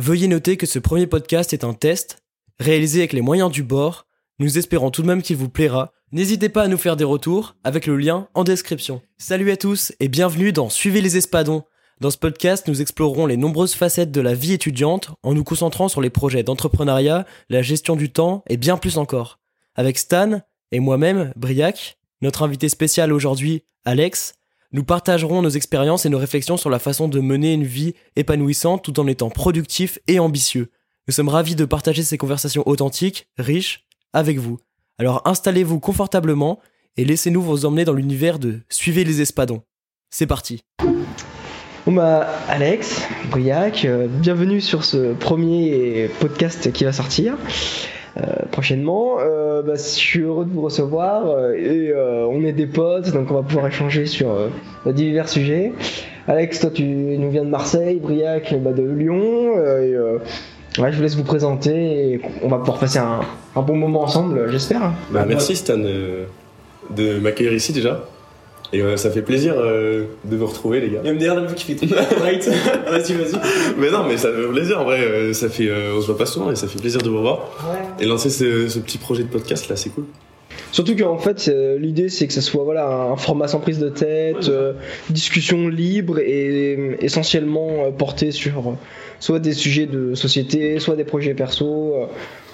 [0.00, 2.22] Veuillez noter que ce premier podcast est un test,
[2.58, 4.06] réalisé avec les moyens du bord.
[4.38, 5.92] Nous espérons tout de même qu'il vous plaira.
[6.10, 9.02] N'hésitez pas à nous faire des retours avec le lien en description.
[9.18, 11.64] Salut à tous et bienvenue dans Suivez les Espadons.
[12.00, 15.88] Dans ce podcast, nous explorerons les nombreuses facettes de la vie étudiante en nous concentrant
[15.88, 19.38] sur les projets d'entrepreneuriat, la gestion du temps et bien plus encore.
[19.74, 20.40] Avec Stan
[20.72, 24.32] et moi-même, Briac, notre invité spécial aujourd'hui, Alex,
[24.72, 28.84] nous partagerons nos expériences et nos réflexions sur la façon de mener une vie épanouissante
[28.84, 30.70] tout en étant productif et ambitieux.
[31.08, 34.58] Nous sommes ravis de partager ces conversations authentiques, riches, avec vous.
[34.98, 36.60] Alors installez-vous confortablement
[36.96, 39.62] et laissez-nous vous emmener dans l'univers de Suivez les Espadons.
[40.10, 40.62] C'est parti.
[41.86, 47.36] Bon bah Alex, Briac, euh, bienvenue sur ce premier podcast qui va sortir
[48.50, 49.18] prochainement.
[49.20, 53.12] Euh, bah, je suis heureux de vous recevoir euh, et euh, on est des potes
[53.12, 55.72] donc on va pouvoir échanger sur euh, divers sujets.
[56.26, 59.54] Alex, toi tu nous viens de Marseille, Briac bah, de Lyon.
[59.56, 60.18] euh, et, euh,
[60.76, 63.20] je vous laisse vous présenter et on va pouvoir passer un,
[63.60, 64.92] bon moment ensemble, j'espère.
[65.10, 66.24] Bah, merci Stan euh,
[66.90, 68.04] de m'accueillir ici déjà.
[68.72, 71.00] Et euh, ça fait plaisir euh, de vous retrouver les gars.
[71.04, 71.86] Il me dire la meuf qui fait
[72.20, 72.46] right.
[72.88, 73.40] Vas-y, vas-y.
[73.78, 76.18] Mais non mais ça fait plaisir en vrai, euh, ça fait, euh, on se voit
[76.18, 77.50] pas souvent et ça fait plaisir de vous revoir.
[77.98, 80.04] Et lancer ce, ce petit projet de podcast là c'est cool.
[80.72, 83.88] Surtout qu'en fait, euh, l'idée c'est que ce soit voilà un format sans prise de
[83.88, 84.74] tête, euh,
[85.08, 88.72] discussion libre et euh, essentiellement euh, porté sur euh,
[89.18, 92.06] soit des sujets de société, soit des projets perso, euh,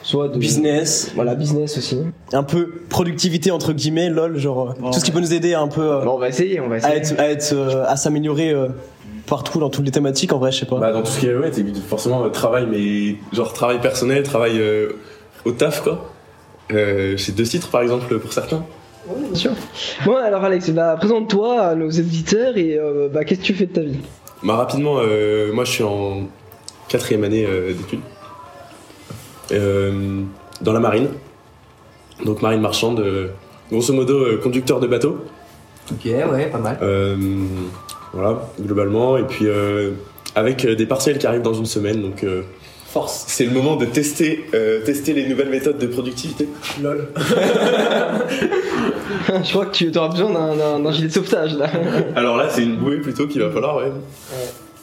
[0.07, 1.99] soit de Business, Voilà, business aussi.
[2.33, 5.67] un peu productivité entre guillemets, lol, genre euh, tout ce qui peut nous aider un
[5.67, 6.95] peu euh, Bon, on va essayer, on va à essayer.
[6.97, 8.69] être, à, être, euh, à s'améliorer euh,
[9.27, 10.33] partout dans toutes les thématiques.
[10.33, 10.77] En vrai, je sais pas.
[10.79, 11.51] Bah dans tout ce qui est ouais,
[11.89, 14.93] forcément euh, travail mais genre travail personnel, travail euh,
[15.45, 16.13] au taf quoi.
[16.73, 18.65] Euh, chez deux titres par exemple pour certains.
[19.09, 19.51] Ouais, bien sûr.
[20.05, 23.67] Bon, alors Alex, bah, présente-toi à nos éditeurs et euh, bah, qu'est-ce que tu fais
[23.67, 23.99] de ta vie?
[24.45, 26.29] Bah rapidement, euh, moi je suis en
[26.89, 28.01] quatrième année euh, d'études
[29.51, 31.09] dans la marine,
[32.25, 33.29] donc marine marchande, euh,
[33.71, 35.19] grosso modo euh, conducteur de bateau,
[35.93, 36.79] Ok, ouais, pas mal.
[36.83, 37.17] Euh,
[38.13, 39.93] voilà globalement, et puis euh,
[40.35, 42.43] avec euh, des partiels qui arrivent dans une semaine, donc euh,
[42.89, 43.25] Force.
[43.29, 46.49] c'est le moment de tester, euh, tester les nouvelles méthodes de productivité.
[46.83, 47.09] Lol.
[49.29, 51.69] je crois que tu auras besoin d'un- gilet de sauvetage là.
[52.17, 53.93] Alors là c'est une bouée plutôt qu'il va falloir, ouais.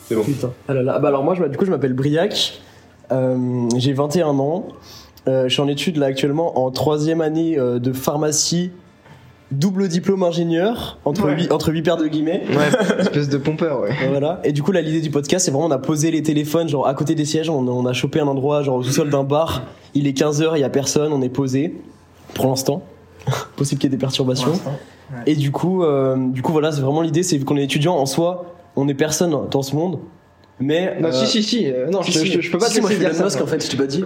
[0.08, 0.24] C'est bon.
[0.24, 0.52] Putain.
[0.68, 1.00] Ah là là.
[1.00, 2.62] Bah alors moi, je, du coup, je m'appelle Briac.
[3.12, 4.66] Euh, j'ai 21 ans.
[5.28, 8.72] Euh, je suis en études là actuellement en troisième année euh, de pharmacie,
[9.52, 11.36] double diplôme ingénieur entre Ouais.
[11.36, 12.44] huit entre huit paires de guillemets.
[12.50, 13.92] Ouais, espèce de pompeur, ouais.
[14.04, 14.42] Et Voilà.
[14.44, 16.88] Et du coup, là, l'idée du podcast, c'est vraiment on a posé les téléphones genre
[16.88, 17.50] à côté des sièges.
[17.50, 19.64] On, on a chopé un endroit genre au sous-sol d'un bar.
[19.94, 21.14] Il est 15 h il y a personne.
[21.14, 21.76] On est posé
[22.34, 22.82] pour l'instant.
[23.56, 24.54] Possible qu'il y ait des perturbations.
[25.28, 25.84] Et du coup,
[26.32, 29.38] du coup, voilà, c'est vraiment l'idée, c'est qu'on est étudiant en soi, on est personne
[29.52, 30.00] dans ce monde.
[30.60, 31.68] Mais Non, euh, si, si, si.
[31.68, 32.28] euh, non, si, je, si.
[32.32, 33.24] je, je peux pas Si, te moi je dire Elon.
[33.26, 34.04] Musk en fait, je t'ai pas dit.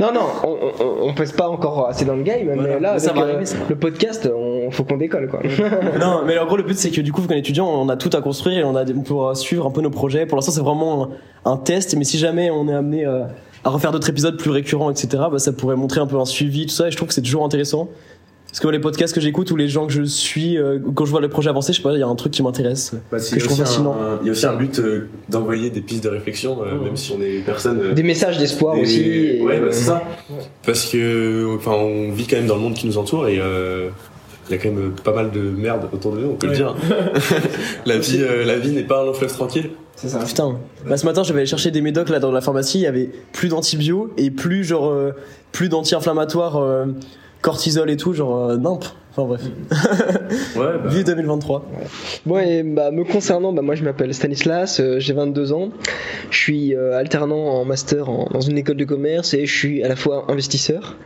[0.00, 2.62] Non, non, on, on, on pèse pas encore assez dans le game, Voilà.
[2.62, 3.56] mais là, Mais ça avec, va euh, arriver, ça.
[3.68, 5.40] le podcast, on, faut qu'on décolle, quoi.
[6.00, 7.88] non, mais en gros le but c'est que du coup, vu qu'on est étudiant, on
[7.88, 10.26] a tout à construire et on a on pourra suivre un peu nos projets.
[10.26, 11.10] Pour l'instant, c'est vraiment
[11.44, 13.24] un, un test, mais si jamais on est amené euh,
[13.64, 16.66] à refaire d'autres épisodes plus récurrents, etc., bah, ça pourrait montrer un peu un suivi,
[16.66, 16.86] tout ça.
[16.86, 17.88] Et je trouve que c'est toujours intéressant.
[18.56, 21.10] Parce que les podcasts que j'écoute ou les gens que je suis, euh, quand je
[21.10, 22.92] vois le projet avancer, je sais pas, il y a un truc qui m'intéresse.
[23.12, 23.92] Bah, Que il y a je trouve aussi fascinant.
[24.00, 26.96] un- Il y a aussi un but euh, d'envoyer des pistes de réflexion, euh, même
[26.96, 27.78] si on est personne.
[27.82, 29.02] euh, Des messages d'espoir Des- aussi.
[29.02, 30.02] et- Ouais, bah, c'est ça.
[30.64, 33.90] Parce que, enfin, on vit quand même dans le monde qui nous entoure et euh,
[34.48, 36.52] il y a quand même pas mal de merde autour de nous, on peut Ouais.
[36.54, 36.74] le dire.
[37.84, 39.68] la vie, euh, la vie n'est pas un long fleuve tranquille.
[39.96, 40.20] C'est ça.
[40.20, 40.56] Putain.
[40.88, 42.78] Bah, ce matin, j'avais allé chercher des médocs là dans la pharmacie.
[42.78, 45.10] Il y avait plus d'antibio et plus genre euh,
[45.52, 46.86] plus d'anti-inflammatoires, euh,
[47.46, 48.84] cortisol et tout, genre euh, nimp.
[49.12, 49.42] Enfin bref.
[50.56, 51.64] Ouais, bah, Vive 2023.
[52.26, 55.70] Bon, et bah, me concernant, bah, moi je m'appelle Stanislas, euh, j'ai 22 ans,
[56.30, 59.82] je suis euh, alternant en master en- dans une école de commerce et je suis
[59.84, 60.96] à la fois investisseur.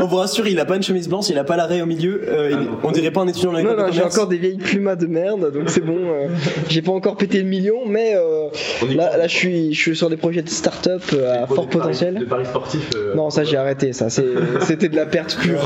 [0.00, 2.22] On vous rassure, il a pas une chemise blanche, il a pas l'arrêt au milieu.
[2.28, 4.56] euh, il- on dirait pas un étudiant dans Non, de non, j'ai encore des vieilles
[4.58, 5.96] plumas de merde, donc c'est bon.
[5.98, 6.26] euh,
[6.68, 8.48] j'ai pas encore pété le million, mais euh,
[8.94, 12.14] là, là je, suis, je suis sur des projets de start-up euh, à fort potentiel.
[12.14, 12.90] De paris sportifs.
[12.96, 14.10] euh, Non, ça j'ai arrêté, ça.
[14.10, 14.24] c'est-
[14.62, 15.60] C'était de la perte pure.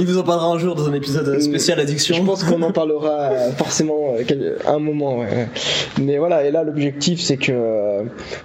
[0.00, 2.14] Il vous en parlera un jour dans un épisode spécial addiction.
[2.16, 5.18] Je pense qu'on en parlera forcément euh, quel- un moment.
[5.20, 5.48] ouais.
[6.00, 7.93] Mais voilà, et là l'objectif c'est que euh,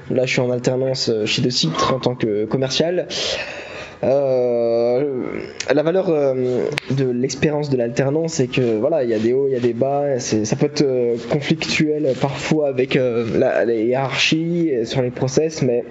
[0.09, 3.07] là je suis en alternance euh, chez De Citre en tant que commercial.
[4.03, 5.03] Euh,
[5.73, 9.47] la valeur euh, de l'expérience de l'alternance, c'est que voilà, il y a des hauts,
[9.47, 10.19] il y a des bas.
[10.19, 15.11] c'est- Ça peut être euh, conflictuel parfois avec euh, la, les hiérarchies euh, sur les
[15.11, 15.83] process, mais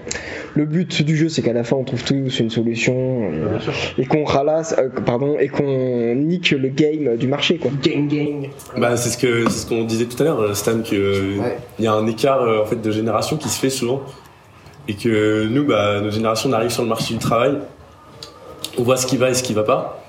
[0.54, 3.58] le but du jeu, c'est qu'à la fin, on trouve tous une solution euh,
[3.98, 7.70] et qu'on ralasse, euh, pardon, et qu'on nique le game du marché, quoi.
[7.82, 8.48] Gang gang.
[8.78, 11.56] Bah, c'est ce que c'est ce qu'on disait tout à l'heure, Stan, que Ouais.
[11.78, 14.00] il y a un écart euh, en fait de génération qui se fait souvent
[14.88, 17.58] et que nous, bah, notre génération, on arrive sur le marché du travail,
[18.78, 20.02] on voit ce qui va et ce qui va pas,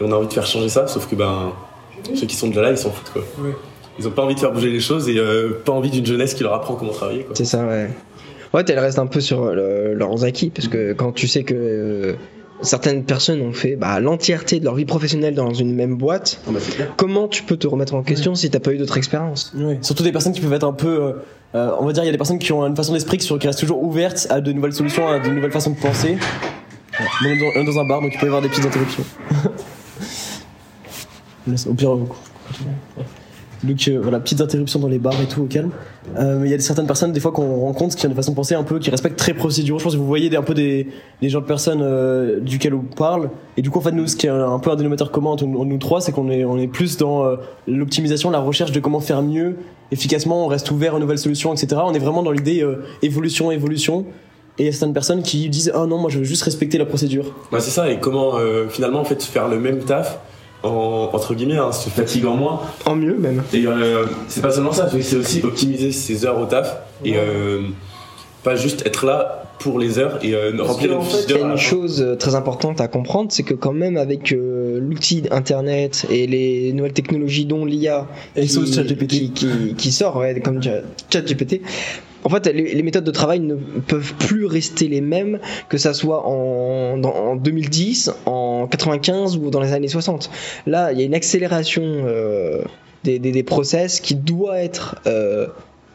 [0.00, 1.52] et on a envie de faire changer ça, sauf que ben
[2.14, 3.22] ceux qui sont déjà là, ils s'en foutent quoi.
[3.98, 6.34] Ils ont pas envie de faire bouger les choses et euh, pas envie d'une jeunesse
[6.34, 7.34] qui leur apprend comment travailler quoi.
[7.34, 7.88] C'est ça, ouais.
[8.54, 11.54] Ouais, elle reste un peu sur le- leurs acquis, parce que quand tu sais que
[11.54, 12.12] euh,
[12.62, 16.50] certaines personnes ont fait bah, l'entièreté de leur vie professionnelle dans une même boîte, Ah
[16.52, 16.60] bah,
[16.96, 19.54] comment tu peux te remettre en question si t'as pas eu d'autres expériences?
[19.82, 20.88] Surtout des personnes qui peuvent être un peu.
[20.88, 21.12] euh,
[21.54, 23.32] euh, on va dire, il y a des personnes qui ont une façon d'esprit qui,
[23.46, 26.16] restent toujours ouvertes à de nouvelles solutions, à de nouvelles façons de penser.
[27.00, 27.06] Ouais.
[27.54, 29.04] Dans, dans un bar, donc il peut y avoir des petites interruptions.
[31.70, 32.08] Au pire, on.
[33.64, 35.70] Donc euh, voilà, petites interruptions dans les bars et tout au calme.
[36.16, 38.32] Euh, mais il y a certaines personnes des fois qu'on rencontre qui ont des façons
[38.32, 39.78] de penser un peu, qui respectent très procéduraux.
[39.78, 40.88] Je pense que vous voyez des, un peu des,
[41.20, 43.30] des genres de personnes euh, duquel on parle.
[43.56, 45.46] Et du coup en fait nous, ce qui est un peu un dénominateur commun entre
[45.46, 48.80] nous, nous trois, c'est qu'on est, on est plus dans euh, l'optimisation, la recherche de
[48.80, 49.56] comment faire mieux,
[49.90, 50.44] efficacement.
[50.44, 51.80] On reste ouvert aux nouvelles solutions, etc.
[51.84, 54.04] On est vraiment dans l'idée euh, évolution, évolution.
[54.58, 56.78] Et il y a certaines personnes qui disent ah non moi je veux juste respecter
[56.78, 57.34] la procédure.
[57.52, 60.18] Bah, c'est ça, et comment euh, finalement en fait faire le même taf
[60.62, 62.60] en, entre guillemets, hein, se fatiguant moins.
[62.84, 63.42] En mieux même.
[63.52, 67.62] Et euh, c'est pas seulement ça, c'est aussi optimiser ses heures au taf et euh,
[68.42, 71.46] pas juste être là pour les heures et euh, remplir une fiche Il y a
[71.46, 76.26] une chose très importante à comprendre, c'est que quand même avec euh, l'outil internet et
[76.26, 78.06] les nouvelles technologies dont l'IA
[78.36, 78.46] qui,
[79.08, 80.60] qui, qui, qui sort, ouais, comme
[81.10, 81.62] ChatGPT,
[82.26, 85.38] en fait, les, les méthodes de travail ne peuvent plus rester les mêmes
[85.68, 90.28] que ça soit en, dans- en 2010, en 95 ou dans les années 60.
[90.66, 92.62] Là, il y a une accélération euh,
[93.04, 95.46] des, des, des process qui doit être euh,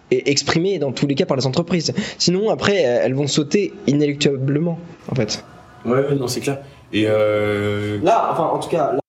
[0.09, 1.93] et exprimée dans tous les cas par les entreprises.
[2.17, 4.79] Sinon, après, elles vont sauter inéluctablement,
[5.11, 5.43] en fait.
[5.85, 6.59] Ouais, ouais, non, c'est clair.
[6.93, 8.99] Et euh, Là, enfin, en tout cas, là,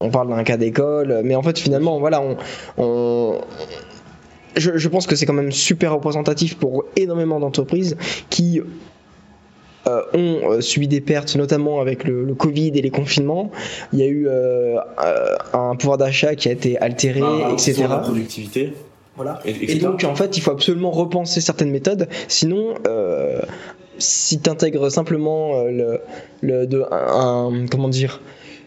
[0.00, 2.36] on parle d'un cas d'école, mais en fait, finalement, voilà, on,
[2.78, 3.40] on-
[4.56, 7.96] je, je pense que c'est quand même super représentatif pour énormément d'entreprises
[8.30, 8.60] qui
[9.86, 13.50] euh, ont euh, subi des pertes, notamment avec le, le Covid et les confinements.
[13.92, 17.84] Il y a eu euh, euh, un pouvoir d'achat qui a été altéré, bah, etc.
[17.88, 18.72] la productivité,
[19.16, 19.40] Voilà.
[19.44, 22.08] et, donc, en fait, il faut absolument repenser certaines méthodes.
[22.28, 23.40] Sinon, euh,
[23.98, 26.00] si tu intègres simplement le,
[26.42, 28.20] le, de, un, un- comment dire,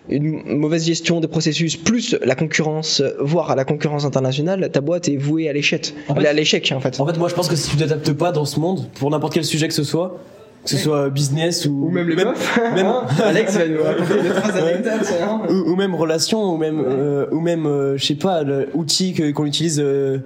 [0.10, 5.08] une mauvaise gestion des processus plus la concurrence, voire à la concurrence internationale, ta boîte
[5.10, 5.94] est vouée à l'échec.
[6.08, 7.00] En fait- Elle est à l'échec, en fait.
[7.00, 9.34] En fait, moi, je pense que si tu t'adaptes pas dans ce monde, pour n'importe
[9.34, 10.18] quel sujet que ce soit,
[10.64, 12.60] que ce soit business ou, même, meufs.
[12.76, 12.88] même-
[13.24, 15.14] Alex va nous raconter trois anecdotes.
[15.22, 15.42] hein.
[15.50, 19.32] ou, ou même relation, ou même, euh, ou même, euh, je sais pas, l'outil que-
[19.32, 20.18] qu'on utilise euh,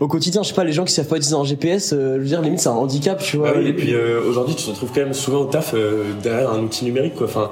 [0.00, 0.42] au quotidien.
[0.42, 2.42] Je sais pas, les gens qui savent pas utiliser un GPS, euh, je veux dire,
[2.42, 3.52] limite, c'est un handicap, tu vois.
[3.54, 6.04] Ah oui, et puis euh, aujourd'hui, tu te retrouves quand même souvent au taf euh,
[6.22, 7.26] derrière un outil numérique, quoi.
[7.26, 7.50] Enfin,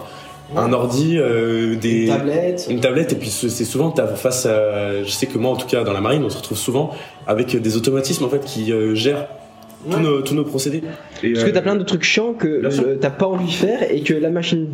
[0.57, 2.07] un ordi, euh, des.
[2.07, 2.67] tablette.
[2.71, 5.03] Une tablette, et puis c'est souvent, t'as face à.
[5.03, 6.91] Je sais que moi, en tout cas, dans la marine, on se retrouve souvent
[7.27, 10.01] avec des automatismes, en fait, qui euh, gèrent tous, Ouais.
[10.01, 10.83] nos, tous nos procédés.
[11.23, 13.51] Et, Parce que euh, t'as plein de trucs chiants que euh, t'as pas envie de
[13.51, 14.67] faire et que la machine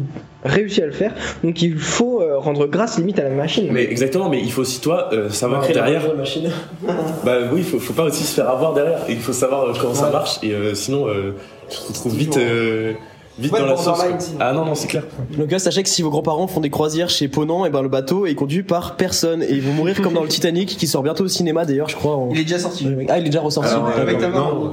[0.44, 1.12] réussit à le faire.
[1.42, 3.66] Donc il faut euh, rendre grâce limite à la machine.
[3.72, 6.02] Mais exactement, mais il faut aussi, toi, euh, savoir la derrière.
[6.02, 6.48] vraie machine.
[7.24, 9.00] Bah oui, il faut, faut pas aussi se faire avoir derrière.
[9.08, 10.38] Il faut savoir comment ça marche.
[10.44, 11.32] Et euh, sinon, euh,
[11.68, 12.46] tu te retrouves vite, Toujours.
[12.48, 12.92] euh,
[13.40, 13.98] vite Ouais, dans la sauce.
[14.38, 15.04] Ah non, non, c'est clair.
[15.36, 17.88] Donc là, sachez que si vos grands-parents font des croisières chez Ponant, et ben le
[17.88, 21.02] bateau est conduit par personne et ils vont mourir comme dans le Titanic qui sort
[21.02, 22.16] bientôt au cinéma d'ailleurs, je crois.
[22.16, 22.86] en- est déjà sorti.
[23.08, 23.70] Ah, il est déjà ressorti.
[23.72, 24.50] Alors, Avec ta main.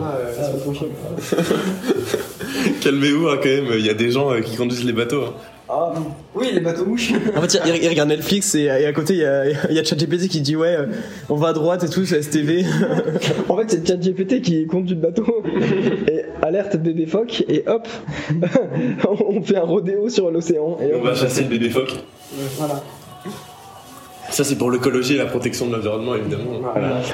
[2.82, 5.24] Calmez-vous hein, quand même, il y a des gens euh, qui conduisent les bateaux.
[5.26, 5.34] hein.
[5.70, 5.94] Ah,
[6.34, 7.12] oui, les bateaux mouches.
[7.36, 9.80] En fait, il, il regarde Netflix et, et à côté, il y a, il y
[9.80, 10.86] a ChatGPT qui dit ouais, euh,
[11.30, 12.64] on va à droite et tout, c'est STV.
[13.50, 15.26] en fait, c'est ChatGPT qui conduit le bateau.
[16.08, 17.88] Et alerte bébé phoque, et hop,
[19.20, 20.78] on fait un rodéo sur l'océan.
[20.82, 21.94] Et On hop, va chasser le bébé phoque.
[22.58, 22.82] voilà.
[24.30, 26.44] Ça, c'est pour l'écologie et la protection de l'environnement, évidemment.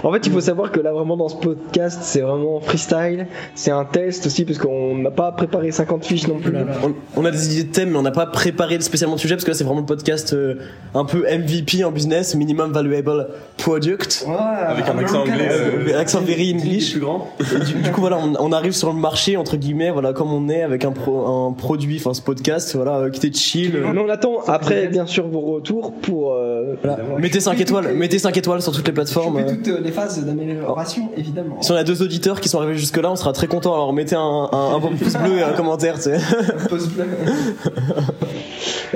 [0.03, 3.27] En fait, il faut savoir que là, vraiment, dans ce podcast, c'est vraiment freestyle.
[3.55, 6.53] C'est un test aussi, parce qu'on n'a pas préparé 50 fiches non plus.
[6.84, 9.36] On, on a des idées de thèmes, mais on n'a pas préparé spécialement de sujet
[9.36, 10.55] parce que là, c'est vraiment le podcast euh,
[10.96, 13.27] un peu MVP en business, minimum valuable
[13.58, 14.25] product.
[14.67, 15.50] Avec un accent anglais.
[15.51, 16.91] Euh, accent very English.
[16.91, 17.29] plus grand.
[17.39, 20.32] Et du, du coup voilà on, on arrive sur le marché entre guillemets voilà comme
[20.32, 23.77] on est avec un pro, un produit enfin ce podcast voilà euh, qui était chill
[23.93, 27.02] Mais on attend après, bien sûr, vos retours pour euh, Voilà.
[27.19, 29.45] Mettez je 5 fais étoiles, mettez 5 étoiles sur toutes les plateformes.
[29.45, 31.62] toutes euh, les phases d'amélioration, évidemment.
[31.62, 33.74] Si on a deux auditeurs qui sont arrivés jusque là, on sera très content.
[33.74, 36.15] Alors mettez un, un, un pouce bleu et un commentaire, tu sais.
[36.15, 37.05] Un pouce bleu.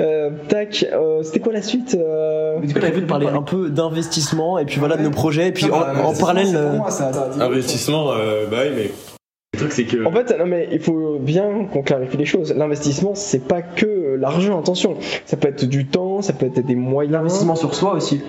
[0.00, 2.60] Euh, tac, euh, c'était quoi la suite euh...
[2.60, 5.48] Du coup, t'avais vu de parler un peu d'investissement et puis voilà de nos projets
[5.48, 6.46] et puis en, bah, en parallèle.
[6.46, 7.30] c'est pour euh, moi, ça, ça.
[7.44, 8.90] Investissement, euh, bah oui, mais
[9.54, 10.04] le truc c'est que.
[10.06, 12.54] En fait, non mais il faut bien qu'on clarifie les choses.
[12.56, 14.96] L'investissement, c'est pas que l'argent, attention.
[15.26, 17.44] Ça peut être du temps, ça peut être des moyens.
[17.58, 18.20] sur soi aussi.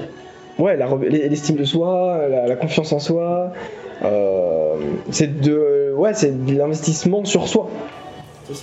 [0.57, 0.77] Ouais,
[1.09, 3.51] l'estime de soi, la, la confiance en soi.
[4.03, 4.75] euh,
[5.09, 7.69] c'est de, ouais, c'est de l'investissement sur soi.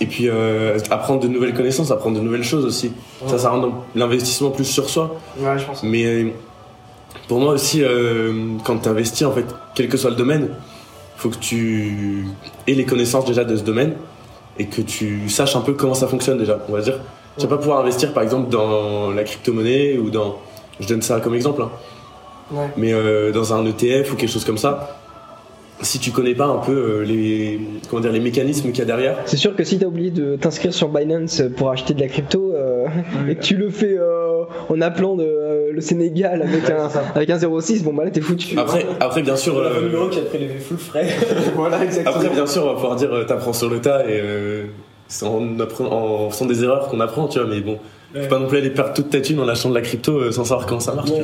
[0.01, 2.91] Et puis euh, apprendre de nouvelles connaissances, apprendre de nouvelles choses aussi.
[3.27, 5.15] Ça, ça dans l'investissement plus sur soi.
[5.39, 5.81] Ouais, je pense.
[5.83, 6.29] Mais euh,
[7.27, 9.45] pour moi aussi, euh, quand tu investis, en fait,
[9.75, 10.49] quel que soit le domaine,
[11.15, 12.25] faut que tu
[12.67, 13.93] aies les connaissances déjà de ce domaine
[14.59, 16.99] et que tu saches un peu comment ça fonctionne déjà, on va dire.
[17.37, 20.37] Tu vas pas pouvoir investir par exemple dans la crypto-monnaie ou dans.
[20.79, 21.71] Je donne ça comme exemple, hein.
[22.51, 22.69] Ouais.
[22.77, 24.97] mais euh, dans un ETF ou quelque chose comme ça.
[25.81, 28.85] Si tu connais pas un peu euh, les, comment dire, les mécanismes qu'il y a
[28.85, 32.07] derrière, C'est sûr que si t'as oublié de t'inscrire sur Binance pour acheter de la
[32.07, 32.87] crypto euh,
[33.29, 37.29] et que tu le fais euh, en appelant de, euh, le Sénégal avec un, avec
[37.29, 38.57] un 06, bon bah là t'es foutu.
[38.57, 39.55] après, après bien sûr.
[39.57, 41.07] euh, qui a prélevé full frais.
[41.55, 42.15] voilà, exactement.
[42.15, 44.65] Après, bien sûr, on va pouvoir dire t'apprends sur le tas et euh,
[45.07, 47.47] c'est en, faisant des erreurs qu'on apprend, tu vois.
[47.47, 47.77] Mais bon,
[48.15, 50.31] faut pas non plus aller perdre toute ta thune en achetant de la crypto euh,
[50.31, 51.09] sans savoir comment ça marche.
[51.11, 51.23] tu vois.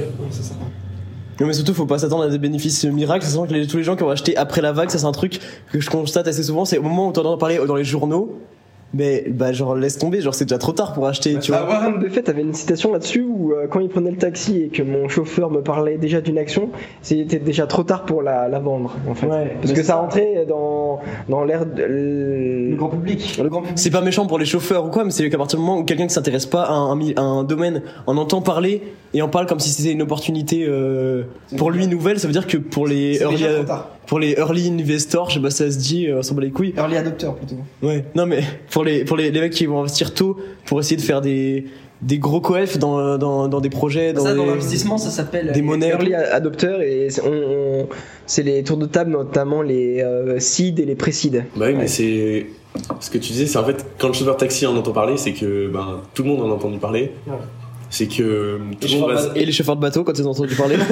[1.40, 3.84] Non mais surtout faut pas s'attendre à des bénéfices miracles, c'est que les- tous les
[3.84, 5.40] gens qui ont acheté après la vague, ça c'est un truc
[5.72, 8.38] que je constate assez souvent, c'est au moment où t'entends parler dans les journaux,
[8.96, 11.74] mais bah genre laisse tomber, genre c'est déjà trop tard pour acheter, tu Bah, vois.
[11.74, 14.84] Warren Buffett avait une citation là-dessus où euh, quand il prenait le taxi et que
[14.84, 16.70] mon chauffeur me parlait déjà d'une action,
[17.02, 19.26] c'était déjà trop tard pour la, la vendre en fait.
[19.26, 23.40] Ouais, Parce que ça rentrait dans, dans l'air de le grand public.
[23.42, 23.80] Le grand public.
[23.80, 25.84] C'est pas méchant pour les chauffeurs ou quoi, mais c'est qu'à partir du moment où
[25.84, 29.46] quelqu'un qui s'intéresse pas à un, à un domaine en entend parler et en parle
[29.46, 31.24] comme si c'était une opportunité euh,
[31.58, 33.90] pour lui nouvelle, ça veut dire que pour les early, tard.
[34.08, 36.42] pour les early investors, je sais pas si ça se dit, euh, on s'en bat
[36.42, 36.74] les couilles.
[36.78, 37.62] Early adopter plutôt.
[37.82, 38.06] Ouais.
[38.16, 38.42] Non mais
[38.72, 41.66] pour les pour les, les mecs qui vont investir tôt pour essayer de faire des
[42.02, 45.52] des gros coef dans, dans dans des projets, dans, ça, dans des- l'investissement, ça s'appelle.
[45.54, 45.88] des monnaies.
[45.90, 47.32] Early adopteurs et c'est- on,
[47.84, 47.88] on-
[48.26, 51.46] c'est les tours de table notamment les euh, seed et les pré-seed.
[51.56, 52.48] Bah oui, mais c'est.
[53.00, 55.34] Ce que tu disais, c'est en fait, quand le chauffeur taxi en entend parler, c'est
[55.34, 57.12] que ben, tout le monde en a entendu parler.
[57.28, 57.34] Ouais.
[57.96, 59.22] C'est que tout Et le monde va.
[59.36, 60.78] et les chauffeurs de bateau quand ils ont entendu parler.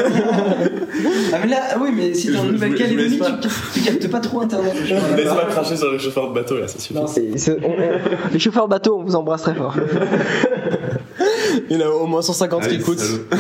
[1.33, 4.41] Ah, mais là, ah oui, mais si t'es en Nouvelle-Calédonie, tu, tu captes pas trop
[4.41, 4.73] internet.
[5.15, 6.93] Laisse pas cracher sur le chauffeur de bateau là, ça suffit.
[6.93, 9.73] Non, Et c'est- on- on- les chauffeurs bateau, on vous embrasse très fort.
[11.69, 12.99] Il y en a au moins 150 qui écoutent.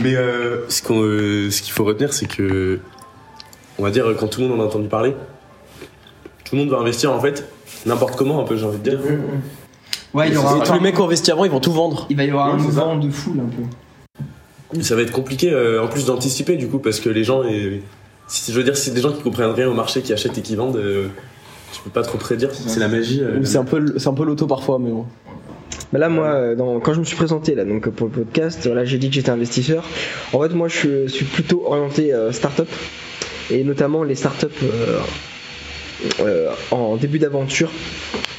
[0.00, 2.78] Mais euh, ce qu'on, euh, ce qu'il faut retenir, c'est que,
[3.78, 5.14] on va dire, quand tout le monde en a entendu parler,
[6.44, 7.46] tout le monde va investir en fait
[7.86, 9.00] n'importe comment, un peu, j'ai envie de dire.
[10.14, 12.06] Ouais, il y aura tous les mecs qui ont investi avant, ils vont tout vendre.
[12.10, 13.48] Il va y avoir un mouvement de foule un
[14.74, 14.82] peu.
[14.82, 17.82] Ça va être compliqué, euh, en plus d'anticiper du coup, parce que les gens, et,
[18.28, 20.38] si, je veux dire, si c'est des gens qui comprennent rien au marché, qui achètent
[20.38, 21.08] et qui vendent, euh,
[21.72, 22.50] tu peux pas trop prédire.
[22.52, 23.20] C'est la magie.
[23.22, 25.06] euh, c'est un peu c'est un peu l'auto parfois, mais bon.
[25.92, 28.64] Bah là, moi, euh, dans- quand je me suis présenté là, donc pour le podcast,
[28.66, 29.82] voilà, j'ai dit que j'étais investisseur.
[30.32, 32.68] En fait, moi, je suis plutôt orienté euh, start-up
[33.50, 35.00] et notamment les start-up euh,
[36.20, 37.70] euh, en début d'aventure.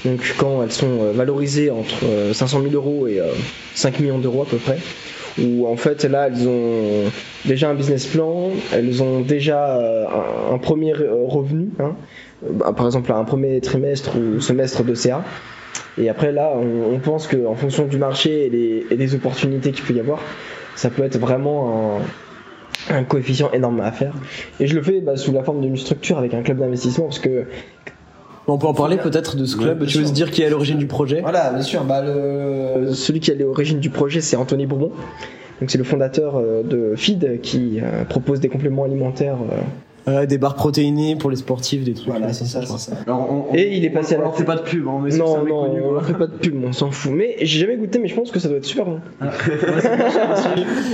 [0.06, 3.28] Donc, quand elles sont euh, valorisées entre euh, 500 000 euros et euh,
[3.76, 4.78] 5 millions d'euros à peu près.
[5.40, 7.10] Où en fait, là, elles ont
[7.46, 10.06] déjà un business plan, elles ont déjà euh,
[10.52, 11.96] un, premier euh, revenu, hein.
[12.44, 15.24] Euh, bah, par exemple un premier trimestre ou semestre de CA.
[15.98, 18.50] Et après là, on, pense qu'en fonction du marché
[18.92, 20.20] et des opportunités qu'il peut y avoir,
[20.76, 22.00] ça peut être vraiment
[22.90, 24.14] un, un coefficient énorme à faire.
[24.60, 27.20] Et je le fais bah, sous la forme d'une structure avec un club d'investissement parce
[27.20, 27.46] que
[28.52, 29.86] On peut en parler peut-être de ce club.
[29.86, 30.08] tu veux sûr.
[30.08, 31.22] se dire qui est à l'origine du projet?
[31.22, 31.84] Voilà, bien sûr.
[31.86, 32.10] Bah, le...
[32.10, 34.92] euh, celui qui est à l'origine du projet, c'est Anthony Bourbon.
[35.62, 39.38] Donc c'est le fondateur euh, de Feed qui euh, propose des compléments alimentaires.
[40.08, 42.08] Euh, Euh, Des barres protéinées pour les sportifs, des trucs.
[42.10, 42.62] Voilà, c'est ça.
[43.54, 45.66] Et il est passé à la on fait pas de pub, hein, mais non, non,
[45.68, 46.04] connu, on quoi.
[46.04, 47.12] fait pas de pub, on s'en fout.
[47.16, 49.00] Mais j'ai jamais goûté, mais je pense que ça doit être super bon.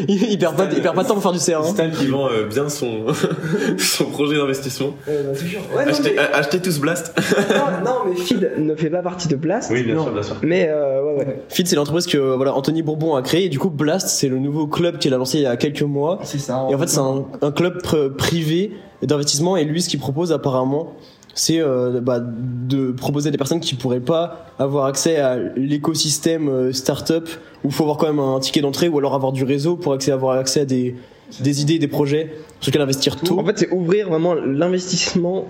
[0.08, 1.58] il, il perd pas, il perd pas de temps pour faire du CR.
[1.60, 1.64] hein.
[1.64, 3.06] Stan qui vend euh, bien son,
[3.78, 4.92] son projet d'investissement.
[5.08, 7.14] Ouais, non, Achetez, mais, a- achetez tous Blast.
[7.50, 9.72] non, non, mais Feed ne fait pas partie de Blast.
[9.74, 10.04] Oui, bien Non.
[10.04, 10.36] sûr, bien sûr.
[10.44, 11.42] Mais euh, ouais, ouais.
[11.50, 13.46] Feed, c'est l'entreprise que voilà Anthony Bourbon a créée.
[13.46, 15.82] Et du coup, Blast, c'est le nouveau club qu'il a lancé il y a quelques
[15.84, 16.20] mois.
[16.24, 16.68] C'est ça.
[16.70, 18.72] Et en fait, c'est un, un club pr- privé
[19.02, 19.58] d'investissement.
[19.58, 20.94] Et lui, ce qu'il propose apparemment,
[21.34, 26.50] c'est euh, bah, de proposer à des personnes qui pourraient pas avoir accès à l'écosystème
[26.50, 27.30] euh, startup,
[27.64, 29.94] où il faut avoir quand même un ticket d'entrée, ou alors avoir du réseau pour
[29.94, 30.96] accès, avoir accès à des,
[31.40, 33.40] des idées, des projets sur lesquels investir tôt.
[33.40, 35.48] En fait, c'est ouvrir vraiment l'investissement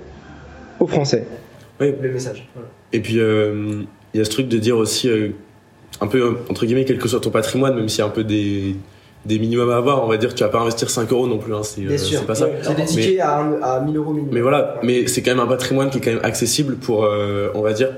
[0.80, 1.26] aux Français.
[1.80, 1.94] Oui.
[2.02, 2.48] Le message.
[2.92, 5.30] Et puis, euh, il y a ce truc de dire aussi, euh,
[6.02, 8.24] un peu, entre guillemets, quel que soit ton patrimoine, même s'il y a un peu
[8.24, 8.76] des,
[9.28, 11.54] des minimums à avoir, on va dire, tu vas pas investir 5 euros non plus,
[11.54, 12.20] hein, c'est, euh, Bien sûr.
[12.20, 12.48] c'est pas ça.
[12.62, 14.34] C'est des tickets à, un- à 1000 euros minimum.
[14.34, 17.50] Mais voilà, mais c'est quand même un patrimoine qui est quand même accessible pour, euh,
[17.54, 17.90] on va dire,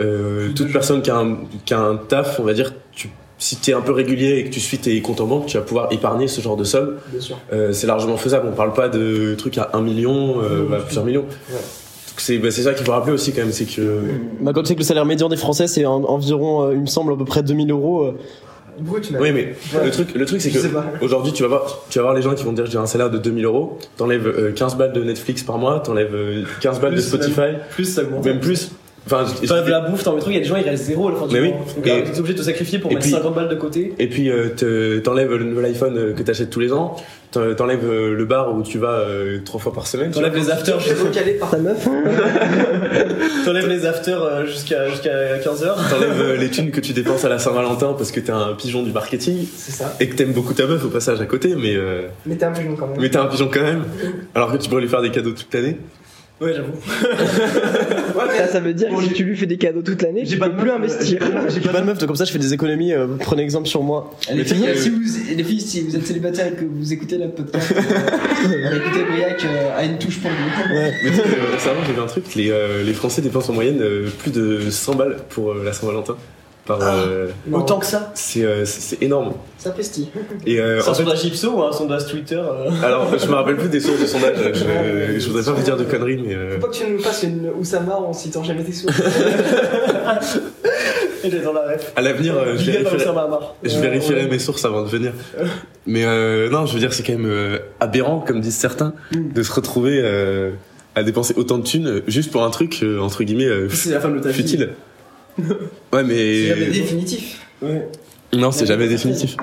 [0.00, 3.56] euh, toute personne qui a, un, qui a un taf, on va dire, tu, si
[3.56, 5.62] tu es un peu régulier et que tu suis tes comptes en banque, tu vas
[5.62, 6.96] pouvoir épargner ce genre de somme.
[7.10, 7.36] Bien sûr.
[7.52, 11.04] Euh, c'est largement faisable, on parle pas de trucs à 1 million, euh, bah, plusieurs
[11.04, 11.22] millions.
[11.50, 11.54] Ouais.
[11.56, 14.00] Donc c'est bah, c'est ça qu'il faut rappeler aussi quand même, c'est que...
[14.40, 16.80] Bah, quand tu sais que le salaire médian des Français, c'est en- environ, euh, il
[16.80, 18.12] me semble, à peu près 2000 euros.
[19.14, 19.18] Euh.
[19.20, 19.84] Oui, mais Ouais.
[19.84, 20.58] le truc, le truc c'est que
[21.04, 22.86] aujourd'hui, tu vas voir, tu vas voir les gens qui vont te dire j'ai un
[22.86, 26.80] salaire de 2000 euros, t'enlèves euh, 15 balles de Netflix par mois, t'enlèves euh, 15
[26.80, 28.70] balles de Spotify, Plus même plus.
[29.10, 31.08] Enfin, T'enlèves la bouffe, t'enlèves le truc, il y a des gens, ils restent zéro
[31.08, 31.48] à la fin du Mais oui.
[31.48, 31.58] mois.
[31.76, 33.54] Donc Et- là, t'es obligé de te sacrifier pour et mettre puis- 50 balles de
[33.54, 33.94] côté.
[33.98, 36.94] Et puis euh, te- t'enlèves le nouvel iPhone euh, que t'achètes tous les ans,
[37.30, 40.08] t'en- t'enlèves euh, le bar où tu vas euh, trois fois par semaine.
[40.10, 41.88] tu T'enlèves les afters, T'es recalé par ta meuf
[43.44, 45.64] t'enlèves les afters euh, jusqu'à jusqu'à 15h.
[45.64, 45.76] vois.
[45.90, 48.82] T'enlèves euh, les thunes que tu dépenses à la Saint-Valentin parce que t'es un pigeon
[48.82, 49.94] du marketing C'est ça.
[50.00, 52.54] et que t'aimes beaucoup ta meuf au passage à côté, mais euh, Mais t'es un
[52.54, 52.98] jeune quand même.
[53.00, 53.84] mais t'es un pigeon quand même.
[54.34, 55.78] Alors que tu pourrais lui faire des cadeaux toute l'année.
[56.40, 56.70] Ouais, j'avoue.
[58.36, 60.50] Ça, ça veut dire que si tu lui fais des cadeaux toute l'année, tu peux
[60.52, 61.18] plus investir.
[61.48, 62.92] J'ai pas de meuf, donc comme ça je fais des économies.
[62.92, 64.14] euh, prenez exemple sur moi.
[64.32, 65.00] Les filles, si vous,
[65.36, 69.44] les filles, si vous êtes célibataire et que vous écoutez le podcast, euh, écoutez Briac
[69.44, 70.74] euh, à une touche pour vous.
[70.74, 70.92] Ouais.
[71.04, 73.54] Mais tu sais, euh, récemment j'ai vu un truc, les, euh, les Français dépensent en
[73.54, 76.16] moyenne euh, plus de 100 balles pour euh, la Saint-Valentin.
[76.68, 77.58] Par, euh, Non.
[77.60, 78.12] Autant que ça.
[78.14, 78.64] c'est, euh,
[79.00, 79.32] énorme.
[79.56, 80.10] Ça pestille.
[80.46, 83.26] Et euh, C'est un en fait, sondage Ipso ou un sondage Twitter euh alors je
[83.26, 84.36] me rappelle plus des sources de sondage.
[84.52, 86.98] Je, je voudrais pas vous dire de conneries, mais euh, Faut pas que tu nous
[87.00, 88.86] fasses une Oussama en citant jamais tes sous.
[91.24, 91.92] Elle est dans la ref.
[91.96, 95.12] à l'avenir, euh, je vérifierai, je mes sources avant de venir.
[95.86, 99.42] Mais euh, non, je veux dire, c'est quand même euh, aberrant, comme disent certains, de
[99.42, 100.50] se retrouver euh,
[100.94, 103.90] à dépenser autant de thunes euh, juste pour un truc euh, entre guillemets euh, C'est
[103.90, 104.34] la femme de ta vie.
[104.34, 104.70] futile.
[105.92, 107.46] Ouais, mais C'est jamais définitif.
[107.62, 107.88] Ouais.
[108.34, 109.36] non, c'est jamais définitif.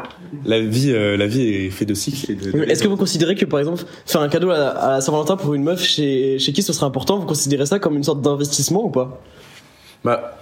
[0.45, 2.35] La vie, euh, la vie est faite de cycles.
[2.35, 5.63] de- Est-ce que vous considérez que par exemple faire un cadeau à Saint-Valentin pour une
[5.63, 8.89] meuf chez, chez qui ce serait important, vous considérez ça comme une sorte d'investissement ou
[8.89, 9.21] pas?
[10.03, 10.37] Bah,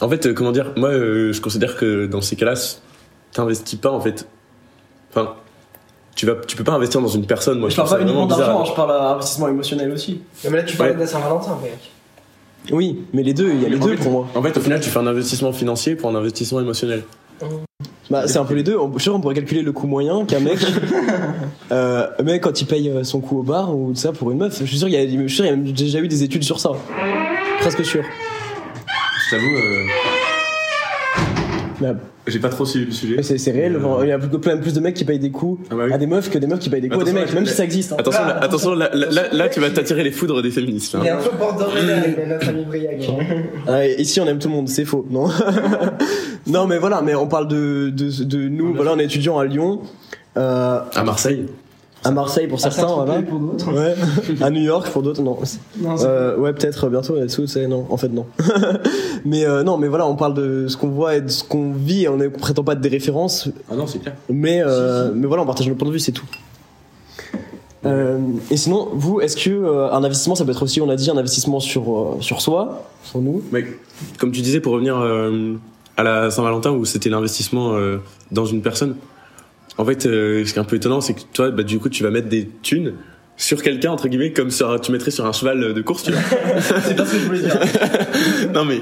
[0.00, 0.72] en fait, euh, comment dire?
[0.76, 2.54] Moi, euh, je considère que dans ces cas-là,
[3.32, 4.26] t'investis pas en fait.
[5.10, 5.34] Enfin,
[6.16, 7.58] tu vas, tu peux pas investir dans une personne.
[7.60, 10.22] Moi, je, Je parle pas uniquement d'argent, je parle d'investissement émotionnel aussi.
[10.44, 10.96] Mais là, tu parles Ouais.
[11.00, 11.90] de Saint-Valentin, Briac.
[12.72, 14.28] Oui, mais les deux, il y a les deux fait- pour moi.
[14.34, 17.02] En fait, au final, tu fais un investissement financier pour un investissement émotionnel.
[18.10, 18.76] Bah, c'est un peu les deux.
[18.78, 20.58] Je suis sûr, on pourrait calculer le coût moyen qu'un mec,
[21.72, 24.30] euh, un mec quand il paye euh, son coût au bar ou tout ça pour
[24.30, 24.58] une meuf.
[24.60, 26.22] Je suis sûr, il y a, je suis sûr, il y a déjà eu des
[26.22, 26.70] études sur ça.
[27.60, 28.02] Presque sûr.
[29.26, 29.84] Je t'avoue, euh,
[32.26, 33.22] J'ai pas trop suivi le sujet.
[33.22, 33.76] c'est réel.
[33.76, 35.82] Euh, Il y a plus, plein plus de mecs qui payent des coups Ah bah
[35.86, 35.92] oui.
[35.92, 37.40] à des meufs que des meufs qui payent des coups à des Attention, mecs, là,
[37.40, 37.92] même si ça existe.
[37.92, 37.96] hein.
[37.98, 40.96] Attention, Ah, là, attention, là, là, là, tu vas t'attirer les foudres des féministes.
[41.00, 43.08] Il est un peu borderline, notre ami Briac.
[43.66, 45.28] Ah, ici, on aime tout le monde, c'est faux, non?
[46.46, 48.74] Non, mais voilà, mais on parle de, de, de nous.
[48.74, 49.80] Voilà, on est étudiants à Lyon,
[50.36, 51.46] euh, À Marseille.
[52.04, 53.22] À Marseille pour certains, voilà.
[53.22, 53.40] pour.
[53.72, 53.94] Ouais.
[54.40, 55.38] à New York pour d'autres, non.
[55.82, 58.26] Euh, ouais, peut-être bientôt c'est non, en fait non.
[59.24, 61.72] mais euh, non, mais voilà, on parle de ce qu'on voit et de ce qu'on
[61.72, 62.06] vit.
[62.08, 64.14] On ne prétend pas être des références, Ah non, c'est clair.
[64.28, 66.26] mais euh, mais voilà, on partage nos points de vue, c'est tout.
[67.86, 68.18] Euh,
[68.50, 71.10] et sinon, vous, est-ce que euh, un investissement, ça peut être aussi, on a dit,
[71.10, 73.42] un investissement sur euh, sur soi, sur nous?
[73.52, 73.66] Mais
[74.18, 75.54] comme tu disais, pour revenir euh,
[75.96, 77.98] à la Saint-Valentin où c'était l'investissement euh,
[78.32, 78.96] dans une personne,
[79.78, 81.88] en fait, euh, ce qui est un peu étonnant, c'est que toi, bah, du coup,
[81.88, 82.94] tu vas mettre des thunes
[83.36, 86.20] sur quelqu'un, entre guillemets, comme sur, tu mettrais sur un cheval de course, tu vois.
[86.60, 87.58] c'est pas ce que je voulais dire.
[88.54, 88.80] non, mais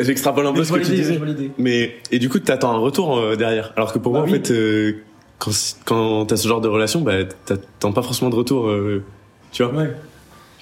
[0.00, 1.20] j'extrapole un peu ce que tu disais.
[1.58, 3.72] Mais, et du coup, t'attends un retour euh, derrière.
[3.76, 4.32] Alors que pour Bah moi, oui.
[4.32, 4.92] en fait, euh,
[5.38, 5.50] quand,
[5.84, 9.02] quand t'as ce genre de relation, bah, t'attends pas forcément de retour, euh,
[9.50, 9.74] tu vois.
[9.74, 9.90] Ouais.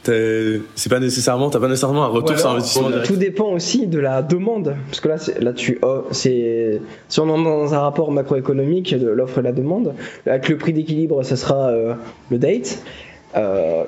[0.02, 3.06] C'est pas nécessairement, t'as pas nécessairement un retour Ou sur investissement direct.
[3.06, 4.76] Tout dépend aussi de la demande.
[4.86, 9.08] Parce que là, là tu, oh, c'est, si on est dans un rapport macroéconomique de
[9.08, 9.94] l'offre et la demande,
[10.26, 11.94] avec le prix d'équilibre, ça sera euh,
[12.30, 12.82] le date.
[13.36, 13.84] Euh,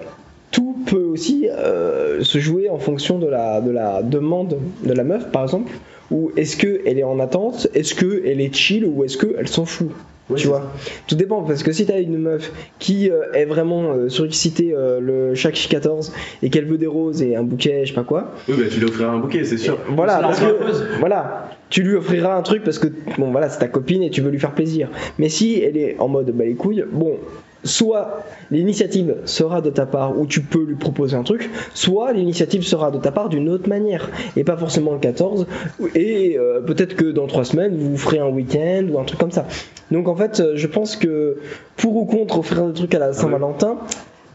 [0.51, 5.05] tout peut aussi euh, se jouer en fonction de la, de la demande de la
[5.05, 5.73] meuf, par exemple.
[6.11, 7.69] Ou est-ce qu'elle est en attente?
[7.75, 8.85] Est-ce qu'elle est chill?
[8.85, 9.91] Ou est-ce qu'elle s'en fout?
[10.37, 10.73] Tu vois
[11.07, 15.01] Tout dépend, parce que si t'as une meuf qui euh, est vraiment euh, surexcitée euh,
[15.01, 18.33] le chaque 14 et qu'elle veut des roses et un bouquet, je sais pas quoi,
[18.49, 19.79] Oui, bah, tu lui offriras un bouquet, c'est sûr.
[19.91, 23.69] voilà, parce que, voilà, tu lui offriras un truc parce que bon voilà, c'est ta
[23.69, 24.89] copine et tu veux lui faire plaisir.
[25.19, 27.19] Mais si elle est en mode bah les couilles, bon,
[27.65, 32.63] soit l'initiative sera de ta part où tu peux lui proposer un truc, soit l'initiative
[32.65, 35.47] sera de ta part d'une autre manière et pas forcément le 14
[35.95, 39.31] et euh, peut-être que dans trois semaines vous ferez un week-end ou un truc comme
[39.33, 39.47] ça.
[39.91, 41.37] Donc en fait, euh, je pense que
[41.77, 43.79] pour ou contre offrir des trucs à la Saint-Valentin,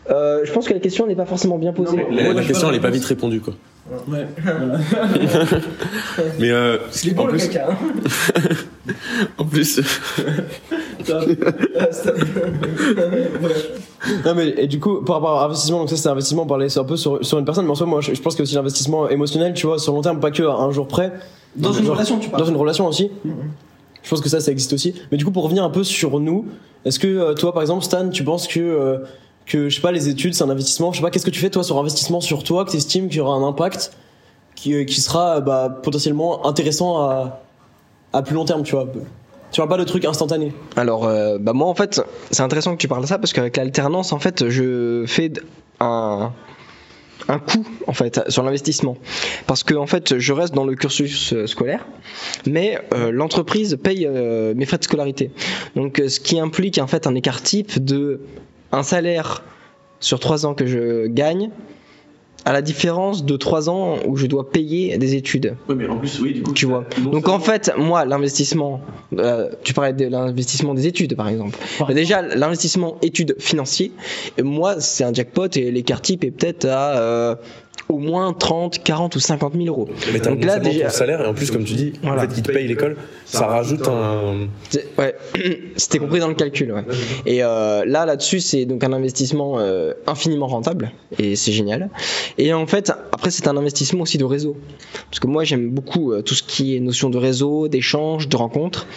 [0.10, 1.98] Euh, je pense que la question n'est pas forcément bien posée.
[2.10, 2.70] La, question vois.
[2.70, 3.56] elle est pas vite répondue quoi.
[4.08, 4.26] Ouais.
[6.40, 6.78] Mais euh,
[7.18, 7.68] en plus, caca.
[7.70, 8.42] hein.
[9.38, 10.22] en plus, Ah.
[14.26, 16.70] Non mais et du coup par rapport à investissement donc ça c'est investissement on parlait
[16.70, 18.44] c'est un peu sur, sur une personne mais en soi moi je, je pense que
[18.44, 21.12] aussi l'investissement émotionnel tu vois sur long terme pas que à un jour près.
[21.56, 22.44] Dans une Genre, relation, tu parles.
[22.44, 23.10] dans une relation aussi.
[23.26, 23.34] Mhm.
[24.04, 24.94] je pense que ça ça existe aussi.
[25.12, 26.46] Mais du coup pour revenir un peu sur nous
[26.86, 28.98] est-ce que euh, toi par exemple Stan tu penses que euh,
[29.46, 31.40] que je sais pas les études c'est un investissement je sais pas qu'est-ce que tu
[31.40, 33.92] fais toi sur investissement sur toi que tu estimes qu'il y aura un impact
[34.56, 37.42] qui, euh, qui sera euh, bah, potentiellement intéressant à
[38.14, 38.88] à plus long terme tu vois
[39.52, 42.82] tu parles pas de trucs instantanés Alors, euh, bah moi en fait, c'est intéressant que
[42.82, 45.32] tu parles de ça parce qu'avec l'alternance, en fait, je fais
[45.80, 46.32] un
[47.30, 48.96] un coût en fait sur l'investissement.
[49.48, 51.86] Parce que en fait je reste dans le cursus euh, scolaire
[52.46, 55.32] mais euh, l'entreprise paye mes frais de scolarité.
[55.76, 58.22] Donc ce qui implique en fait un écart type de
[58.72, 59.44] un salaire
[60.00, 61.50] sur trois ans que je gagne
[62.48, 65.98] à la différence de trois ans où je dois payer des études oui mais en
[65.98, 66.54] plus oui du coup.
[66.54, 66.86] tu vois.
[67.12, 68.80] Donc en fait, moi, l'investissement,
[69.18, 71.58] euh, tu parlais de l'investissement des études par exemple.
[71.94, 73.92] Déjà, l'investissement études financiers,
[74.42, 77.36] moi, c'est un jackpot et l'écart type est peut-être à euh,
[77.90, 79.88] au moins 30, 40 ou 50 000 euros.
[80.12, 82.24] Mais t'as Donc là, déjà- ton salaire et en plus comme tu dis, Voilà.
[82.24, 84.48] en fait, ils te payent l'école, ça rajoute un.
[84.98, 85.16] Ouais,
[85.78, 86.72] c'était compris dans le calcul.
[86.74, 86.84] Ouais.
[87.26, 91.90] Et euh, là, là-dessus, c'est donc un investissement euh, infiniment rentable et c'est génial.
[92.38, 94.58] Et en fait, après, c'est un investissement aussi de réseau,
[95.10, 98.36] parce que moi, j'aime beaucoup euh, tout ce qui est notion de réseau, d'échange, de
[98.36, 98.88] rencontres.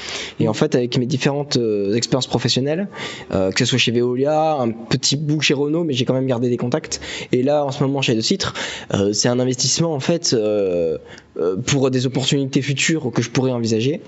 [0.40, 2.88] Et en fait, avec mes différentes euh, expériences professionnelles,
[3.32, 6.26] euh, que ce soit chez Veolia, un petit bout chez Renault, mais j'ai quand même
[6.26, 7.00] gardé des contacts.
[7.32, 8.54] Et là, en ce moment, chez De Citre,
[8.94, 10.98] euh, c'est un investissement en fait euh,
[11.36, 14.00] euh, pour des opportunités futures que je pourrais envisager.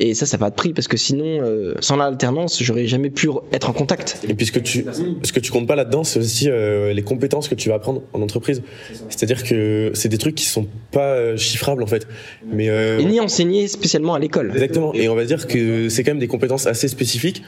[0.00, 3.10] Et ça, ça n'a pas de prix parce que sinon, euh, sans l'alternance, j'aurais jamais
[3.10, 4.20] pu être en contact.
[4.26, 4.84] Et puis ce que tu,
[5.22, 8.02] ce que tu comptes pas là-dedans, c'est aussi euh, les compétences que tu vas apprendre
[8.12, 8.62] en entreprise.
[9.10, 12.08] C'est-à-dire que c'est des trucs qui sont pas chiffrables en fait.
[12.50, 14.50] Mais euh, Et ni enseigner spécialement à l'école.
[14.52, 14.94] Exactement.
[14.94, 17.42] Et on va dire que c'est quand même des compétences assez spécifiques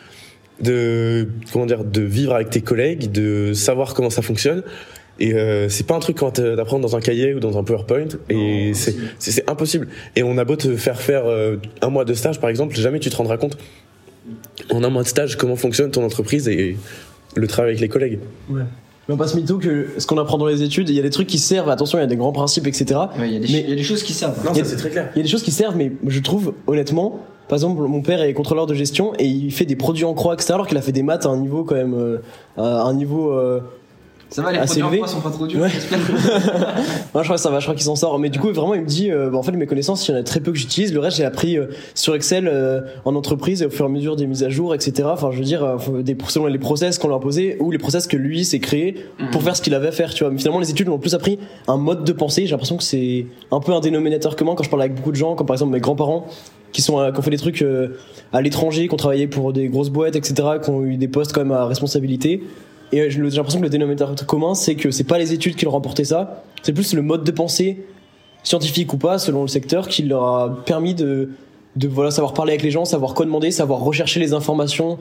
[0.60, 4.62] de comment dire de vivre avec tes collègues, de savoir comment ça fonctionne.
[5.20, 8.08] Et euh, c'est pas un truc quand d'apprendre dans un cahier ou dans un PowerPoint.
[8.30, 9.88] Et c'est c'est c'est impossible.
[10.16, 12.98] Et on a beau te faire faire euh, un mois de stage par exemple, jamais
[13.00, 13.56] tu te rendras compte
[14.70, 16.76] en un mois de stage comment fonctionne ton entreprise et
[17.36, 18.18] le travail avec les collègues.
[18.50, 21.10] Mais on passe mytho que ce qu'on apprend dans les études, il y a des
[21.10, 22.98] trucs qui servent, attention, il y a des grands principes, etc.
[23.18, 24.34] Ouais, Il y, a des Mais- ch- il y a des choses qui servent.
[24.52, 25.10] Il y a- c'est très clair.
[25.14, 28.22] Il y a des choses qui servent, mais je trouve, honnêtement, par exemple, mon père
[28.22, 30.54] est contrôleur de gestion et il fait des produits en croix, etc.
[30.54, 32.18] Alors qu'il a fait des maths à un niveau quand même, euh,
[32.56, 33.30] à un niveau.
[33.32, 33.60] euh,
[34.34, 34.96] Ça va, les Assez élevé.
[34.96, 35.60] froid sont pas trop durs.
[35.60, 35.68] Ouais.
[37.14, 38.18] Moi, je crois que ça va, je crois qu'il s'en sort.
[38.18, 40.14] Mais du coup, vraiment, il me dit, euh, bah, en fait, mes connaissances, il y
[40.16, 40.92] en a très peu que j'utilise.
[40.92, 43.92] Le reste, j'ai appris euh, sur Excel euh, en entreprise et au fur et à
[43.92, 45.06] mesure des mises à jour, etc.
[45.12, 48.16] Enfin, je veux dire, des, selon les process qu'on a imposés ou les process que
[48.16, 50.32] lui s'est créé pour faire ce qu'il avait à faire, tu vois.
[50.32, 52.44] Mais finalement, les études l'ont plus appris un mode de pensée.
[52.46, 55.16] J'ai l'impression que c'est un peu un dénominateur commun quand je parle avec beaucoup de
[55.16, 56.26] gens, comme par exemple mes grands-parents
[56.72, 57.64] qui sont qui ont fait des trucs
[58.32, 61.32] à l'étranger, qui ont travaillé pour des grosses boîtes, etc., qui ont eu des postes
[61.32, 62.42] quand même à responsabilité.
[62.94, 65.64] Et euh, j'ai l'impression que le dénominateur commun, c'est que c'est pas les études qui
[65.64, 67.84] leur ont apporté ça, c'est plus le mode de pensée,
[68.44, 71.30] scientifique ou pas, selon le secteur, qui leur a permis de,
[71.74, 74.98] de voilà, savoir parler avec les gens, savoir quoi demander, savoir rechercher les informations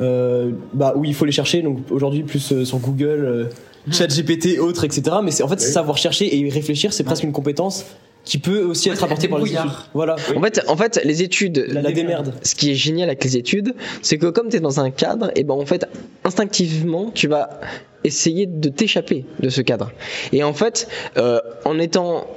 [0.00, 1.62] euh, bah, où il faut les chercher.
[1.62, 3.44] Donc aujourd'hui, plus euh, sur Google, euh,
[3.92, 5.18] ChatGPT, autres, etc.
[5.22, 7.86] Mais c'est en fait, savoir chercher et réfléchir, c'est presque une compétence
[8.30, 9.70] qui peut aussi Ouais, être apportée des par les études.
[9.92, 10.14] Voilà.
[10.36, 12.32] En fait, en fait, les études, La, la démerde.
[12.42, 15.32] ce qui est génial avec les études, c'est que comme tu es dans un cadre,
[15.34, 15.86] et ben en fait,
[16.22, 17.58] instinctivement, tu vas
[18.04, 19.90] essayer de t'échapper de ce cadre.
[20.32, 22.28] Et en fait, euh, en étant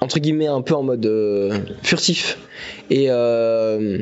[0.00, 2.38] entre guillemets un peu en mode euh, furtif
[2.88, 3.98] et euh,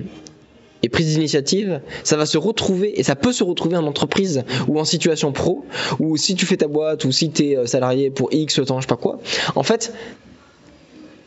[0.85, 4.79] et prise d'initiative, ça va se retrouver et ça peut se retrouver en entreprise ou
[4.79, 5.65] en situation pro
[5.99, 8.83] ou si tu fais ta boîte ou si tu es salarié pour X temps, je
[8.83, 9.19] sais pas quoi.
[9.57, 9.93] En fait,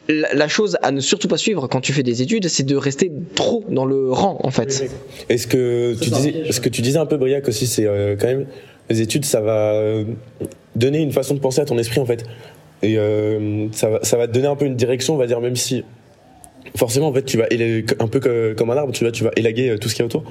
[0.07, 3.11] la, chose à ne surtout pas suivre quand tu fais des études, c'est de rester
[3.33, 4.89] trop dans le rang en fait.
[5.29, 6.51] Et ce que tu disais, piège.
[6.51, 8.45] ce que tu disais un peu Briac aussi, c'est euh, quand même
[8.89, 10.03] les études, ça va euh,
[10.75, 12.23] donner une façon de penser à ton esprit en fait,
[12.83, 15.41] et euh, ça va, ça va te donner un peu une direction, on va dire,
[15.41, 15.83] même si
[16.75, 17.45] forcément en fait tu vas
[17.99, 20.03] un peu que- comme un arbre, tu vas, tu vas élaguer tout ce qu'il y
[20.03, 20.23] a autour.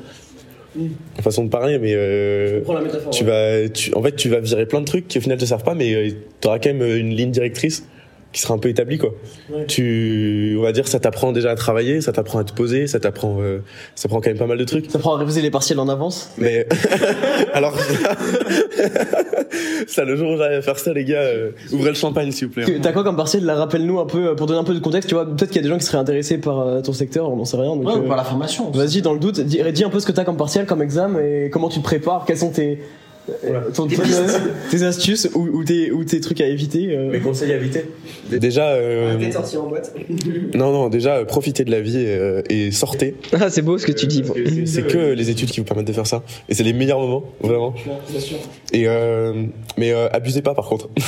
[1.21, 3.11] Façon de parler, mais euh, Prends la métaphore.
[3.11, 5.45] tu vas, tu, en fait, tu vas virer plein de trucs qui au final te
[5.45, 7.87] servent pas, mais tu auras quand même une ligne directrice
[8.35, 9.15] qui sera un peu établie quoi.
[9.51, 9.65] Ouais.
[9.67, 13.01] Tu, on va dire, ça t'apprend déjà à travailler, ça t'apprend à te poser, ça
[13.01, 13.61] t'apprend, euh,
[13.95, 14.91] ça prend quand même pas mal de trucs.
[14.91, 16.31] Ça prend à réviser les partiels en avance.
[16.37, 16.67] Mais
[17.55, 17.75] alors,
[19.87, 22.49] ça, le jour où j'arrive à faire ça, les gars, euh, ouvrez le champagne s'il
[22.49, 22.65] vous plaît.
[22.65, 23.45] Que- T'as quoi comme partiel?
[23.45, 25.57] Là, rappelle-nous un peu, euh, pour donner un peu de contexte, tu vois, peut-être qu'il
[25.57, 27.77] y a des gens qui seraient intéressés par euh, ton secteur, on n'en sait rien.
[27.77, 28.71] Donc, Ouais, ou euh, par la formation.
[28.71, 31.21] Vas-y, dans le doute, dis, dis un peu ce que t'as comme partiel, comme examen,
[31.21, 32.81] et comment tu te prépares, quels sont tes,
[33.75, 33.97] Ton- tes,
[34.71, 36.89] tes astuces ou, ou tes, ou tes trucs à éviter.
[36.95, 37.11] euh.
[37.11, 37.85] Mes conseils à éviter
[38.31, 39.95] Déjà, euh, Peut-être sortir en boîte.
[40.55, 43.15] non, non, déjà, euh, profitez de la vie euh, et sortez.
[43.33, 44.23] Ah, c'est beau ce que tu dis.
[44.67, 46.23] C'est que les études qui vous permettent de faire ça.
[46.49, 47.75] Et c'est les meilleurs moments, vraiment.
[48.11, 48.37] Bien sûr.
[48.73, 49.45] Et euh,
[49.79, 50.89] mais euh, abusez pas par contre.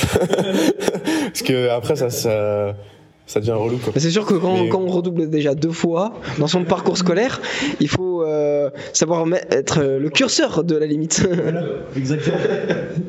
[1.27, 2.75] Parce que après, ça, ça,
[3.27, 3.91] ça devient relou, quoi.
[3.93, 6.97] Mais C'est sûr que quand, Mais- quand on redouble déjà deux fois dans son parcours
[6.97, 7.39] scolaire,
[7.79, 11.27] il faut euh, savoir être le curseur de la limite.
[11.95, 12.37] Exactement.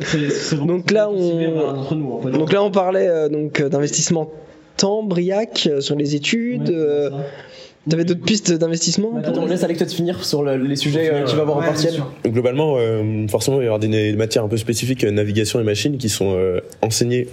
[0.01, 2.31] C'est- c'est vraiment Donc là, on- sévère, entre nous, en fait.
[2.31, 4.31] donc là, on parlait euh, donc euh, d'investissement
[4.77, 6.69] temps, Briac, sur les études.
[6.69, 7.11] Ouais, euh.
[7.89, 11.25] T'avais d'autres pistes d'investissement Attends, on laisse Alex peut-être finir sur le- les sujets euh,
[11.25, 11.95] qu'il va avoir en Ouais, partiel.
[12.27, 15.63] Globalement, euh, forcément, il va y avoir des, des matières un peu spécifiques, navigation et
[15.65, 17.29] machine, qui sont euh, enseignées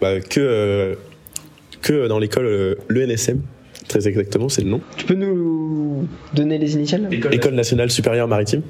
[0.00, 0.94] bah, que, euh,
[1.84, 3.40] que dans l'école, euh, l'ENSM,
[3.86, 4.80] très exactement, c'est le nom.
[4.96, 7.08] Tu peux nous donner les initiales?
[7.30, 8.62] École nationale supérieure maritime,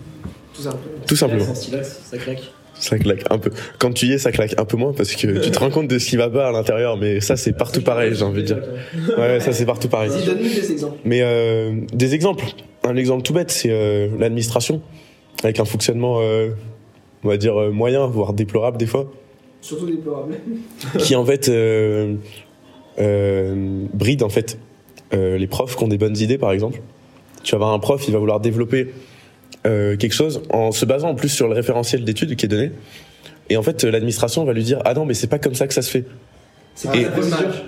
[0.54, 0.78] Tout ça.
[1.06, 1.54] tout simplement.
[1.54, 2.42] Stylax, ça claque.
[2.74, 3.50] Ça claque un peu.
[3.78, 5.86] Quand tu y es, ça claque un peu moins parce que tu te rends compte
[5.86, 8.46] de ce qui va pas à l'intérieur, mais ça, c'est partout pareil, j'ai envie de
[8.48, 8.58] dire.
[9.16, 10.10] Ouais, ça, c'est partout pareil.
[10.10, 10.98] Vas-y, donne-nous des exemples.
[11.04, 12.44] Mais euh, des exemples.
[12.82, 14.82] Un exemple tout bête, c'est euh, l'administration,
[15.44, 16.48] avec un fonctionnement, euh,
[17.22, 19.10] on va dire, moyen, voire déplorable des fois,
[19.60, 20.34] Surtout déplorable.
[20.98, 21.48] qui en fait
[22.98, 24.58] bride en fait
[25.14, 26.80] euh, les profs qui ont des bonnes idées, par exemple.
[27.42, 28.92] Tu vas avoir un prof, il va vouloir développer
[29.66, 32.72] euh, quelque chose en se basant en plus sur le référentiel d'études qui est donné.
[33.50, 35.66] Et en fait, euh, l'administration va lui dire ah non mais c'est pas comme ça
[35.66, 36.04] que ça se fait.
[36.74, 37.06] C'est Et-.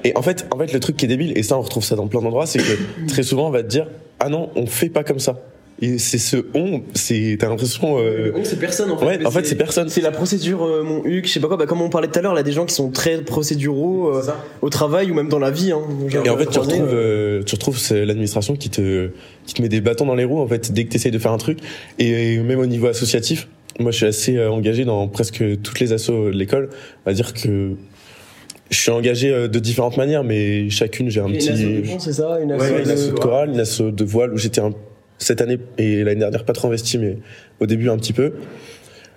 [0.08, 1.94] Et en fait, en fait, le truc qui est débile, et ça on retrouve ça
[1.94, 3.86] dans plein d'endroits, c'est que très souvent on va te dire
[4.18, 5.38] ah non, on fait pas comme ça.
[5.82, 7.98] Et c'est ce on, c'est t'as l'impression.
[7.98, 9.04] euh, Oh, c'est personne en fait.
[9.04, 9.90] Ouais, en fait, c'est personne.
[9.90, 12.18] C'est la procédure, euh, mon Huc, je sais pas quoi, bah, comme on parlait tout
[12.18, 14.22] à l'heure, il y a des gens qui sont très procéduraux euh,
[14.62, 15.72] au travail ou même dans la vie.
[15.72, 15.82] Hein.
[16.24, 19.10] Et en fait, tu retrouves, euh, euh, tu retrouves c'est l'administration qui te,
[19.44, 21.18] qui te met des bâtons dans les roues en fait dès que tu essayes de
[21.18, 21.58] faire un truc.
[21.98, 23.46] Et même au niveau associatif,
[23.78, 26.70] moi je suis assez euh, engagé dans presque toutes les assos de l'école.
[27.04, 27.72] On va dire que
[28.70, 31.96] je suis engagé de différentes manières, mais chacune j'ai un une asso de petit.
[31.98, 34.72] c'est ça Une asso Ouais, de- de chorale, une asso de voile où j'étais un-
[35.18, 37.18] cette année et l'année dernière pas trop investi, mais
[37.60, 38.34] au début un petit peu.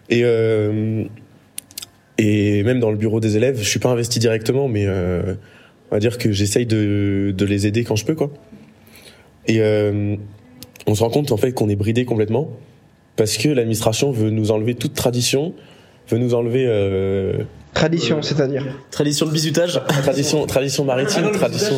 [0.10, 1.04] Et euh,
[2.18, 5.36] et même dans le bureau des élèves, je suis pas investi directement, mais euh,
[5.90, 8.32] on va dire que j'essaye de, de les aider quand je peux, quoi.
[9.48, 10.16] Et euh,
[10.86, 12.52] on se rend compte en fait qu'on est bridé complètement
[13.16, 15.54] parce que l'administration veut nous enlever toute tradition,
[16.10, 16.66] veut nous enlever
[17.74, 18.66] Tradition, c'est-à-dire.
[18.92, 19.80] Tradition de bisutage.
[20.04, 21.76] tradition, tradition maritime, tradition.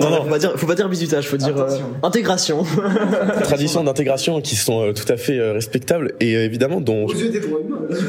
[0.00, 2.64] Non, non, faut pas dire, faut pas dire bisutage, faut dire euh, intégration.
[3.42, 7.06] traditions d'intégration qui sont euh, tout à fait euh, respectables et euh, évidemment dont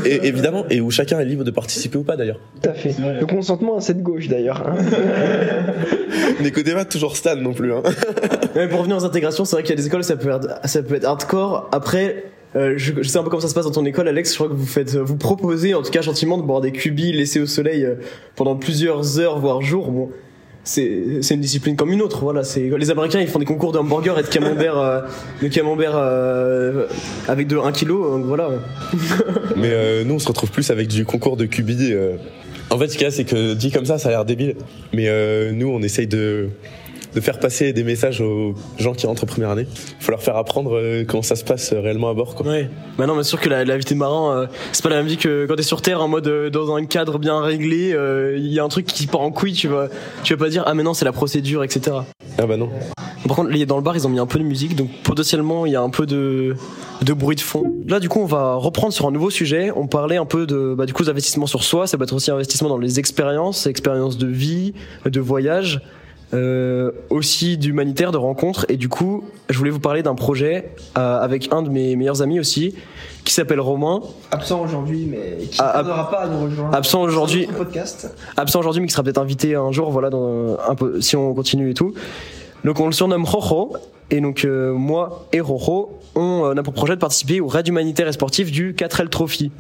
[0.06, 2.40] et, évidemment et où chacun est libre de participer ou pas d'ailleurs.
[2.64, 2.96] Tout à fait.
[2.98, 4.66] Le consentement à cette gauche d'ailleurs.
[4.66, 4.76] hein.
[6.42, 7.74] N'écoutez pas toujours Stan non plus.
[7.74, 7.84] Hein.
[8.56, 10.48] Mais pour revenir aux intégrations, c'est vrai qu'il y a des écoles, ça peut être,
[10.66, 11.70] ça peut être hardcore.
[11.72, 12.24] Après,
[12.58, 14.32] euh, je, sais un peu comment ça se passe dans ton école, Alex.
[14.32, 17.14] Je crois que vous faites, vous proposez, en tout cas gentiment, de boire des cubis
[17.14, 17.96] laissés au soleil euh,
[18.36, 19.92] pendant plusieurs heures, voire jours.
[19.92, 20.10] Bon,
[20.68, 22.20] c'est, une discipline comme une autre.
[22.22, 25.02] Voilà, les Américains, ils font des concours de hamburgers et de camembert, euh,
[25.42, 26.88] de camembert euh,
[27.28, 28.22] avec de 1 kilo.
[28.26, 28.50] Voilà.
[29.56, 32.18] Mais euh, nous on se retrouve plus avec du concours de euh.
[32.70, 34.56] En fait ce qu'il y a c'est que dit comme ça ça a l'air débile.
[34.94, 36.50] Mais euh, nous on essaye de
[37.16, 39.68] de faire passer des messages aux gens qui rentrent en première année.
[40.00, 42.46] Faut leur faire apprendre euh, comment ça se passe euh, réellement à bord quoi.
[42.48, 42.70] Ouais.
[42.98, 45.18] Maintenant, bien sûr que la, la vie de marin, euh, c'est pas la même vie
[45.18, 47.92] que quand t'es sur Terre en mode euh, dans un cadre bien réglé.
[47.94, 49.88] euh, Il y a un truc qui part en couille, tu vas,
[50.24, 51.98] tu vas pas dire ah mais non c'est la procédure, etc.
[52.40, 52.70] Ah bah non.
[53.28, 55.66] Par contre, là, dans le bar, ils ont mis un peu de musique, donc potentiellement,
[55.66, 56.56] il y a un peu de,
[57.02, 57.64] de bruit de fond.
[57.88, 59.72] Là, du coup, on va reprendre sur un nouveau sujet.
[59.76, 61.88] On parlait un peu de, bah, du coup, d'investissement sur soi.
[61.88, 64.74] Ça peut être aussi investissement dans les expériences, expériences de vie,
[65.06, 65.82] de voyage,
[66.34, 68.66] euh, aussi d'humanitaire, de rencontres.
[68.70, 72.22] Et du coup, je voulais vous parler d'un projet euh, avec un de mes meilleurs
[72.22, 72.76] amis aussi,
[73.24, 74.02] qui s'appelle Romain.
[74.32, 76.76] Absent aujourd'hui, mais qui Ah, ne tardera pas à nous rejoindre.
[76.76, 77.48] absent aujourd'hui.
[77.58, 78.14] Podcast.
[78.36, 81.34] absent aujourd'hui, mais qui sera peut-être invité un jour, voilà, dans un peu, si on
[81.34, 81.94] continue et tout.
[82.64, 83.74] Donc on le surnomme Rojo,
[84.10, 87.68] et donc euh, moi et Rojo, on euh, a pour projet de participer au raid
[87.68, 89.52] humanitaire et sportif du 4L Trophy.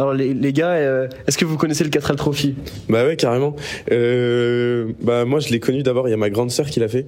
[0.00, 2.54] Alors les, les gars, euh, est-ce que vous connaissez le 4L Trophy?
[2.88, 3.54] Bah ouais, carrément.
[3.92, 6.08] Euh, bah moi, je l'ai connu d'abord.
[6.08, 7.06] Il y a ma grande sœur qui l'a fait.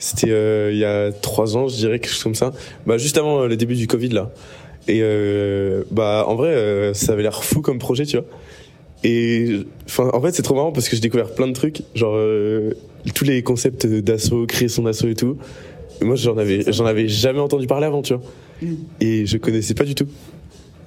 [0.00, 2.52] C'était euh, il y a trois ans, je dirais quelque chose comme ça.
[2.84, 4.32] Bah juste avant euh, le début du Covid là.
[4.88, 8.26] Et euh, bah en vrai, euh, ça avait l'air fou comme projet, tu vois.
[9.04, 12.16] Et enfin, en fait, c'est trop marrant parce que j'ai découvert plein de trucs, genre
[12.16, 12.72] euh,
[13.14, 15.38] tous les concepts d'assaut, créer son assaut et tout.
[16.00, 18.22] Et moi, j'en avais, j'en avais jamais entendu parler avant, tu vois.
[19.00, 20.06] Et je connaissais pas du tout.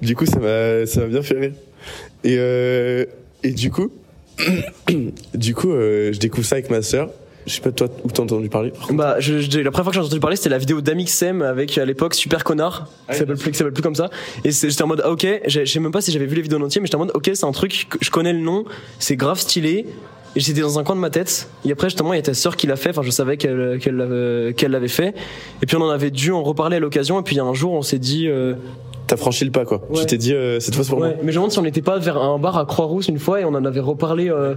[0.02, 1.52] Du coup, ça m'a, ça m'a bien fait rire.
[2.24, 3.04] Et euh,
[3.42, 3.90] et du coup,
[5.34, 7.10] du coup, euh, je découvre ça avec ma sœur.
[7.46, 8.72] Je sais pas toi où t'as entendu parler.
[8.90, 11.78] Bah, je, je- la première fois que j'ai entendu parler, c'était la vidéo d'Amixem avec
[11.78, 14.10] à l'époque Super Connard, Ah qui s'appelle plus, qui s'appelle plus comme ça.
[14.44, 16.34] Et c'est- j'étais en mode, ah, ok, j'ai- je sais même pas si j'avais vu
[16.34, 18.32] les vidéos en entier, mais j'étais en mode, ok, c'est un truc, que je connais
[18.32, 18.64] le nom,
[18.98, 19.86] c'est grave stylé.
[20.34, 21.48] Et j'étais dans un coin de ma tête.
[21.64, 22.90] Et après, justement, il y a ta sœur qui l'a fait.
[22.90, 25.14] Enfin, je savais qu'elle qu'elle l'avait qu'elle l'avait fait.
[25.62, 27.18] Et puis, on en avait dû en reparler à l'occasion.
[27.18, 28.52] Et puis, il y a un jour, on s'est dit, euh,
[29.06, 29.82] T'as franchi le pas quoi.
[29.88, 30.00] Ouais.
[30.00, 31.08] Tu t'es dit euh, cette fois c'est pour moi.
[31.08, 33.18] Ouais, mais je me demande si on n'était pas vers un bar à Croix-Rousse une
[33.20, 34.54] fois et on en avait reparlé euh,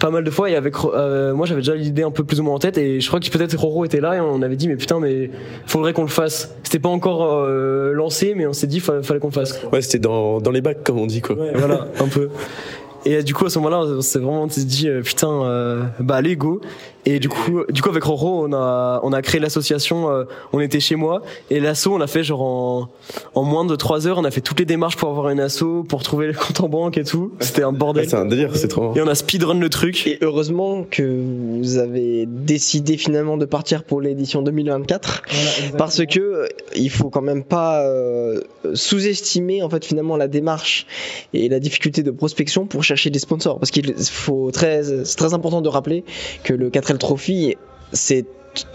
[0.00, 2.42] pas mal de fois et avec euh, moi j'avais déjà l'idée un peu plus ou
[2.42, 4.66] moins en tête et je crois que peut-être Roro était là et on avait dit
[4.66, 5.30] mais putain mais
[5.66, 6.52] faudrait qu'on le fasse.
[6.64, 9.60] C'était pas encore euh, lancé mais on s'est dit fa- fallait qu'on le fasse.
[9.72, 11.36] Ouais, c'était dans, dans les bacs comme on dit quoi.
[11.36, 12.28] Ouais, voilà, un peu.
[13.04, 16.16] Et euh, du coup à ce moment-là on s'est vraiment dit euh, putain euh, bah
[16.16, 16.60] allez go
[17.04, 20.60] et du coup du coup avec Roro on a on a créé l'association euh, on
[20.60, 21.22] était chez moi.
[21.50, 22.88] Et l'asso on l'a fait genre en
[23.34, 24.18] en moins de trois heures.
[24.18, 26.68] On a fait toutes les démarches pour avoir une asso pour trouver le compte en
[26.68, 27.32] banque et tout.
[27.40, 28.08] C'était un bordel.
[28.08, 30.06] C'est un délire, c'est trop et on a speedrun le truc.
[30.06, 31.02] Et heureusement que
[31.58, 35.22] vous avez décidé finalement de partir pour l'édition 2024
[35.78, 38.40] parce que euh, il faut quand même pas euh,
[38.74, 40.86] sous-estimer en fait finalement la démarche
[41.32, 43.58] et la difficulté de prospection pour chercher des sponsors.
[43.58, 46.04] Parce qu'il faut très c'est très important de rappeler
[46.44, 47.56] que le 4L Trophy
[47.92, 48.26] c'est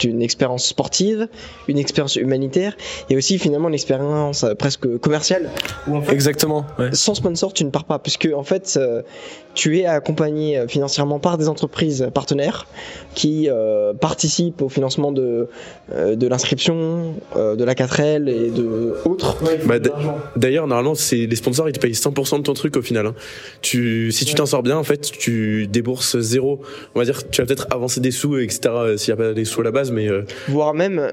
[0.04, 1.28] une expérience sportive,
[1.68, 2.76] une expérience humanitaire
[3.10, 5.52] et aussi finalement une expérience euh, presque commerciale
[5.88, 6.90] où en fait exactement ouais.
[6.94, 9.04] sans sponsor, tu ne pars pas, puisque en fait, euh,
[9.58, 12.67] tu es accompagné euh, financièrement par des entreprises partenaires
[13.15, 15.48] qui euh, participent au financement de,
[15.91, 19.36] euh, de l'inscription, euh, de la 4L et de autres.
[19.65, 19.76] Bah,
[20.36, 23.08] D'ailleurs, normalement, c'est les sponsors, ils te payent 100% de ton truc au final.
[23.08, 23.15] hein.
[23.62, 26.62] Tu, si tu t'en sors bien, en fait, tu débourses zéro.
[26.93, 28.70] On va dire, tu vas peut-être avancer des sous, etc.
[28.98, 31.12] S'il y a pas des sous à la base, mais euh, Voire même,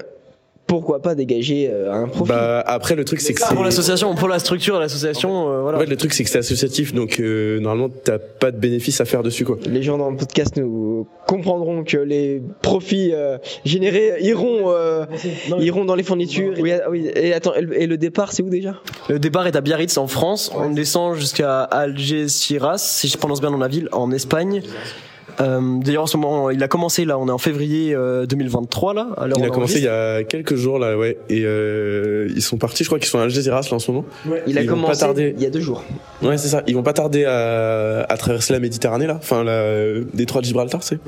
[0.67, 2.29] pourquoi pas dégager euh, un profit.
[2.29, 5.61] bah après le truc c'est que c'est pour l'association pour la structure de l'association euh,
[5.61, 8.57] voilà en fait le truc c'est que c'est associatif, donc euh, normalement t'as pas de
[8.57, 9.57] bénéfice à faire dessus quoi.
[9.65, 15.05] Les gens dans le podcast nous comprendront que les profits euh, générés iront, euh,
[15.59, 16.53] iront dans les fournitures.
[16.59, 18.75] Oui, ah oui, et attends, et le départ, c'est où déjà?
[19.09, 23.51] Le départ est à Biarritz en France on descend jusqu'à Algeciras si je prononce bien
[23.51, 24.61] dans la ville en Espagne
[25.41, 27.17] Euh, D'ailleurs, en ce moment, il a commencé là.
[27.19, 29.07] On est en février euh, 2023 là.
[29.17, 32.29] à l'heure où Il a commencé il y a quelques jours là, ouais, et euh,
[32.35, 32.83] ils sont partis.
[32.83, 34.05] Je crois qu'ils sont à Algeciras là en ce moment.
[34.47, 35.33] Il a Ils vont pas commencé tarder.
[35.37, 35.83] il y a deux jours.
[36.21, 36.63] Ouais, c'est ça.
[36.67, 39.65] Ils vont pas tarder à, à traverser la Méditerranée là, enfin la
[40.13, 40.99] détroit de Gibraltar, c'est.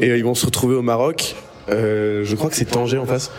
[0.00, 1.34] Et euh, ils vont se retrouver au Maroc.
[1.68, 3.30] Euh, je crois que c'est Tanger en face.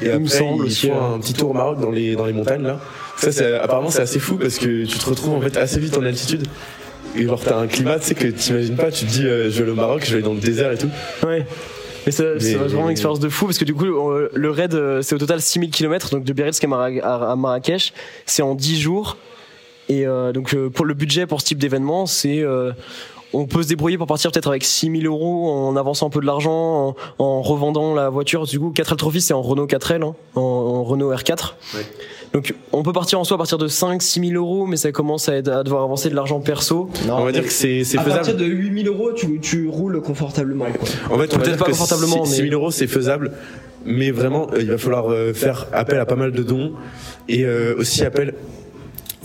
[0.00, 1.14] Et Il après, me semble aussi, font ouais.
[1.16, 2.80] un petit tour au Maroc dans les dans les montagnes là.
[3.18, 5.96] Ça, c'est apparemment c'est assez fou parce que tu te retrouves en fait assez vite
[5.96, 6.46] en altitude.
[7.18, 8.90] Et genre t'as un climat, tu sais que t'imagines pas.
[8.90, 10.72] Tu te dis, euh, je vais aller au Maroc, je vais aller dans le désert
[10.72, 10.88] et tout.
[11.26, 11.44] Ouais.
[12.06, 15.14] Mais c'est vraiment une expérience de fou parce que du coup le raid euh, c'est
[15.16, 17.92] au total 6000 km donc de Biarritz à Mara- à à Marrakech
[18.26, 19.16] c'est en 10 jours
[19.88, 22.70] et euh, donc euh, pour le budget pour ce type d'événement c'est euh,
[23.32, 26.26] on peut se débrouiller pour partir peut-être avec 6000 euros en avançant un peu de
[26.26, 28.46] l'argent, en, en revendant la voiture.
[28.46, 31.52] Du coup, 4L Trophy, c'est en Renault 4L, hein, en, en Renault R4.
[31.74, 31.80] Ouais.
[32.32, 34.92] Donc, on peut partir en soi à partir de 5 6 000 euros, mais ça
[34.92, 36.90] commence à, être- à devoir avancer de l'argent perso.
[37.10, 38.40] On va dire que c'est c'est À partir faisable.
[38.40, 40.66] de 8000 euros, tu, tu roules confortablement.
[40.66, 40.74] quoi.
[40.82, 43.32] En fait, on va Peut-être dire pas confortablement, 6 mais- 000 euros, c'est faisable.
[43.84, 46.72] Mais vraiment, euh, il va falloir euh, faire appel à pas mal de dons
[47.28, 48.34] et euh, aussi appel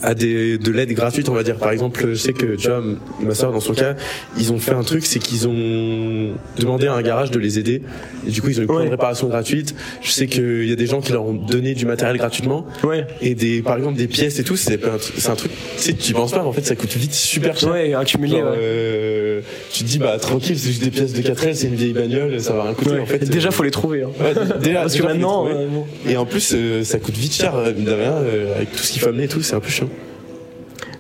[0.03, 1.57] à des, de l'aide gratuite, on va dire.
[1.57, 2.81] Par exemple, je sais que, tu vois,
[3.21, 3.95] ma soeur, dans son cas,
[4.37, 7.81] ils ont fait un truc, c'est qu'ils ont demandé à un garage de les aider.
[8.27, 8.85] Et du coup, ils ont eu plein Ouais.
[8.85, 9.75] de réparations gratuites.
[10.01, 12.65] Je sais qu'il y a des gens qui leur ont donné du matériel gratuitement.
[12.83, 13.05] Ouais.
[13.21, 16.13] Et des, par exemple, des pièces et tout, c'est un truc, tu sais, tu y
[16.13, 17.71] penses pas, mais en fait, ça coûte vite super cher.
[17.71, 18.37] Ouais, accumulé.
[18.39, 18.57] Genre, ouais.
[18.59, 21.93] euh, tu te dis, bah, tranquille, c'est juste des pièces de 4L, c'est une vieille
[21.93, 22.99] bagnole, ça va rien coûter, Ouais.
[23.01, 23.19] en fait.
[23.29, 24.03] déjà, faut les trouver.
[24.03, 24.09] hein.
[24.61, 25.85] Déjà, Parce que déjà, maintenant, euh, bon.
[26.07, 28.79] Et en plus, euh, ça coûte vite cher, euh, mine de rien, euh, avec tout
[28.79, 29.89] ce qu'il faut amener et tout, c'est un peu chiant.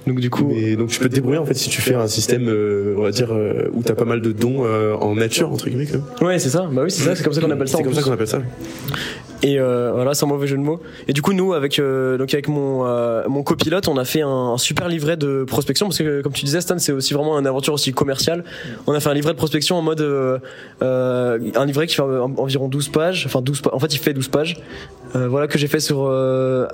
[0.07, 2.47] Donc du coup, donc tu peux te débrouiller en fait si tu fais un système,
[2.47, 5.69] euh, on va dire, euh, où t'as pas mal de dons euh, en nature, entre
[5.69, 5.85] guillemets.
[5.85, 6.29] Quand même.
[6.29, 6.67] ouais, c'est ça.
[6.71, 7.15] Bah oui, c'est ça.
[7.15, 7.77] C'est comme ça qu'on appelle ça.
[7.77, 8.01] C'est en comme plus.
[8.01, 8.41] ça qu'on appelle ça.
[9.43, 10.79] Et euh, voilà, sans mauvais jeu de mots.
[11.07, 14.21] Et du coup, nous, avec euh, donc avec mon euh, mon copilote, on a fait
[14.21, 17.47] un, super livret de prospection parce que comme tu disais, Stan, c'est aussi vraiment une
[17.47, 18.43] aventure aussi commerciale.
[18.85, 20.37] On a fait un livret de prospection en mode euh,
[20.83, 23.23] euh, un livret qui fait en- environ 12 pages.
[23.25, 24.57] Enfin 12 pa- En fait, il fait 12 pages.
[25.15, 26.07] Euh, voilà que j'ai fait sur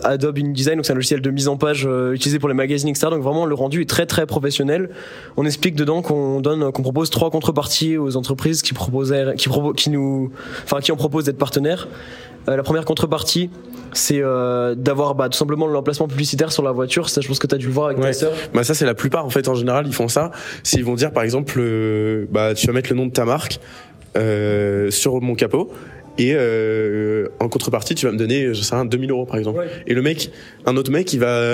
[0.03, 3.08] Adobe InDesign, donc c'est un logiciel de mise en page utilisé pour les magazines etc.
[3.10, 4.89] Donc vraiment le rendu est très très professionnel.
[5.38, 9.73] On explique dedans qu'on donne, qu'on propose trois contreparties aux entreprises qui proposaient, qui propo-
[9.73, 10.32] qui nous,
[10.65, 11.88] enfin qui en proposent d'être partenaires.
[12.50, 13.50] Euh, la première contrepartie,
[13.94, 17.10] c'est euh, d'avoir bah, tout simplement l'emplacement publicitaire sur la voiture.
[17.10, 18.06] Ça, je pense que tu as dû le voir avec Ouais.
[18.08, 18.32] ta sœur.
[18.54, 20.32] Bah ça c'est la plupart en fait en général ils font ça.
[20.64, 23.26] C'est ils vont dire par exemple, euh, bah tu vas mettre le nom de ta
[23.26, 23.60] marque
[24.18, 25.72] euh, sur mon capot.
[26.20, 26.36] Et
[27.40, 29.60] en contrepartie, tu vas me donner, je sais rien, 2000 euros par exemple.
[29.60, 29.68] Ouais.
[29.86, 30.32] Et le mec,
[30.66, 31.52] un autre mec, il va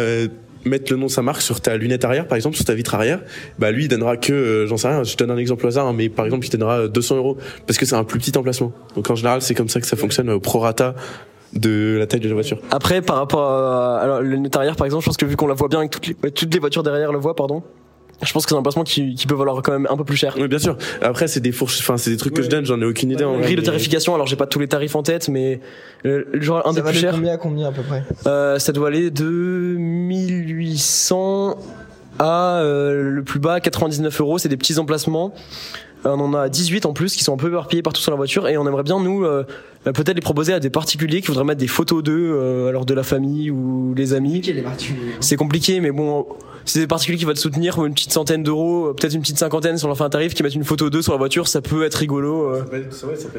[0.65, 2.95] mettre le nom de sa marque sur ta lunette arrière, par exemple, sur ta vitre
[2.95, 3.19] arrière,
[3.59, 5.87] bah lui, il donnera que, euh, j'en sais rien, je donne un exemple au hasard,
[5.87, 8.37] hein, mais par exemple, il te donnera 200 euros parce que c'est un plus petit
[8.37, 8.71] emplacement.
[8.95, 10.95] Donc en général, c'est comme ça que ça fonctionne au prorata
[11.53, 12.59] de la taille de la voiture.
[12.71, 15.47] Après, par rapport à alors, le lunette arrière, par exemple, je pense que vu qu'on
[15.47, 17.63] la voit bien et que toutes les, ouais, toutes les voitures derrière le voient, pardon,
[18.23, 20.17] je pense que c'est un emplacement qui, qui peut valoir quand même un peu plus
[20.17, 20.35] cher.
[20.37, 20.77] Oui, bien sûr.
[21.01, 23.23] Après, c'est des fourches, enfin, c'est des trucs que je donne, j'en ai aucune idée.
[23.23, 25.59] en vrai, Grille de tarification, alors j'ai pas tous les tarifs en tête, mais
[26.05, 28.03] euh, genre un Ça des plus chers, combien à combien à peu près?
[28.27, 29.25] Euh, ça doit aller de
[29.77, 31.57] 1800
[32.19, 34.37] à euh, le plus bas 99 euros.
[34.37, 35.33] C'est des petits emplacements.
[36.05, 38.49] On en a 18 en plus qui sont un peu éparpillés partout sur la voiture
[38.49, 39.45] et on aimerait bien nous euh,
[39.85, 42.85] bah, peut-être les proposer à des particuliers qui voudraient mettre des photos d'eux, euh, alors
[42.85, 44.41] de la famille ou les amis.
[45.21, 46.25] C'est compliqué, mais bon,
[46.65, 49.21] c'est des particuliers qui vont te soutenir pour une petite centaine d'euros, euh, peut-être une
[49.21, 51.17] petite cinquantaine si on leur fait un tarif, qui mettent une photo d'eux sur la
[51.17, 52.49] voiture, ça peut être rigolo.
[52.49, 52.63] euh,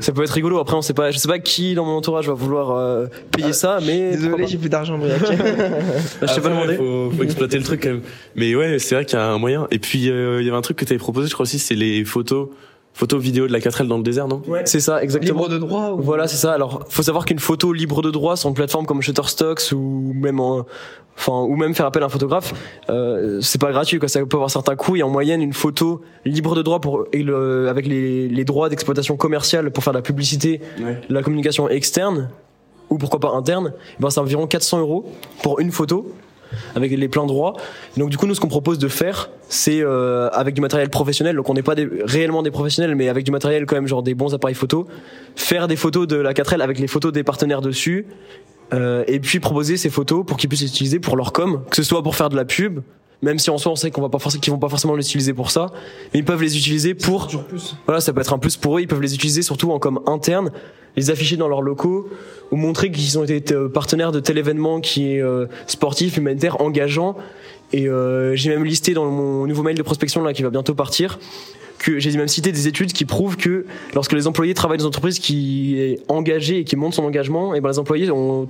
[0.01, 0.59] ça peut être rigolo.
[0.59, 3.53] Après, on sait pas, je sais pas qui dans mon entourage va vouloir euh, payer
[3.53, 5.21] ça, mais Désolé, j'ai plus d'argent, Briac.
[5.21, 5.29] pas.
[6.27, 6.77] je t'ai pas demandé.
[6.77, 8.03] Faut, faut exploiter le truc quand même.
[8.37, 9.67] Mais ouais, c'est vrai qu'il y a un moyen.
[9.71, 11.59] Et puis, euh, il y avait un truc que tu avais proposé, je crois aussi,
[11.59, 12.49] c'est les photos,
[12.93, 14.43] photos vidéo de la 4L dans le désert, non?
[14.65, 15.43] C'est ça, exactement.
[15.43, 16.03] Libre de droit ou...
[16.03, 16.53] Voilà, c'est ça.
[16.53, 20.41] Alors, faut savoir qu'une photo libre de droit sur une plateforme comme Shutterstock ou même
[20.41, 20.67] en,
[21.17, 22.53] enfin, ou même faire appel à un photographe,
[22.91, 24.09] euh, c'est pas gratuit, quoi.
[24.09, 24.97] Ça peut avoir certains coûts.
[24.97, 28.69] Et en moyenne, une photo libre de droit pour, et le- avec les, les droits
[28.69, 31.01] d'exploitation commerciale pour faire de la publicité, Ouais.
[31.09, 32.31] la communication externe,
[32.91, 35.11] ou pourquoi pas interne, eh ben, c'est environ 400 euros
[35.43, 36.13] pour une photo
[36.77, 37.55] avec les pleins droits.
[37.97, 41.35] Donc du coup, nous, ce qu'on propose de faire, c'est euh, avec du matériel professionnel.
[41.35, 44.03] Donc on n'est pas des, réellement des professionnels, mais avec du matériel quand même, genre
[44.05, 44.87] des bons appareils photo,
[45.35, 48.07] faire des photos de la 4L avec les photos des partenaires dessus,
[48.75, 51.77] euh, et puis proposer ces photos pour qu'ils puissent les utiliser pour leur com, que
[51.77, 52.81] ce soit pour faire de la pub.
[53.23, 55.33] Même si en soi on sait qu'on va pas forcément, qu'ils vont pas forcément l'utiliser
[55.33, 55.69] pour ça,
[56.13, 57.75] mais ils peuvent les utiliser pour plus.
[57.87, 58.83] voilà, ça peut être un plus pour eux.
[58.83, 60.51] Ils peuvent les utiliser surtout en com interne,
[60.97, 62.11] les afficher dans leurs locaux
[62.51, 66.61] ou montrer qu'ils ont été euh, partenaires de tel événement qui est euh, sportif, humanitaire,
[66.61, 67.17] engageant.
[67.73, 70.75] Et euh, j'ai même listé dans mon nouveau mail de prospection là qui va bientôt
[70.75, 71.19] partir
[71.85, 74.89] que j'ai même cité des études qui prouvent que lorsque les employés travaillent dans une
[74.89, 78.49] entreprise qui est engagée et qui montre son engagement, et ben les employés ont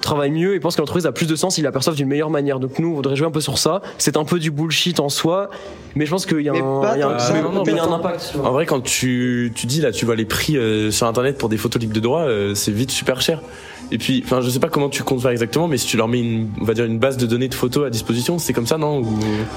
[0.00, 2.60] travaillent mieux et pensent que l'entreprise a plus de sens, ils l'aperçoivent d'une meilleure manière.
[2.60, 3.82] Donc nous, on voudrait jouer un peu sur ça.
[3.98, 5.50] C'est un peu du bullshit en soi,
[5.96, 6.54] mais je pense qu'il y a un,
[6.94, 7.32] il y a un- tant que ça.
[7.34, 7.94] mais Non, non, il y a pas un tant.
[7.96, 8.32] impact.
[8.42, 11.48] En vrai, quand tu, tu dis là, tu vois les prix euh, sur internet pour
[11.48, 13.42] des photos libres de droit, euh, c'est vite super cher.
[13.90, 16.08] Et puis, enfin, je sais pas comment tu comptes faire exactement, mais si tu leur
[16.08, 18.66] mets une, on va dire une base de données de photos à disposition, c'est comme
[18.66, 19.06] ça, non Ou-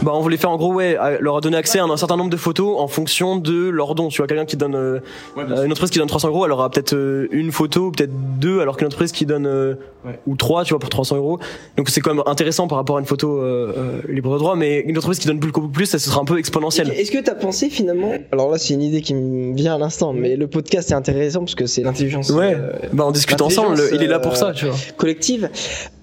[0.03, 2.38] Bah, on voulait faire en gros, ouais, leur donner accès à un, certain nombre de
[2.38, 4.07] photos en fonction de leur don.
[4.07, 4.99] Tu vois, quelqu'un qui donne, euh,
[5.38, 8.61] euh, une entreprise qui donne 300 euros, elle aura peut-être euh, une photo, peut-être deux,
[8.61, 10.19] alors qu'une entreprise qui donne euh, Ouais.
[10.25, 11.38] ou trois, tu vois, pour 300 euros.
[11.77, 14.55] Donc c'est quand même intéressant par rapport à une photo euh, euh, libre de droit,
[14.55, 16.89] mais une entreprise qui donne beaucoup plus, ça sera un peu exponentiel.
[16.89, 20.11] Est-ce que t'as pensé finalement Alors là, c'est une idée qui me vient à l'instant,
[20.11, 22.55] mais le podcast est intéressant parce que c'est l'intelligence Ouais.
[22.57, 23.79] euh, Bah, on discute ensemble.
[23.93, 24.76] Il est là pour euh, ça, tu vois.
[24.97, 25.49] collective.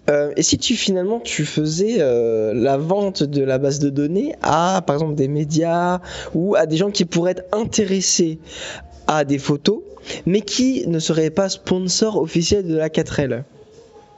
[0.08, 4.34] Euh, et si tu finalement tu faisais euh, la vente de la base de données
[4.42, 6.00] à par exemple des médias
[6.34, 8.38] ou à des gens qui pourraient être intéressés
[9.06, 9.80] à des photos,
[10.24, 13.42] mais qui ne seraient pas sponsors officiels de la 4L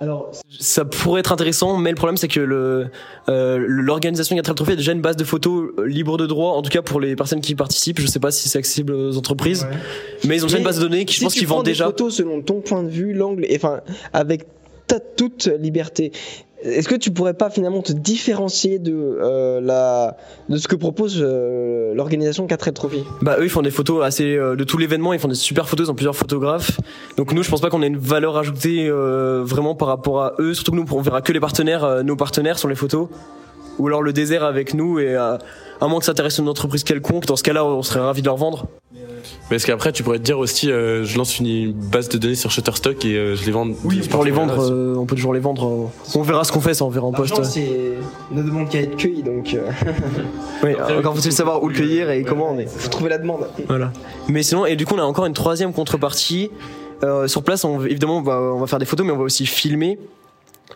[0.01, 2.87] Alors, ça pourrait être intéressant, mais le problème c'est que le
[3.29, 6.63] euh, l'organisation Gatrel Trophy a déjà une base de photos euh, libre de droit, en
[6.63, 8.01] tout cas pour les personnes qui y participent.
[8.01, 9.67] Je sais pas si c'est accessible aux entreprises,
[10.25, 11.85] mais ils ont déjà une base de données qui je pense qu'ils vendent déjà.
[11.85, 13.83] photos selon ton point de vue, l'angle, enfin
[14.15, 14.47] avec
[15.17, 16.13] toute liberté.
[16.63, 20.17] Est-ce que tu pourrais pas finalement te différencier de euh, la
[20.49, 23.03] de ce que propose euh, l'organisation 4L Trophy?
[23.23, 25.69] Bah eux ils font des photos assez euh, de tout l'événement, ils font des super
[25.69, 26.79] photos, ils ont plusieurs photographes.
[27.17, 30.35] Donc nous je pense pas qu'on ait une valeur ajoutée euh, vraiment par rapport à
[30.39, 33.09] eux, surtout que nous on verra que les partenaires, euh, nos partenaires sur les photos.
[33.81, 35.37] Ou alors le désert avec nous et euh,
[35.81, 38.27] à moins que ça intéresse une entreprise quelconque, dans ce cas-là on serait ravis de
[38.27, 38.67] leur vendre.
[39.49, 42.35] Mais est-ce qu'après, tu pourrais te dire aussi, euh, je lance une base de données
[42.37, 43.67] sur Shutterstock et euh, je les vends.
[44.11, 45.67] Pour les vendre, euh, on peut toujours les vendre.
[45.67, 47.43] euh, on verra ce qu'on fait, ça on verra en poste.
[47.45, 47.95] C'est
[48.31, 49.71] ne demande qu'à être cueilli, donc euh,
[50.65, 52.55] Oui, encore faut-il savoir où le cueillir et comment.
[52.55, 53.47] Mais faut trouver la demande.
[53.69, 53.93] voilà.
[54.29, 56.51] Mais sinon, et du coup on a encore une troisième contrepartie.
[57.03, 59.25] Euh, sur place, on, évidemment, on va, on va faire des photos, mais on va
[59.25, 59.99] aussi filmer.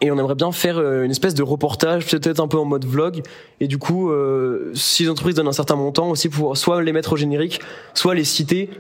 [0.01, 2.85] Et on aimerait bien faire euh, une espèce de reportage, peut-être un peu en mode
[2.85, 3.23] vlog.
[3.61, 6.93] Et du coup, euh, si les entreprises donnent un certain montant, aussi pour soit les
[6.93, 7.61] mettre au générique,
[7.95, 8.71] soit les citer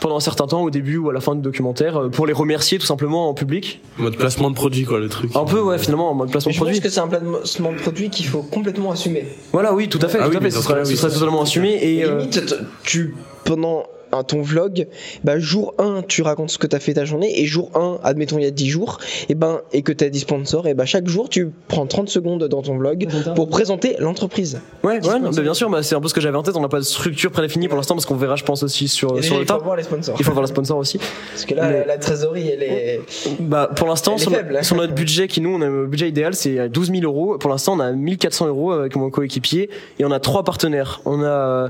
[0.00, 2.34] pendant un certain temps, au début ou à la fin du documentaire, euh, pour les
[2.34, 3.80] remercier tout simplement en public.
[3.96, 5.34] Mode placement de produit, quoi, le truc.
[5.34, 6.80] Un peu, ouais, finalement, en mode placement de Je pense produit.
[6.82, 9.24] que c'est un placement de produit qu'il faut complètement assumer.
[9.52, 10.50] Voilà, oui, tout à fait, Ah tout oui, à fait.
[10.50, 10.96] Ce serait, oui.
[10.96, 11.70] totalement assumé.
[11.70, 13.14] Et, Et euh, limite, tu
[13.44, 13.84] pendant
[14.18, 14.86] un- ton vlog,
[15.24, 17.98] bah, jour 1, tu racontes ce que tu as fait ta journée, et jour 1,
[18.02, 18.98] admettons il y a 10 jours,
[19.28, 22.08] et, ben, et que tu as 10 sponsors, et bah, chaque jour, tu prends 30
[22.08, 24.60] secondes dans ton vlog pour présenter l'entreprise.
[24.82, 26.56] Ouais, ouais, non, mais bien sûr, bah, c'est un peu ce que j'avais en tête.
[26.56, 29.14] On n'a pas de structure prédéfinie pour l'instant parce qu'on verra, je pense, aussi sur,
[29.14, 30.16] le il faut voir les sponsors.
[30.18, 30.98] Il faut voir le sponsor aussi.
[31.32, 33.00] Parce que là, Mais- la, la trésorerie, elle est.
[33.40, 34.62] Bah, pour l'instant, sur, faible, no- hein.
[34.62, 37.36] sur notre budget qui nous, on a le budget idéal, c'est 12 000 euros.
[37.38, 41.00] Pour l'instant, on a 1400 euros avec mon coéquipier et on a trois partenaires.
[41.04, 41.68] On a, euh,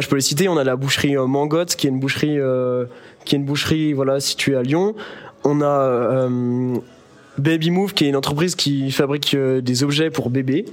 [0.00, 0.48] je peux les citer.
[0.48, 2.86] On a la boucherie euh, Mangotte, qui est une boucherie, euh,
[3.24, 4.94] qui est une boucherie, voilà, située à Lyon.
[5.44, 6.76] On a euh,
[7.38, 10.64] Baby Move, qui est une entreprise qui fabrique des objets pour bébés.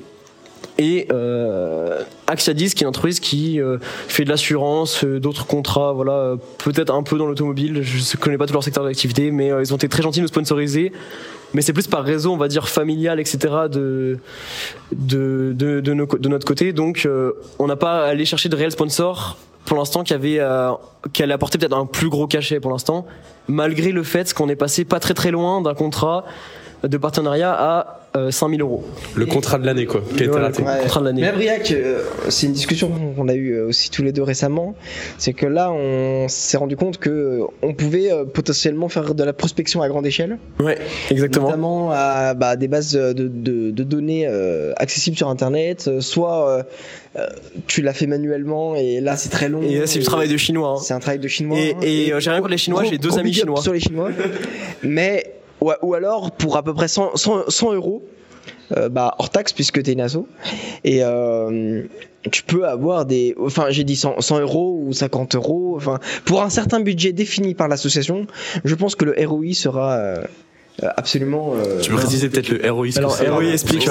[0.77, 5.93] Et euh, Axiadis, qui est une entreprise qui euh, fait de l'assurance, euh, d'autres contrats,
[5.93, 7.81] voilà, euh, peut-être un peu dans l'automobile.
[7.83, 10.19] Je ne connais pas tout leur secteur d'activité, mais euh, ils ont été très gentils
[10.19, 10.91] de nous sponsoriser.
[11.53, 13.37] Mais c'est plus par réseau, on va dire familial, etc.
[13.71, 14.17] de
[14.91, 16.73] de de, de, notre côté.
[16.73, 20.39] Donc, euh, on n'a pas allé chercher de réels sponsors pour l'instant qui avait
[21.13, 23.05] qui allait apporter peut-être un plus gros cachet pour l'instant,
[23.47, 26.25] malgré le fait qu'on est passé pas très très loin d'un contrat
[26.83, 28.83] de partenariat à euh, 5000 euros.
[29.15, 30.61] Le contrat de l'année, quoi, qui a été Voilà, raté.
[30.63, 31.21] le contrat de l'année.
[31.21, 34.75] Mais Briac, euh, c'est une discussion qu'on a eue euh, aussi tous les deux récemment.
[35.17, 39.23] C'est que là, on s'est rendu compte que euh, on pouvait euh, potentiellement faire de
[39.23, 40.77] la prospection à grande échelle, Ouais,
[41.09, 41.45] exactement.
[41.47, 45.85] notamment à bah, des bases de, de- de données euh, accessibles sur Internet.
[45.87, 46.63] euh, Soit euh,
[47.17, 47.27] euh,
[47.67, 49.61] tu l'as fait manuellement et là, c'est très long.
[49.63, 50.75] Et là, c'est du travail de chinois.
[50.77, 50.81] hein.
[50.83, 51.57] C'est un travail de chinois.
[51.57, 51.77] Et, hein.
[51.81, 53.61] et, euh, j'ai rien contre les chinois, Gros- j'ai deux gros amis chinois.
[53.61, 54.09] Sur les chinois.
[54.83, 55.32] Mais,
[55.63, 58.03] ou, ou alors, pour à peu près 100, 100, 100 euros,
[58.77, 60.25] euh, bah, hors taxe, puisque t'es une asso,
[60.83, 61.83] et euh,
[62.31, 63.35] tu peux avoir des.
[63.39, 65.73] Enfin, j'ai dit 100, 100 euros ou 50 euros.
[65.77, 68.25] Enfin, pour un certain budget défini par l'association,
[68.63, 69.93] je pense que le ROI sera.
[69.93, 70.23] euh,
[70.97, 71.53] absolument.
[71.55, 73.87] euh, Tu peux préciser peut-être le ROI que Alors, ROI, explique,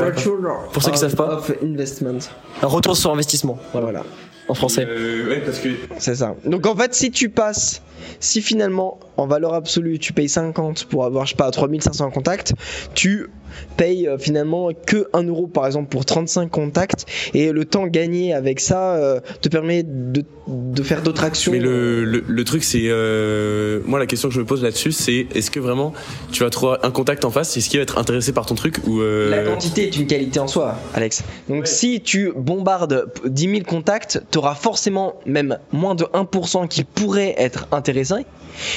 [0.72, 1.36] Pour ceux qui savent pas.
[1.36, 2.18] of investment.
[2.62, 4.02] Un retour sur investissement, Voilà.
[4.48, 4.84] en français.
[4.88, 5.68] Euh, ouais, parce que
[5.98, 6.34] C'est ça.
[6.44, 7.82] Donc en fait, si tu passes,
[8.22, 12.54] si finalement en valeur absolue tu payes 50 pour avoir, je sais pas, 3500 contacts,
[12.94, 13.28] tu
[13.76, 17.04] payes euh, finalement que 1 euro par exemple pour 35 contacts
[17.34, 21.52] et le temps gagné avec ça euh, te permet de, de faire d'autres actions.
[21.52, 22.84] Mais le, le, le truc, c'est.
[22.84, 25.92] Euh, moi, la question que je me pose là-dessus, c'est est-ce que vraiment
[26.30, 27.56] tu vas trouver un contact en face?
[27.56, 29.00] Est-ce qu'il va être intéressé par ton truc ou.
[29.02, 31.22] La quantité est une qualité en soi, Alex.
[31.48, 36.84] Donc si tu bombardes 10 000 contacts, tu auras forcément même moins de 1% qui
[36.84, 37.66] pourrait être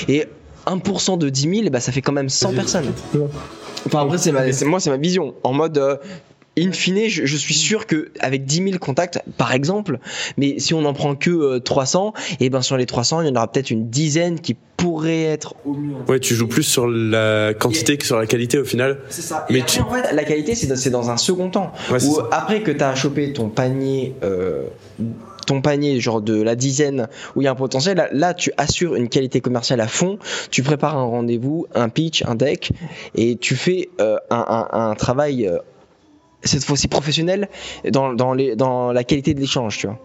[0.07, 0.25] Et
[0.67, 2.91] 1% de 10 000, bah, ça fait quand même 100 personnes.
[3.86, 5.36] Enfin après, c'est ma- c'est- moi c'est ma vision.
[5.43, 5.77] En mode...
[5.77, 5.95] euh,
[6.57, 9.99] In fine, je, je suis sûr que avec 10 000 contacts, par exemple,
[10.38, 13.29] mais si on n'en prend que euh, 300, et ben sur les 300, il y
[13.29, 15.95] en aura peut-être une dizaine qui pourraient être au mieux.
[16.07, 18.99] Ouais, tu joues plus sur la quantité que sur la qualité au final.
[19.09, 19.45] C'est ça.
[19.49, 21.73] Mais Mais tu- en fait, la qualité, c'est dans, un second temps.
[21.91, 24.61] Ouais, Ou après que tu as chopé ton panier, euh,
[25.45, 28.95] ton panier genre de la dizaine où il y a un potentiel, là, tu assures
[28.95, 30.19] une qualité commerciale à fond.
[30.51, 32.71] Tu prépares un rendez-vous, un pitch, un deck,
[33.15, 35.59] et tu fais euh, un, travail euh,
[36.43, 37.49] cette fois-ci professionnel
[37.89, 39.99] dans, dans la qualité de l'échange, tu vois.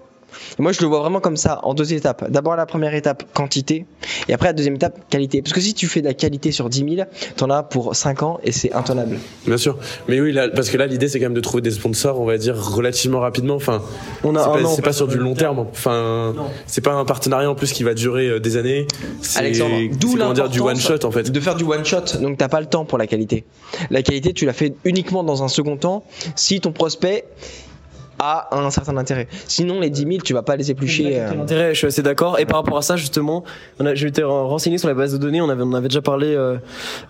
[0.58, 2.30] Et moi, je le vois vraiment comme ça, en deux étapes.
[2.30, 3.86] D'abord, la première étape, quantité,
[4.28, 5.42] et après, la deuxième étape, qualité.
[5.42, 8.22] Parce que si tu fais de la qualité sur 10 000, t'en as pour 5
[8.22, 9.18] ans et c'est intenable.
[9.46, 9.78] Bien sûr.
[10.08, 12.24] Mais oui, là, parce que là, l'idée, c'est quand même de trouver des sponsors, on
[12.24, 13.54] va dire, relativement rapidement.
[13.54, 13.82] Enfin,
[14.24, 14.72] On c'est a un pas, an.
[14.74, 15.58] c'est pas sur du long terme.
[15.60, 16.34] Enfin,
[16.66, 18.86] c'est pas un partenariat en plus qui va durer euh, des années.
[19.22, 21.30] C'est Alexandre, c'est d'où comment dire, du one l'importance shot en fait.
[21.30, 23.44] De faire du one shot, donc t'as pas le temps pour la qualité.
[23.90, 26.04] La qualité, tu la fais uniquement dans un second temps
[26.36, 27.24] si ton prospect
[28.22, 29.26] a un certain intérêt.
[29.48, 31.18] Sinon, les 10 000, tu vas pas les éplucher.
[31.20, 32.38] euh, Intérêt, je suis assez d'accord.
[32.38, 33.42] Et par rapport à ça, justement,
[33.78, 35.40] on a, j'ai été renseigné sur la base de données.
[35.40, 36.56] On avait, on avait déjà parlé euh,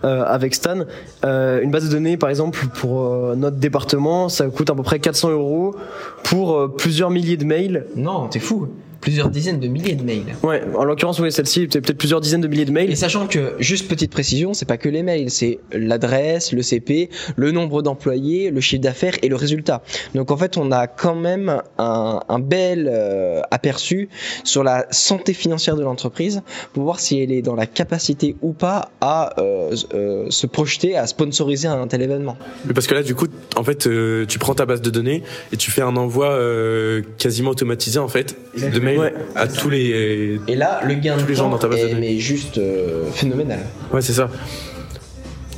[0.05, 0.85] euh, avec Stan.
[1.25, 4.83] Euh, une base de données, par exemple, pour euh, notre département, ça coûte à peu
[4.83, 5.75] près 400 euros
[6.23, 7.85] pour euh, plusieurs milliers de mails.
[7.95, 8.69] Non, t'es fou.
[9.01, 10.23] Plusieurs dizaines de milliers de mails.
[10.43, 12.91] Ouais, en l'occurrence, oui, celle-ci, peut- peut-être plusieurs dizaines de milliers de mails.
[12.91, 17.09] Et sachant que, juste petite précision, c'est pas que les mails, c'est l'adresse, le CP,
[17.35, 19.81] le nombre d'employés, le chiffre d'affaires et le résultat.
[20.15, 24.07] Donc en fait, on a quand même un, un bel euh, aperçu
[24.43, 26.41] sur la santé financière de l'entreprise
[26.73, 30.95] pour voir si elle est dans la capacité ou pas à euh, euh, se projeter,
[30.95, 32.37] à sponsoriser un tel événement.
[32.65, 33.25] Mais parce que là, du coup,
[33.55, 37.01] en fait, euh, tu prends ta base de données et tu fais un envoi euh,
[37.17, 39.13] quasiment automatisé en fait de mails Ouais.
[39.35, 40.39] à tous les.
[40.47, 42.13] Et là, le gain Tous de les gens dans ta base de est données.
[42.13, 43.59] mais juste euh, phénoménal.
[43.93, 44.29] Ouais, c'est ça.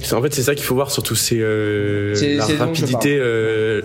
[0.02, 3.82] C'est- En fait, c'est ça qu'il faut voir surtout, c'est euh, C'est- la rapidité, euh,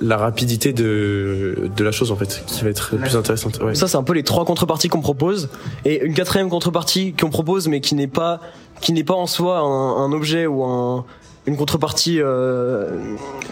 [0.00, 3.60] la rapidité de de la chose en fait, qui va être plus intéressante.
[3.62, 3.74] Ouais.
[3.74, 5.48] Ça, c'est un peu les trois contreparties qu'on propose.
[5.84, 8.40] Et une quatrième contrepartie qu'on propose, mais qui n'est pas,
[8.80, 11.04] qui n'est pas en soi un, un objet ou un,
[11.46, 12.88] une contrepartie euh,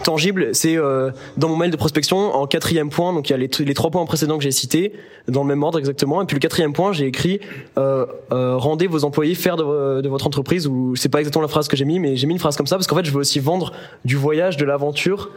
[0.03, 3.12] tangible, c'est euh, dans mon mail de prospection en quatrième point.
[3.12, 4.93] Donc il y a les, les trois points précédents que j'ai cités
[5.28, 6.22] dans le même ordre exactement.
[6.22, 7.40] Et puis le quatrième point, j'ai écrit
[7.78, 10.66] euh, euh, rendez vos employés faire de, de votre entreprise.
[10.66, 12.66] Ou c'est pas exactement la phrase que j'ai mis, mais j'ai mis une phrase comme
[12.66, 13.72] ça parce qu'en fait, je veux aussi vendre
[14.05, 15.30] du voyage, de l'aventure.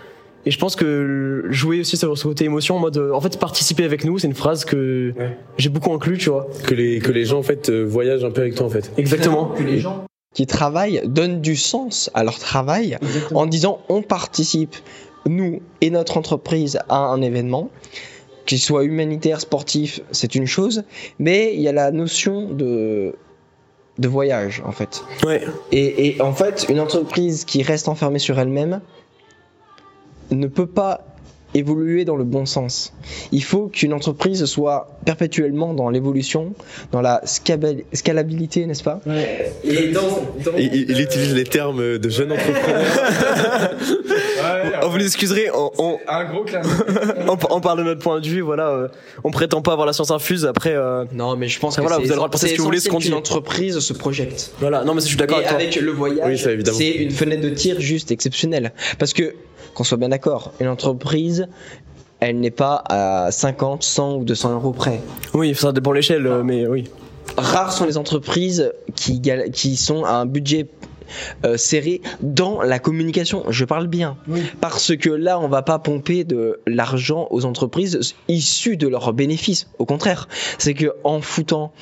[0.48, 3.40] Et je pense que jouer aussi sur ce côté émotion en mode, euh, en fait,
[3.40, 5.38] participer avec nous, c'est une phrase que Ouais.
[5.58, 6.48] j'ai beaucoup inclus, tu vois.
[6.68, 8.92] Que les, que les gens en fait euh, voyagent un peu avec toi en fait.
[8.98, 9.48] Exactement.
[9.58, 10.06] Que les gens.
[10.36, 13.40] Qui travaillent donnent du sens à leur travail Exactement.
[13.40, 14.76] en disant on participe,
[15.26, 17.70] nous et notre entreprise, à un événement,
[18.46, 20.84] qu'il soit humanitaire, sportif, c'est une chose,
[21.18, 23.16] mais il y a la notion de,
[23.98, 25.04] de voyage en fait.
[25.26, 25.42] Ouais.
[25.72, 28.82] Et, et en fait, une entreprise qui reste enfermée sur elle-même
[30.32, 31.15] ne peut pas
[31.56, 32.94] évoluer dans le bon sens.
[33.32, 36.54] Il faut qu'une entreprise soit perpétuellement dans l'évolution,
[36.92, 39.00] dans la scalabilité, n'est-ce pas?
[39.06, 39.52] Ouais.
[39.64, 40.02] Et dans,
[40.58, 42.84] Il, il- il utilise les termes de jeune entrepreneur.
[44.84, 46.62] Oh, vous l'excuserez, on, on, Un gros clin
[47.28, 48.70] on, on parle de notre point de vue, voilà.
[48.70, 48.88] euh,
[49.24, 50.46] on prétend pas avoir la science infuse.
[50.46, 52.48] Après, euh, Non, mais je pense que voilà, c'est- vous avez le droit de penser
[52.50, 53.12] ce que vous voulez, ce qu'on dit.
[53.14, 54.52] entreprise se projette.
[54.60, 54.84] voilà.
[54.84, 55.58] Non, mais je suis d'accord avec toi.
[55.58, 58.74] avec le voyage, Oui, c'est une fenêtre de tir juste exceptionnelle.
[59.00, 59.34] Parce que,
[59.76, 61.48] qu'on soit bien d'accord, une entreprise,
[62.20, 65.02] elle n'est pas à 50, 100 ou 200 euros près.
[65.34, 66.86] Oui, ça dépend de l'échelle, euh, mais oui.
[67.38, 69.22] Rares sont les entreprises qui,
[69.52, 70.68] qui sont à un budget
[71.46, 73.44] euh, serré dans la communication.
[73.50, 74.18] Je parle bien.
[74.28, 74.42] Oui.
[74.62, 79.68] Parce que là, on va pas pomper de l'argent aux entreprises issues de leurs bénéfices.
[79.80, 81.74] Au contraire, c'est que en foutant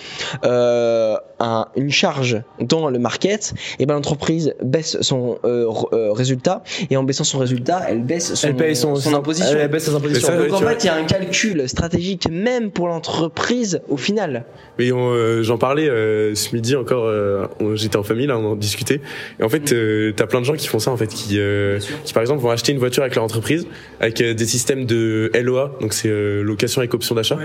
[0.44, 6.12] euh, un- une charge dans le market, et ben l'entreprise baisse son euh, r- euh,
[6.14, 9.56] résultat et en baissant son résultat, elle baisse son, Elle paye son, son imposition.
[9.60, 10.28] Elle baisse ses impositions.
[10.28, 13.98] Ça, Donc en tu fait, il y a un calcul stratégique même pour l'entreprise au
[13.98, 14.46] final.
[14.80, 17.06] Mais on, euh, j'en parlais euh, ce midi encore.
[17.06, 19.02] euh, on- J'étais en famille là, on en discutait.
[19.40, 21.80] Et en fait, euh, t'as plein de gens qui font ça en fait, qui, euh,
[22.06, 23.68] qui par exemple vont acheter une voiture avec leur entreprise,
[24.00, 27.38] avec euh, des systèmes de LOA, donc c'est euh, location avec option d'achat.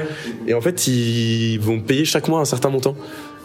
[0.46, 2.94] Et en fait, ils vont payer chaque mois un certain montant.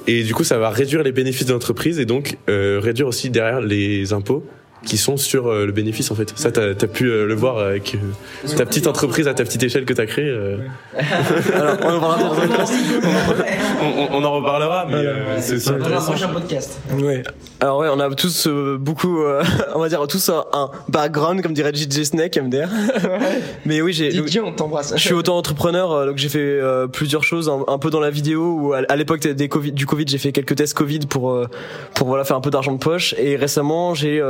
[0.08, 3.30] Et du coup, ça va réduire les bénéfices de l'entreprise et donc euh, réduire aussi
[3.30, 4.46] derrière les impôts
[4.86, 6.34] qui sont sur euh, le bénéfice en fait.
[6.36, 9.64] Ça, t'as as pu euh, le voir avec euh, ta petite entreprise à ta petite
[9.64, 10.30] échelle que t'as créée.
[10.30, 10.58] euh.
[11.56, 11.88] Alors, on
[13.82, 16.12] on, on- on en reparlera, mais euh, c'est c'est Dans un intéressant.
[16.12, 16.80] prochain podcast.
[17.00, 17.24] Ouais.
[17.60, 19.44] Alors ouais, on a tous euh, beaucoup, euh,
[19.76, 22.68] on va dire tous un, un background, comme dirait JJ Snake, MDR.
[23.66, 24.10] Mais oui, j'ai.
[24.10, 24.94] Didier, on t'embrasse.
[24.96, 28.10] Je suis auto-entrepreneur, euh, donc j'ai fait euh, plusieurs choses, un, un peu dans la
[28.10, 31.32] vidéo où à, à l'époque des COVID, du Covid, j'ai fait quelques tests Covid pour
[31.32, 31.48] euh,
[31.96, 33.16] pour voilà faire un peu d'argent de poche.
[33.18, 34.22] Et récemment, j'ai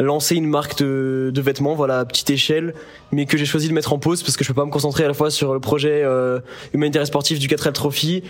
[0.00, 2.74] euh, lancé une marque de, de vêtements, voilà à petite échelle,
[3.12, 5.04] mais que j'ai choisi de mettre en pause parce que je peux pas me concentrer
[5.04, 6.40] à la fois sur le projet euh,
[6.74, 8.22] humanitaire et sportif du 4L Trophy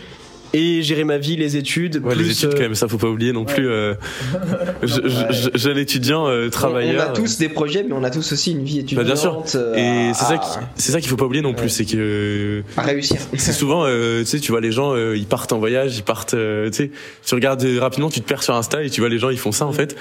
[0.52, 2.98] et gérer ma vie, les études, Ouais, plus les études euh, quand même, ça faut
[2.98, 3.68] pas oublier non plus.
[3.68, 3.94] Euh,
[4.82, 7.02] je- je- je- jeune étudiant, euh, On travailleur.
[7.02, 9.06] a tous des projets, mais on a tous aussi une vie Bah, étudiante.
[9.06, 9.44] bien sûr.
[9.54, 9.74] euh,
[10.10, 12.64] Et c'est à- ça, qui- c'est ça qu'il faut pas oublier non plus, c'est que
[12.76, 13.18] à réussir.
[13.36, 16.02] c'est souvent, euh, tu sais, tu vois les gens, euh, ils partent en voyage, ils
[16.02, 16.90] partent, euh, tu sais,
[17.24, 19.38] tu regardes euh, rapidement, tu te perds sur Insta et tu vois les gens, ils
[19.38, 19.94] font ça en fait,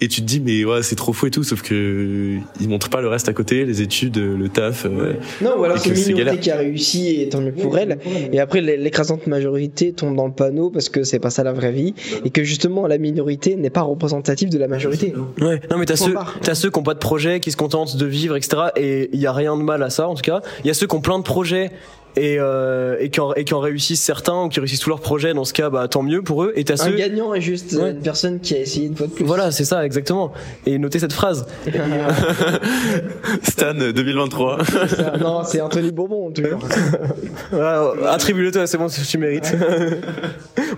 [0.00, 2.68] et tu te dis mais ouais, c'est trop fou et tout, sauf que euh, ils
[2.68, 4.84] montrent pas le reste à côté, les études, euh, le taf.
[4.86, 6.40] euh, Non, ou alors c'est une minorité galère.
[6.40, 7.98] qui a réussi et tant mieux pour elle.
[8.32, 11.52] Et après, l'é- l'écrasante majorité tombe dans le panneau parce que c'est pas ça la
[11.52, 11.94] vraie vie.
[12.24, 15.14] Et que justement, la minorité n'est pas représentative de la majorité.
[15.40, 17.96] Ouais, non mais t'as ceux, t'as ceux qui ont pas de projet, qui se contentent
[17.96, 18.64] de vivre, etc.
[18.76, 20.40] Et il y a rien de mal à ça en tout cas.
[20.64, 21.70] Il y a ceux qui ont plein de projets
[22.16, 25.34] et euh, et qui en, réussissent certains ou qui réussissent tous leurs projets.
[25.34, 26.52] Dans ce cas, bah tant mieux pour eux.
[26.56, 27.90] Et t'as Un ceux, gagnant est juste Ouais.
[27.90, 29.24] une personne qui a essayé une fois de plus.
[29.24, 30.32] voilà, c'est ça exactement.
[30.64, 31.46] Et notez cette phrase.
[33.42, 34.64] Stan euh, 2023.
[34.64, 36.60] Ça, non, c'est Anthony Bourbon, toujours.
[37.50, 39.54] Voilà, Attribue-le toi, c'est bon, tu mérites.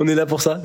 [0.01, 0.61] On est là pour ça.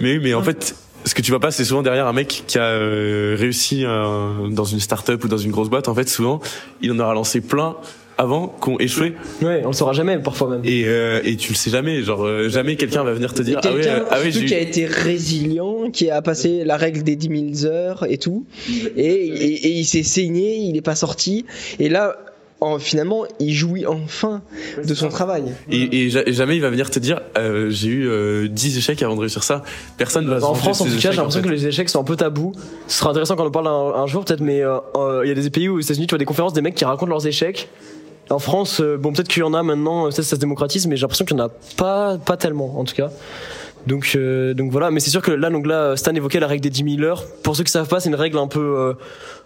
[0.00, 0.74] mais oui, mais en fait.
[1.04, 4.48] Ce que tu vois pas, c'est souvent derrière un mec qui a euh, réussi euh,
[4.50, 5.86] dans une start-up ou dans une grosse boîte.
[5.86, 6.40] En fait, souvent,
[6.80, 7.76] il en aura lancé plein
[8.18, 9.14] avant qu'on échoué.
[9.42, 10.62] Ouais, on le saura jamais parfois même.
[10.64, 13.60] Et, euh, et tu le sais jamais, genre euh, jamais quelqu'un va venir te dire
[13.62, 17.72] ah euh, ah qui a été résilient, qui a passé la règle des 10 000
[17.72, 21.44] heures et tout, et, et, et il s'est saigné, il est pas sorti,
[21.78, 22.16] et là,
[22.62, 24.40] en, finalement, il jouit enfin
[24.82, 25.44] de son travail.
[25.70, 28.78] et, et ja- et jamais il va venir te dire euh, j'ai eu euh, 10
[28.78, 29.62] échecs avant de réussir ça.
[29.98, 31.48] Personne va En France, en tout cas, j'ai l'impression fait.
[31.48, 32.52] que les échecs sont un peu tabous.
[32.88, 35.28] Ce sera intéressant quand on en parle un, un jour, peut-être, mais euh, euh, il
[35.28, 37.10] y a des pays où, aux États-Unis, tu vois des conférences des mecs qui racontent
[37.10, 37.68] leurs échecs.
[38.30, 40.86] En France, euh, bon, peut-être qu'il y en a maintenant, euh, peut-être ça se démocratise,
[40.86, 43.10] mais j'ai l'impression qu'il y en a pas, pas tellement, en tout cas.
[43.86, 44.90] Donc, euh, donc voilà.
[44.90, 47.24] Mais c'est sûr que là, donc là, Stan évoquait la règle des 10 000 heures.
[47.42, 48.60] Pour ceux qui savent pas, c'est une règle un peu.
[48.60, 48.94] Euh,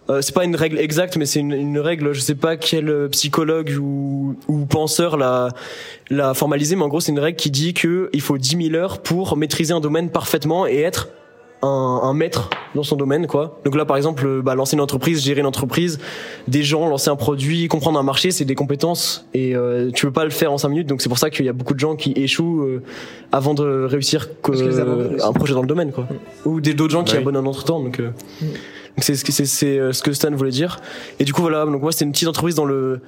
[0.09, 2.13] euh, c'est pas une règle exacte, mais c'est une, une règle.
[2.13, 5.51] Je sais pas quel psychologue ou, ou penseur l'a
[6.09, 8.75] l'a formalisé, mais en gros, c'est une règle qui dit que il faut 10 000
[8.75, 11.09] heures pour maîtriser un domaine parfaitement et être
[11.63, 13.61] un, un maître dans son domaine quoi.
[13.65, 15.99] Donc là par exemple euh, bah, lancer une entreprise gérer une entreprise
[16.49, 20.13] des gens lancer un produit comprendre un marché c'est des compétences et euh, tu peux
[20.13, 20.89] pas le faire en cinq minutes.
[20.89, 22.83] Donc c'est pour ça qu'il y a beaucoup de gens qui échouent euh,
[23.33, 24.53] avant de réussir que,
[25.23, 26.07] un projet dans le domaine quoi.
[26.45, 27.21] Ou des d'autres gens qui Ouais.
[27.21, 30.31] abandonnent entre temps donc euh, donc c'est ce que c'est c'est euh, ce que Stan
[30.33, 30.79] voulait dire.
[31.19, 33.01] Et du coup voilà donc moi c'était une petite entreprise dans le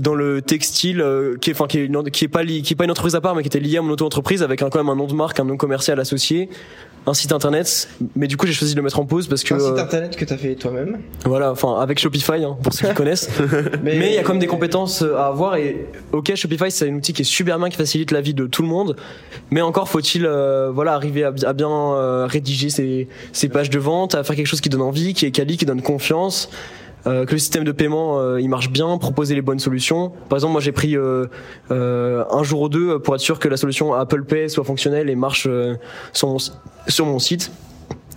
[0.00, 2.72] dans le textile euh, qui est enfin qui est une, qui est pas li- qui
[2.72, 4.70] est pas une entreprise à part mais qui était liée à mon auto-entreprise avec un,
[4.70, 6.48] quand même un nom de marque un nom commercial associé
[7.04, 7.88] un site internet.
[8.16, 9.76] Mais du coup j'ai choisi de le mettre en pause parce que un site euh,
[9.82, 11.00] internet que t'as fait toi-même.
[11.26, 13.28] voilà enfin avec Shopify hein, pour ceux qui connaissent.
[13.82, 16.88] Mais il y a quand même des compétences euh, à avoir et ok Shopify c'est
[16.88, 18.96] un outil qui est super bien qui facilite la vie de tout le monde.
[19.50, 23.78] Mais encore faut-il euh, voilà arriver à, à bien euh, rédiger ses, ses pages de
[23.78, 26.48] vente à faire quelque chose qui donne envie qui est quali qui donne confiance
[27.06, 30.36] euh, que le système de paiement euh, il marche bien proposer les bonnes solutions par
[30.36, 31.26] exemple moi j'ai pris euh,
[31.70, 35.10] euh, un jour ou deux pour être sûr que la solution Apple Pay soit fonctionnelle
[35.10, 35.74] et marche euh,
[36.12, 36.38] sur mon,
[36.88, 37.50] sur mon site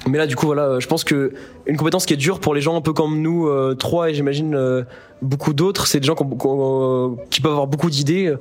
[0.08, 1.34] mais là, du coup, voilà, je pense que
[1.66, 4.14] une compétence qui est dure pour les gens un peu comme nous, euh, trois et
[4.14, 4.84] j'imagine euh,
[5.22, 8.36] beaucoup d'autres, c'est des gens qui peuvent avoir beaucoup d'idées.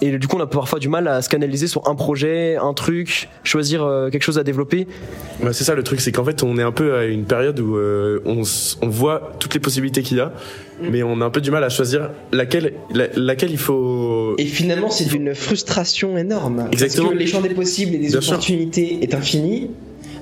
[0.00, 2.74] Et du coup, on a parfois du mal à se canaliser sur un projet, un
[2.74, 4.86] truc, choisir euh, quelque chose à développer.
[5.42, 7.60] Bah, c'est ça le truc, c'est qu'en fait on est un peu à une période
[7.60, 8.42] où euh, on,
[8.88, 10.32] voit toutes les possibilités qu'il y a,
[10.82, 14.34] mais on a un peu du mal à choisir laquelle, la- laquelle il faut.
[14.36, 16.66] Et finalement, c'est une frustration énorme.
[16.72, 17.04] Exactement.
[17.08, 18.32] Parce que les champs des possibles et des Bien sûr.
[18.32, 19.70] opportunités est infini.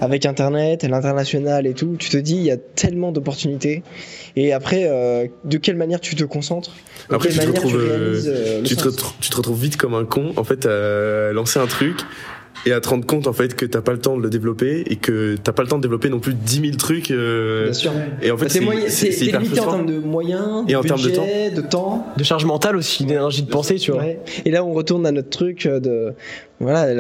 [0.03, 3.85] Avec Internet, l'international et tout, tu te dis, il y a tellement d'opportunités.
[4.35, 6.73] Et après, euh, de quelle manière tu te concentres?
[7.09, 9.37] De Après, quelle tu te manière retrouves, euh, réalises, euh, tu, te retrouves, tu te
[9.37, 12.01] retrouves vite comme un con en fait à lancer un truc
[12.67, 14.83] et à te rendre compte en fait que t'as pas le temps de le développer
[14.87, 17.11] et que t'as pas le temps de développer non plus 10 000 trucs.
[17.11, 17.93] euh, Bien sûr.
[18.23, 21.09] et en fait, C'est hyper limité en termes de moyens, Et de en termes de
[21.09, 22.07] budget, de temps.
[22.17, 24.03] De charge mentale aussi, d'énergie de pensée, tu vois.
[24.03, 24.21] Ouais.
[24.45, 26.15] Et là, on retourne à notre truc de
[26.63, 26.95] voilà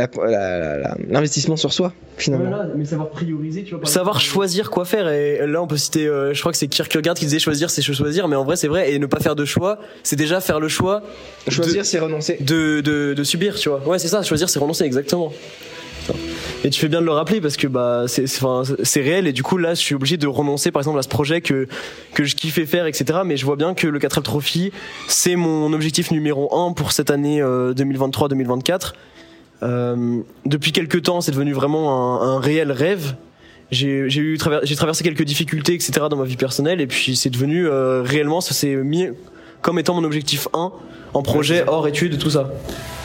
[1.08, 2.50] l'investissement sur soi finalement.
[2.76, 3.86] mais savoir prioriser, tu vois.
[3.86, 5.08] Savoir choisir quoi faire.
[5.08, 7.80] Et là, on peut citer, euh, je crois que c'est Kierkegaard qui disait choisir, c'est
[7.82, 8.28] choisir.
[8.28, 8.92] Mais en vrai, c'est vrai.
[8.92, 11.02] Et ne pas faire de choix, c'est déjà faire le choix
[11.48, 12.36] Choisir, c'est renoncer.
[12.40, 13.80] de, de, de subir, tu vois.
[13.86, 15.32] Ouais, c'est ça, choisir, c'est renoncer, exactement.
[16.64, 19.28] Et tu fais bien de le rappeler parce que bah c'est c'est- enfin, c'est réel
[19.28, 21.68] et du coup là je suis obligé de renoncer par exemple à ce projet que
[22.12, 24.72] que je kiffais faire etc mais je vois bien que le 4L Trophy
[25.06, 28.76] c'est mon objectif numéro un pour cette année 2023-2024 euh,
[29.62, 33.14] depuis quelques temps c'est devenu vraiment un, un réel rêve
[33.70, 37.16] j'ai j'ai eu traver- j'ai traversé quelques difficultés etc dans ma vie personnelle et puis
[37.16, 39.06] c'est devenu euh, réellement ça s'est mis
[39.60, 40.72] comme étant mon objectif 1
[41.14, 42.50] en projet hors études tout ça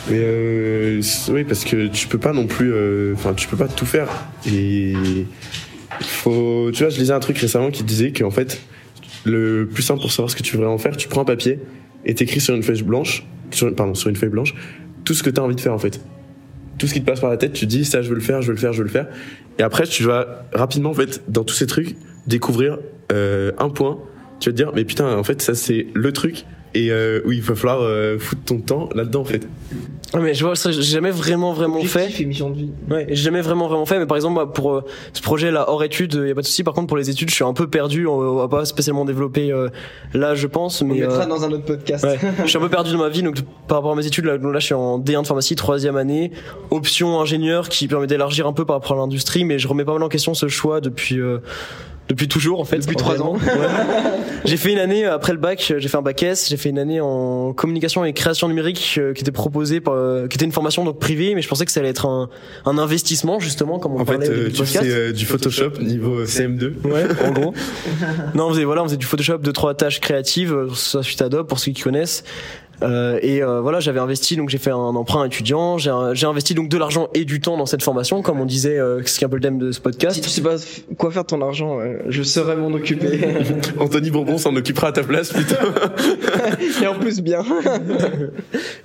[0.09, 3.67] Mais euh, oui, parce que tu peux pas non plus, euh, enfin, tu peux pas
[3.67, 4.07] tout faire.
[4.49, 4.93] Et
[6.01, 8.61] faut, tu vois, je lisais un truc récemment qui disait qu'en fait,
[9.25, 11.59] le plus simple pour savoir ce que tu veux vraiment faire, tu prends un papier
[12.05, 14.53] et t'écris sur une feuille blanche, sur, pardon, sur une feuille blanche,
[15.03, 15.99] tout ce que t'as envie de faire en fait.
[16.77, 18.41] Tout ce qui te passe par la tête, tu dis ça, je veux le faire,
[18.41, 19.07] je veux le faire, je veux le faire.
[19.59, 21.95] Et après, tu vas rapidement en fait dans tous ces trucs
[22.27, 22.77] découvrir
[23.11, 23.99] euh, un point.
[24.39, 27.31] Tu vas te dire, mais putain, en fait, ça c'est le truc et euh, où
[27.31, 29.47] il va falloir euh, foutre ton temps là-dedans en fait.
[30.13, 32.71] Ouais, mais je vois ça j'ai jamais vraiment vraiment fait et mission de vie.
[32.89, 35.65] Ouais, j'ai jamais vraiment vraiment fait, mais par exemple moi, pour euh, ce projet là
[35.69, 36.63] hors études, il y a pas de souci.
[36.63, 38.07] Par contre pour les études, je suis un peu perdu.
[38.07, 39.67] On, on va pas spécialement développer euh,
[40.13, 42.05] là, je pense, On mais mettra euh, dans un autre podcast.
[42.05, 43.21] ouais, je suis un peu perdu dans ma vie.
[43.21, 43.35] Donc
[43.67, 45.97] par rapport à mes études, là, donc là je suis en D1 de pharmacie, troisième
[45.97, 46.31] année,
[46.71, 49.93] option ingénieur qui permet d'élargir un peu par rapport à l'industrie, mais je remets pas
[49.93, 51.19] mal en question ce choix depuis.
[52.07, 52.79] Euh, depuis toujours en fait.
[52.79, 53.33] Depuis trois ans.
[53.33, 53.39] Ouais.
[54.45, 56.69] j'ai fait une année euh, après le bac, j'ai fait un bac S, j'ai fait
[56.69, 60.45] une année en communication et création numérique euh, qui était proposée par, euh, qui était
[60.45, 62.29] une formation donc privée, mais je pensais que ça allait être un,
[62.65, 64.85] un investissement justement comme on En fait, parlait euh, début du tu podcast.
[64.85, 66.73] fais euh, du Photoshop niveau CM2.
[66.85, 67.53] Ouais, en gros.
[68.35, 71.03] non, on faisait voilà, on faisait du Photoshop, deux trois tâches créatives, euh, sur la
[71.03, 72.23] suite Adobe pour ceux qui connaissent.
[72.83, 75.77] Euh, et euh, voilà, j'avais investi, donc j'ai fait un emprunt étudiant.
[75.77, 75.89] J'ai
[76.25, 79.17] investi donc de l'argent et du temps dans cette formation, comme on disait, euh, ce
[79.17, 80.21] qui est un peu le thème de ce Si podcast.
[80.21, 80.55] tu sais pas
[80.97, 83.19] quoi faire de ton argent, euh, je saurais m'en occuper.
[83.79, 85.55] Anthony Bourbon s'en occupera à ta place plutôt.
[86.81, 87.43] Et en plus bien.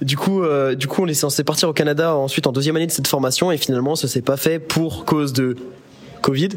[0.01, 2.87] Du coup, euh, du coup, on est censé partir au Canada ensuite en deuxième année
[2.87, 5.57] de cette formation, et finalement, ça s'est pas fait pour cause de
[6.23, 6.51] Covid.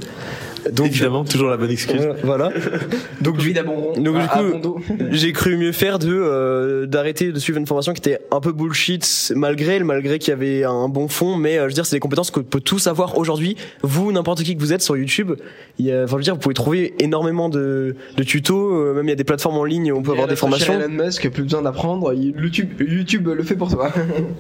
[0.72, 2.02] Donc Évidemment, toujours la bonne excuse.
[2.02, 2.50] euh, voilà.
[3.22, 7.40] Donc bon Donc, du à- à coup, j'ai cru mieux faire de euh, d'arrêter de
[7.40, 11.08] suivre une formation qui était un peu bullshit malgré malgré qu'il y avait un bon
[11.08, 14.12] fond mais euh, je veux dire c'est des compétences que peut tous avoir aujourd'hui vous
[14.12, 15.34] n'importe qui que vous êtes sur YouTube
[15.78, 18.94] il y a, enfin je veux dire vous pouvez trouver énormément de, de tutos euh,
[18.94, 20.90] même il y a des plateformes en ligne où on peut avoir des formations Elon
[21.06, 22.14] Musk, plus besoin d'apprendre.
[22.14, 23.92] YouTube, YouTube le fait pour toi.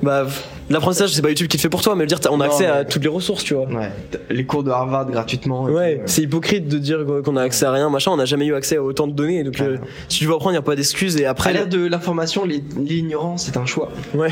[0.04, 0.26] bah
[0.70, 2.46] l'apprentissage c'est pas YouTube qui le fait pour toi mais je veux dire on a
[2.48, 3.90] Non, accès à toutes les ressources tu vois Ouais.
[4.30, 5.64] Les cours de Harvard gratuitement.
[5.66, 6.02] Ouais.
[6.16, 8.12] C'est hypocrite de dire qu'on a accès à rien, machin.
[8.12, 10.52] On n'a jamais eu accès à autant de données, donc euh, si tu veux apprendre,
[10.54, 11.18] il y a pas d'excuses.
[11.18, 13.92] Et À après, l'ère de l'information, l'i- l'ignorance c'est un choix.
[14.14, 14.30] ouais,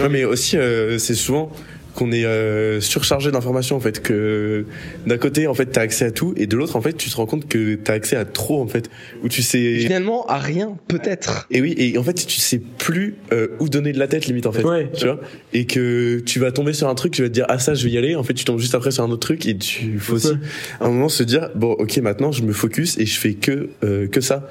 [0.00, 1.50] Ouais, mais aussi, euh, c'est souvent
[1.96, 4.64] qu'on est euh, surchargé d'informations en fait que
[5.06, 7.16] d'un côté en fait t'as accès à tout et de l'autre en fait tu te
[7.16, 8.88] rends compte que t'as accès à trop en fait
[9.24, 11.46] où tu sais Finalement, à rien, peut-être.
[11.50, 14.46] et oui et en fait tu sais plus euh, où donner de la tête limite
[14.46, 14.88] en fait Ouais.
[14.96, 15.18] tu vois?
[15.52, 17.84] Et que tu vas tomber sur un truc tu vas te dire ah ça je
[17.84, 19.98] vais y aller en fait tu tombes juste après sur un autre truc et tu
[19.98, 20.36] faut aussi Ouais.
[20.80, 23.70] à un moment se dire bon ok maintenant je me focus et je fais que
[23.82, 24.48] euh, que ça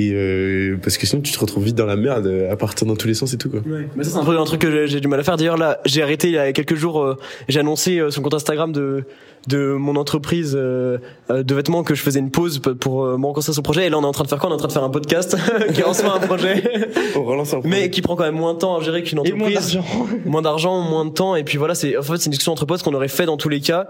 [0.00, 2.86] et euh, parce que sinon tu te retrouves vite dans la merde euh, à partir
[2.86, 3.60] dans tous les sens et tout quoi
[3.96, 5.36] Mais ça c'est un peu un truc que j'ai- du mal à faire.
[5.36, 7.02] D'ailleurs là, j'ai arrêté il y a quelques jours.
[7.02, 7.16] euh,
[7.48, 9.04] j'ai annoncé euh, sur le compte Instagram de
[9.46, 10.98] de mon entreprise euh,
[11.30, 13.86] euh, de vêtements que je faisais une pause pour euh, me rencontrer sur le projet.
[13.86, 14.48] Et là, on est en train de faire quoi?
[14.50, 15.36] On est en train de faire un podcast
[15.74, 16.62] qui est en soi un projet,
[17.16, 19.32] on relance un mais qui prend quand même moins de temps à gérer qu'une Et
[19.32, 19.74] moins entreprise.
[19.74, 19.88] d'argent.
[20.26, 21.34] moins d'argent, moins de temps.
[21.36, 23.36] Et puis voilà, c'est en fait c'est une discussion entre potes qu'on aurait fait dans
[23.36, 23.88] tous les cas,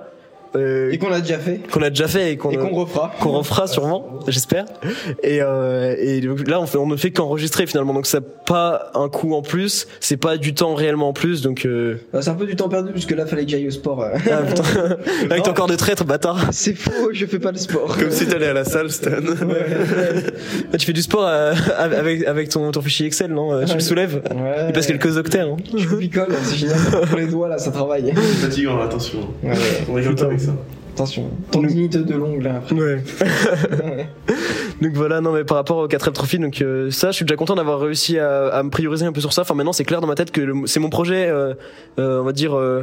[0.57, 1.61] euh, Et qu'on a déjà fait.
[1.71, 3.13] qu'on a déjà fait et qu'on Et qu'on refera.
[3.21, 4.65] qu'on refera sûrement, j'espère.
[5.23, 8.91] Et, euh, et donc là, on, fait, on ne fait qu'enregistrer finalement, donc c'est pas
[8.95, 11.65] un coût en plus, c'est pas du temps réellement en plus, donc.
[11.67, 11.97] Euh...
[12.15, 14.03] Euh, C'est un peu du temps perdu puisque là, fallait que j'aille au sport.
[14.03, 14.11] euh.
[14.31, 14.63] Ah, putain.
[15.31, 16.49] Avec ton corps de traître, bâtard.
[16.53, 17.97] C'est faux, je fais pas le sport.
[17.99, 19.11] comme si t'allais à la salle Stan
[20.73, 23.75] Ah, tu fais du sport euh, avec avec ton, ton fichier Excel, non Euh, Tu
[23.75, 24.23] le soulèves.
[24.35, 24.67] Ouais.
[24.69, 25.41] Il passe quelques octets.
[25.41, 25.57] Hein.
[25.77, 26.79] Je picole, c'est génial.
[27.09, 28.13] Pour les doigts, là, ça travaille.
[28.15, 30.05] fatigant attention Ouais, ouais.
[30.09, 30.57] on avec ça
[30.95, 31.31] Attention.
[31.53, 32.75] Tendinite de l'ongle, là, après.
[32.75, 33.03] Ouais.
[34.83, 37.37] Donc voilà, non mais par rapport au 4 Trophy, donc euh, ça, je suis déjà
[37.37, 39.43] content d'avoir réussi à, à me prioriser un peu sur ça.
[39.43, 41.55] Enfin maintenant, c'est clair dans ma tête que c'est mon projet, euh,
[41.99, 42.57] euh, on va dire.
[42.57, 42.83] euh,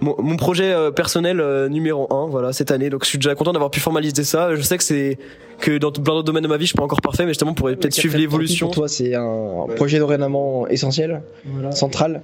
[0.00, 2.88] mon, mon projet euh, personnel euh, numéro un, voilà, cette année.
[2.88, 4.54] Donc, je suis déjà content d'avoir pu formaliser ça.
[4.54, 5.18] Je sais que c'est
[5.60, 7.54] que dans plein d'autres domaines de ma vie, je suis pas encore parfait, mais justement,
[7.54, 8.66] pour peut-être suivre l'évolution.
[8.66, 11.22] Pour toi, c'est un projet dorénavant essentiel,
[11.70, 12.22] central.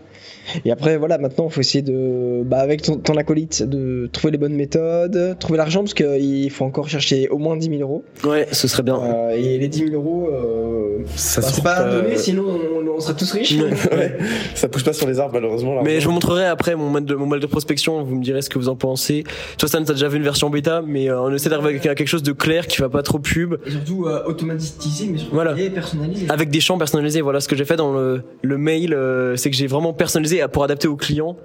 [0.64, 4.32] Et après, voilà, maintenant, il faut essayer de, bah, avec ton, ton acolyte, de trouver
[4.32, 8.04] les bonnes méthodes, trouver l'argent, parce qu'il faut encore chercher au moins 10 000 euros.
[8.24, 9.00] Ouais, ce serait bien.
[9.00, 12.96] Euh, et les 10 000 euros, euh, ça bah, se pas pas- donné, sinon on,
[12.96, 13.56] on serait tous riches.
[13.56, 13.70] Ouais.
[13.96, 14.18] ouais
[14.54, 15.82] ça pousse pas sur les arbres malheureusement là.
[15.84, 18.42] Mais je vous montrerai après mon mode de, mon mode de prospection, vous me direz
[18.42, 19.24] ce que vous en pensez.
[19.58, 22.06] Toi, Stan, t'as déjà vu une version bêta, mais euh, on essaie d'arriver avec quelque
[22.06, 23.56] chose de clair qui va pas trop pub.
[23.66, 25.54] Et surtout euh, automatisé, mais surtout Voilà.
[25.74, 26.26] personnalisé.
[26.28, 27.20] avec des champs personnalisés.
[27.22, 30.44] Voilà ce que j'ai fait dans le, le mail, euh, c'est que j'ai vraiment personnalisé
[30.52, 31.36] pour adapter aux clients.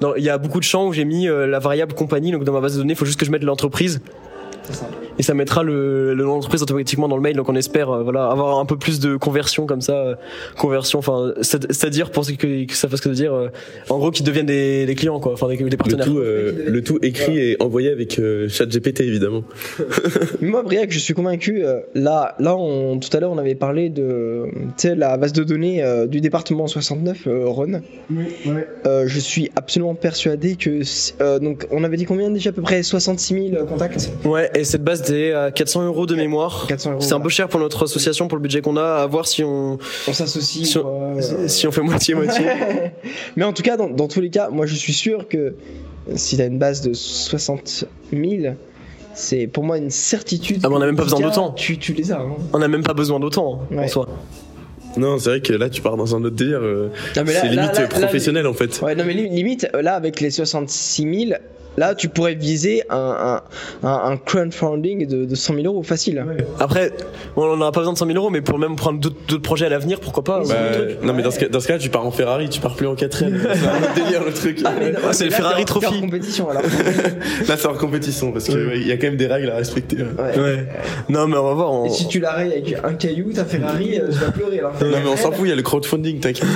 [0.00, 2.44] Dans- Il y a beaucoup de champs où j'ai mis euh, la variable compagnie, donc
[2.44, 4.00] dans ma base de données, il faut juste que je mette l'entreprise
[4.74, 4.88] ça.
[5.18, 7.36] et ça mettra le, le nom d'entreprise automatiquement dans le mail.
[7.36, 10.14] Donc on espère euh, voilà avoir un peu plus de conversion comme ça, euh,
[10.58, 13.48] conversion, enfin c'est- c'est-à-dire pour que, que ça fasse que dire, euh,
[13.88, 16.06] en gros qu'ils deviennent des, des clients quoi, enfin des, des le partenaires.
[16.06, 19.42] tout euh, le tout écrit et envoyé avec euh, ChatGPT évidemment
[20.40, 21.64] Moi, Briac, je suis convaincu.
[21.64, 25.32] euh, là, là, on, tout à l'heure, on avait parlé de, tu sais, la base
[25.32, 27.82] de données euh, du département 69, euh, Rhône.
[28.86, 30.80] Euh, je suis absolument persuadé que,
[31.22, 34.10] euh, donc, on avait dit combien déjà à peu près 66 000 contacts?
[34.24, 36.66] Ouais, et cette base à 400 euros de mémoire.
[36.68, 37.00] 400 euros.
[37.00, 39.44] C'est un peu cher pour notre association, pour le budget qu'on a, à voir si
[39.44, 39.78] on
[40.08, 40.66] On s'associe.
[40.66, 41.48] si on- euh.
[41.48, 42.44] si on fait moitié moitié.
[43.36, 45.54] Mais en tout cas, dans, dans tous les cas, moi, je suis sûr que
[46.14, 48.54] si t'as une base de 60 000,
[49.14, 50.60] c'est pour moi une certitude.
[50.62, 51.52] Ah, mais on a même pas besoin d'autant.
[51.52, 52.20] Tu, tu les as.
[52.20, 52.36] Hein.
[52.52, 53.88] On n'a même pas besoin d'autant hein, en Ouais.
[53.88, 54.06] soi.
[54.98, 57.40] non c'est vrai que là tu pars dans un autre délire euh, Non, mais là-
[57.40, 59.94] c'est là- limite là- là, professionnel en fait Ouais, non, mais li- limite, euh, là,
[59.94, 61.38] avec les 66 000,
[61.76, 63.42] là, tu pourrais viser un,
[63.82, 66.24] un, un, un crowdfunding de, de 100 000 euros facile.
[66.60, 66.92] Après,
[67.36, 69.68] on n'aura pas besoin de 100 000 euros, mais pour même prendre d'autres projets à
[69.68, 70.54] l'avenir, pourquoi pas Bah,
[71.02, 72.86] non mais dans ce cas dans ce cas tu pars en Ferrari tu pars plus
[72.86, 76.00] en 4 c'est un délire le truc Ah, c'est mais le Ferrari t'es en- Trophy.
[76.00, 76.62] compétition alors.
[77.48, 79.56] là c'est en compétition parce que ouais, il y a quand même des règles à
[79.56, 80.06] respecter hein.
[80.18, 80.38] Ouais.
[80.40, 80.66] Ouais.
[81.08, 81.72] Non, mais on va voir.
[81.72, 84.56] on- Et si tu la rayes avec un caillou, ta Ferrari, euh, tu vas pleurer
[84.58, 84.72] là.
[84.80, 86.46] non mais on s'en fout il y a le crowdfunding t'inquiète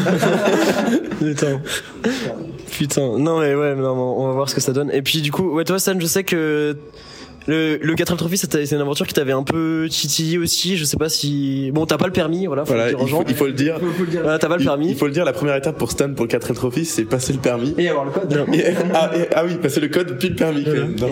[2.80, 3.18] Putain.
[3.18, 4.90] Non, mais ouais, non, on va voir ce que ça donne.
[4.90, 6.74] Et puis, du coup, ouais, toi, Stan, je sais que.
[7.46, 10.76] Le, le 4 Trophy, c'était- c'est une aventure qui t'avait un peu titillé aussi.
[10.76, 11.70] Je sais pas si.
[11.72, 13.24] Bon, t'as pas le permis, voilà, faut voilà le dire aux il faut, gens.
[13.28, 14.20] il faut le dire Faut, faut le dire.
[14.22, 14.88] Voilà, t'as pas le il, permis.
[14.90, 17.32] il faut le dire la première étape pour Stan pour le 4 Trophy c'est passer
[17.32, 18.32] le permis Et avoir le code.
[18.54, 18.62] Et-
[18.94, 20.64] ah, et- ah oui passer le code puis le permis.
[21.00, 21.08] Non.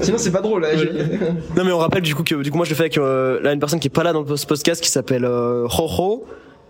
[0.00, 0.62] Sinon, c'est pas drôle.
[0.62, 0.90] Là, j'ai-
[1.56, 3.40] Non mais on rappelle du coup que du coup moi je le fais avec euh,
[3.40, 6.26] là une personne qui est pas là dans ce podcast qui s'appelle euh, Jojo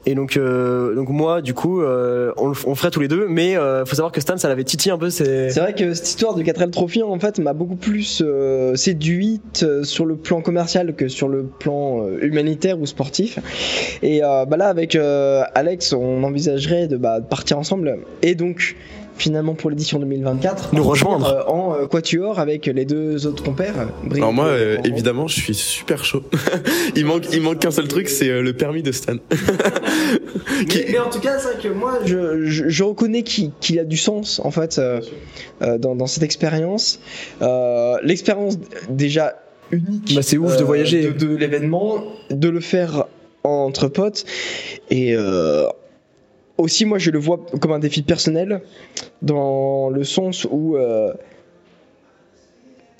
[0.09, 3.26] et donc euh, donc moi du coup euh, on, on le ferait tous les deux
[3.28, 6.09] mais euh, faut savoir que Stan ça l'avait titillé un peu c'est vrai que cette
[6.09, 10.40] histoire de 4L Trophy en fait m'a beaucoup plus euh, séduite euh, sur le plan
[10.40, 13.38] commercial que sur le plan euh, humanitaire ou sportif.
[14.02, 18.76] Et bah là avec Alex on envisagerait de, bah, de partir ensemble et donc
[19.18, 21.26] finalement pour l'édition 2024 Nous rejoindre.
[21.46, 23.88] euh, en euh, quatuor avec les deux autres compères.
[24.14, 26.22] Alors moi, euh, évidemment, je suis super chaud.
[26.96, 29.14] il manque, il manque qu'un seul truc, c'est euh, le permis de Stan.
[30.68, 33.78] Mais, mais en tout cas, c'est vrai que moi, je, je, je reconnais qu'il qu'il
[33.78, 35.00] a du sens, en fait, euh,
[35.78, 37.00] dans, dans cette expérience.
[37.42, 38.58] Euh, L'expérience
[38.88, 39.34] déjà
[39.70, 41.10] unique Bah, c'est ouf de voyager.
[41.10, 43.04] de, de l'événement, de le faire
[43.44, 44.24] entre potes.
[44.90, 45.66] Et euh,
[46.59, 48.61] aussi, moi, je le vois comme un défi personnel,
[49.22, 51.12] dans le sens où euh,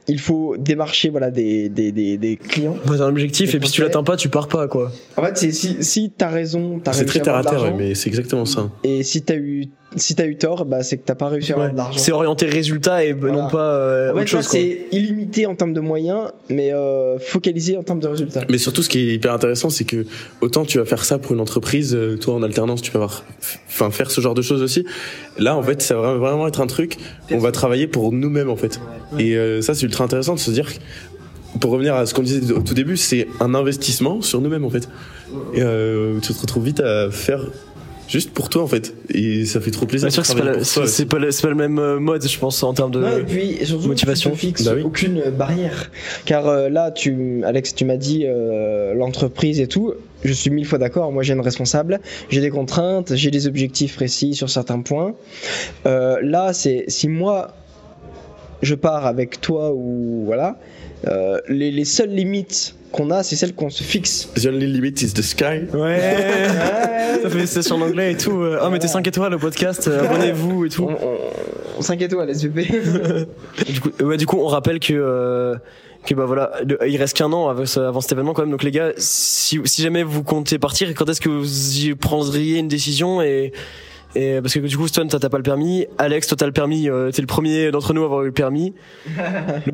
[0.07, 2.77] il faut démarcher voilà, des, des, des, des clients.
[2.87, 4.91] Bah, t'as un objectif et puis si tu l'atteins pas, tu pars pas quoi.
[5.17, 8.09] En fait, si, si t'as raison, t'as C'est très terre à terre, ouais, mais c'est
[8.09, 8.71] exactement ça.
[8.85, 9.67] et si t'as eu,
[9.97, 11.73] si t'as eu tort, bah, c'est que t'as pas réussi à avoir Ouais.
[11.73, 11.99] de l'argent.
[11.99, 13.35] C'est orienté résultat et Voilà.
[13.37, 17.19] non pas euh, En fait, autre chose c'est illimité en termes de moyens, mais euh,
[17.19, 18.43] focalisé en termes de résultats.
[18.51, 20.05] Mais surtout, ce qui est hyper intéressant, c'est que
[20.43, 23.25] autant tu vas faire ça pour une entreprise, euh, toi en alternance, tu peux avoir,
[23.69, 24.85] enfin, faire ce genre de choses aussi.
[25.39, 26.97] Là, en fait, ça va vraiment être un truc.
[27.31, 28.81] On va travailler pour nous-mêmes, en fait.
[29.19, 30.67] Et euh, ça, c'est ultra intéressant de se dire.
[30.73, 30.79] que-
[31.61, 34.71] Pour revenir à ce qu'on disait au tout début, c'est un investissement sur nous-mêmes, en
[34.71, 34.87] fait.
[35.55, 37.41] Et euh, tu te retrouves vite à faire
[38.09, 38.95] juste pour toi, en fait.
[39.15, 40.11] Et ça fait trop plaisir.
[40.11, 42.01] C'est sûr de que c'est pas, la- soi c'est pas, c'est pas le même euh,
[42.01, 43.03] mode, je pense, en termes de.
[43.03, 44.31] Ouais, et puis surtout, motivation.
[44.31, 44.83] tu te fixes Bah oui.
[44.83, 45.91] aucune barrière.
[46.25, 49.95] Car euh, là, tu, Alex, tu m'as dit euh, l'entreprise et tout.
[50.25, 51.13] Je suis mille fois d'accord.
[51.13, 55.15] Moi, j'ai une responsable, j'ai des contraintes, j'ai des objectifs précis sur certains points.
[55.87, 57.55] Euh, là, c'est si moi
[58.63, 60.59] je pars avec toi ou voilà,
[61.07, 64.29] euh, les, les seules limites qu'on a, c'est celles qu'on se fixe.
[64.35, 65.61] The only limit is the sky.
[65.75, 66.17] Ouais,
[67.23, 68.41] ça fait session en anglais et tout.
[68.43, 70.91] euh, Ah, mettez 5 étoiles au podcast, euh, abonnez-vous et On, tout.
[71.79, 72.67] on, 5 étoiles, SVP.
[73.69, 74.95] Du coup, ouais, du coup, on rappelle que.
[74.95, 75.57] euh,
[76.07, 78.51] que bah voilà, le- il reste qu'un an avant, avant cet événement quand même.
[78.53, 82.59] Donc les gars, si, si jamais vous comptez partir, quand est-ce que vous y prendriez
[82.59, 83.53] une décision et,
[84.15, 85.87] et parce que du coup, Stone, t'as t'as pas le permis.
[85.99, 86.89] Alex, toi t'as le permis.
[86.89, 88.75] euh, T'es le premier d'entre nous à avoir eu le permis.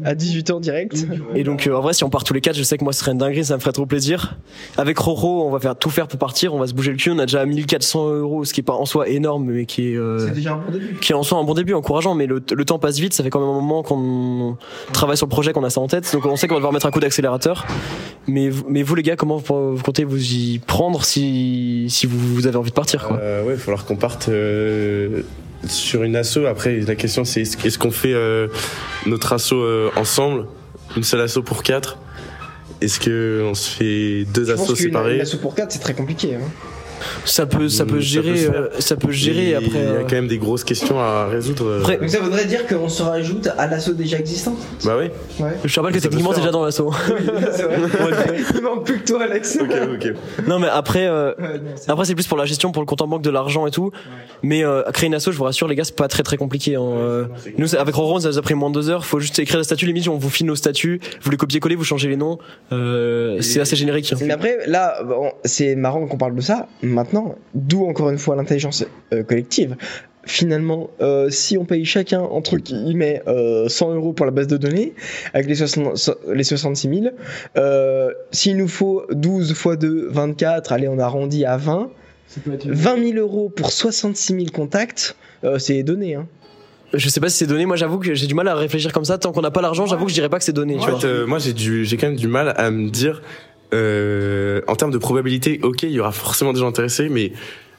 [0.04, 1.06] à 18 ans direct.
[1.34, 2.92] Et donc euh, en vrai, si on part tous les quatre, je sais que moi
[2.92, 4.36] ce serait une dinguerie, ça me ferait trop plaisir.
[4.76, 6.54] Avec Roro, on va faire tout faire pour partir.
[6.54, 7.10] On va se bouger le cul.
[7.10, 9.96] On a déjà 1400 euros, ce qui est pas en soi énorme, mais qui est
[9.96, 10.94] euh, déjà un bon début.
[11.00, 13.22] qui est en soi un bon début, encourageant, mais le, le temps passe vite, ça
[13.22, 14.56] fait quand même un moment qu'on
[14.92, 16.72] travaille sur le projet, qu'on a ça en tête, donc on sait qu'on va devoir
[16.72, 17.66] mettre un coup d'accélérateur.
[18.26, 22.06] Mais, vous- mais vous les gars, comment vous, vous comptez vous y prendre si, si
[22.06, 23.18] vous, vous avez envie de partir quoi?
[23.20, 25.22] Euh, ouais, il va falloir qu'on parte euh,
[25.66, 26.38] sur une asso.
[26.48, 28.48] Après, la question c'est est-ce qu'on fait euh,
[29.06, 30.46] notre asso euh, ensemble,
[30.96, 31.98] une seule asso pour quatre?
[32.80, 35.14] Est-ce que on se fait deux Je pense assos qu'une séparés?
[35.16, 36.34] une asso pour 4, c'est très compliqué.
[36.34, 36.40] Hein.
[37.24, 39.68] Ça peut, ça peut Ça gérer, peut euh, ça peut gérer Et après.
[39.68, 41.66] Il y a euh, quand même des grosses questions à résoudre.
[41.66, 41.80] euh.
[41.82, 45.06] Après- Donc ça voudrait dire qu'on se rajoute à l'assaut déjà existante Bah oui.
[45.44, 45.52] Ouais.
[45.64, 46.90] Je te rappelle que techniquement t'es déjà dans l'assaut.
[47.50, 48.36] vrai.
[48.54, 49.58] Il manque plus que toi, Alex.
[49.60, 50.12] Ok, ok.
[50.48, 52.86] non mais après, euh, Ouais, non, c'est- après c'est plus pour la gestion, pour le
[52.86, 53.90] compte en banque de l'argent et tout.
[54.42, 56.76] Mais euh, créer une asso, je vous rassure les gars, c'est pas très très compliqué.
[56.76, 56.82] hein.
[56.82, 57.24] Euh,
[57.58, 59.04] Nous, avec Roro, ça nous a pris moins de deux heures.
[59.04, 61.84] Faut juste écrire le statut, limite, on vous file nos statuts, vous les copiez-coller, vous
[61.84, 62.38] changez les noms.
[62.72, 64.12] Euh, c'est assez générique.
[64.20, 66.66] Mais après, là, bon, c'est marrant qu'on parle de ça.
[66.84, 69.76] Maintenant, d'où encore une fois l'intelligence euh, collective.
[70.26, 74.56] Finalement, euh, si on paye chacun entre guillemets euh, 100 euros pour la base de
[74.56, 74.94] données,
[75.34, 77.14] avec les, 60 so- les 66 000,
[77.58, 81.90] euh, s'il nous faut 12 x 2, 24, allez, on arrondit à 20,
[82.46, 85.14] 20 000 euros pour 66 000 contacts,
[85.44, 86.14] euh, c'est donné.
[86.14, 86.26] Hein.
[86.94, 87.66] Je sais pas si c'est donné.
[87.66, 89.18] Moi, j'avoue que j'ai du mal à réfléchir comme ça.
[89.18, 90.74] Tant qu'on n'a pas l'argent, j'avoue que je dirais pas que c'est donné.
[90.76, 91.00] Tu En vois.
[91.00, 93.20] fait, euh, moi j'ai du, j'ai quand même du mal à me dire,
[93.72, 97.32] euh, en termes de probabilité, ok, il y aura forcément des gens intéressés, mais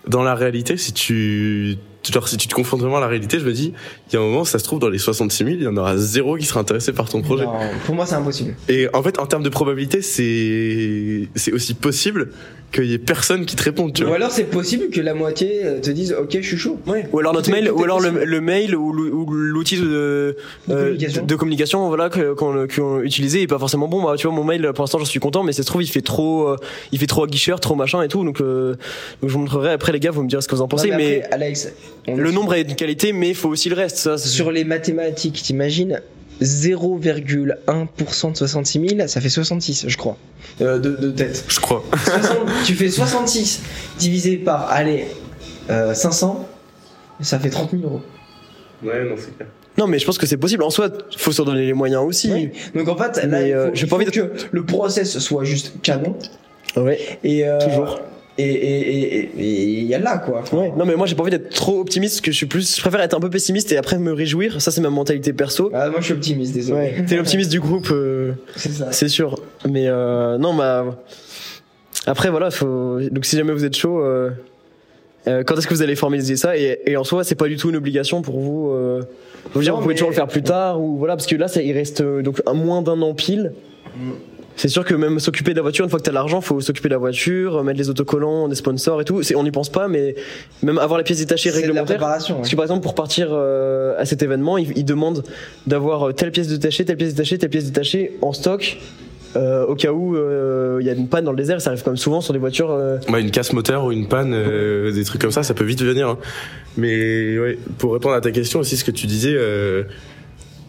[0.08, 1.78] dans la réalité, si tu,
[2.12, 3.74] genre, si tu te confrontes vraiment à la réalité, je me dis,
[4.08, 5.78] il y a un moment, ça se trouve dans les 66 000, il y en
[5.78, 7.46] aura zéro qui sera intéressé par ton projet.
[7.46, 7.54] Non,
[7.86, 8.56] pour moi, c'est impossible.
[8.70, 12.32] Et en fait, en termes de probabilité, c'est, c'est aussi possible
[12.72, 14.16] qu'il y ait personne qui te réponde, tu Ou vois.
[14.18, 16.78] alors, c'est possible que la moitié euh, te dise Ok, je suis chaud.
[17.14, 20.36] Ou alors notre mail, ou alors le, mail ou l'ou- ou l'outil de, De
[20.74, 21.22] euh, communication.
[21.22, 24.04] de, de communication, voilà qu'on qu'on utilisait est pas forcément bon.
[24.04, 25.88] Bah, tu vois, mon mail pour l'instant, j'en suis content, mais ça se trouve il
[25.88, 26.58] fait trop, euh,
[26.92, 28.24] il fait trop aguicheur, trop machin et tout.
[28.26, 28.72] Donc, euh,
[29.22, 30.90] donc je vous montrerai après les gars, vous me direz ce que vous en pensez.
[30.90, 31.72] Non, mais après, Alex,
[32.08, 33.98] le nombre est de qualité, mais il faut aussi le reste.
[33.98, 36.02] Ça, c'est- Sur les mathématiques, t'imagines
[36.42, 40.18] 0,1% de 66 000, ça fait 66, je crois.
[40.62, 41.44] Euh, de, de tête.
[41.48, 41.84] Je crois.
[42.06, 43.62] 60 tu fais 66
[43.98, 45.06] divisé par, allez,
[45.70, 46.48] euh, 500,
[47.22, 48.02] ça fait 30 000 euros.
[48.84, 49.48] Ouais, non, c'est clair.
[49.78, 50.64] Non, mais je pense que c'est possible.
[50.64, 52.32] En soi, faut s'en donner les moyens aussi.
[52.32, 52.52] Oui.
[52.74, 55.44] Donc en fait, là, Mais, il faut, euh, j'ai pas envie que le process soit
[55.44, 56.16] juste canon.
[56.78, 57.20] Ouais.
[57.24, 58.00] Et, euh, Toujours.
[58.38, 60.44] Et il y a là, quoi.
[60.52, 60.74] Ouais.
[60.78, 62.82] Non, mais moi j'ai pas envie d'être trop optimiste, parce que je suis plus, je
[62.82, 64.62] préfère être un peu pessimiste et après me réjouir.
[64.62, 65.72] Ça, c'est ma mentalité perso.
[65.74, 66.78] Ah, moi, je suis optimiste, désolé.
[66.80, 67.06] Ouais.
[67.08, 67.88] T'es l'optimiste du groupe.
[67.92, 68.92] euh, C'est ça.
[68.92, 69.40] C'est sûr.
[69.70, 70.98] Mais euh, non, bah.
[72.08, 73.00] Après, voilà, faut.
[73.10, 74.30] Donc, si jamais vous êtes chaud, euh,
[75.28, 76.58] euh, quand est-ce que vous allez formaliser ça?
[76.58, 78.70] Et, et en soi, c'est pas du tout une obligation pour vous.
[78.72, 79.02] Euh,
[79.54, 81.26] je veux dire, Non, vous pouvez mais- toujours le faire plus tard ou voilà, parce
[81.28, 83.54] que là, ça, il reste euh, donc moins d'un an pile.
[83.98, 84.12] Mm.
[84.58, 86.88] C'est sûr que même s'occuper de la voiture, une fois que t'as l'argent, faut s'occuper
[86.88, 89.22] de la voiture, mettre les autocollants, des sponsors et tout.
[89.22, 90.16] C'est, on n'y pense pas, mais
[90.64, 91.98] même avoir les pièces détachées C'est de la réglementaires.
[91.98, 92.36] préparation.
[92.36, 92.52] Parce ouais.
[92.52, 95.24] que par exemple, pour partir euh, à cet événement, ils, ils demandent
[95.68, 98.78] d'avoir euh, telle pièce détachée, telle pièce détachée, telle pièce détachée en stock
[99.36, 101.60] euh, au cas où euh, il y a une panne dans le désert.
[101.60, 102.72] Ça arrive quand même souvent sur des voitures.
[102.72, 105.66] euh, Bah, une casse moteur ou une panne, euh, des trucs comme ça, ça peut
[105.66, 106.08] vite venir.
[106.08, 106.18] hein.
[106.78, 109.84] Mais ouais, pour répondre à ta question aussi, ce que tu disais, euh,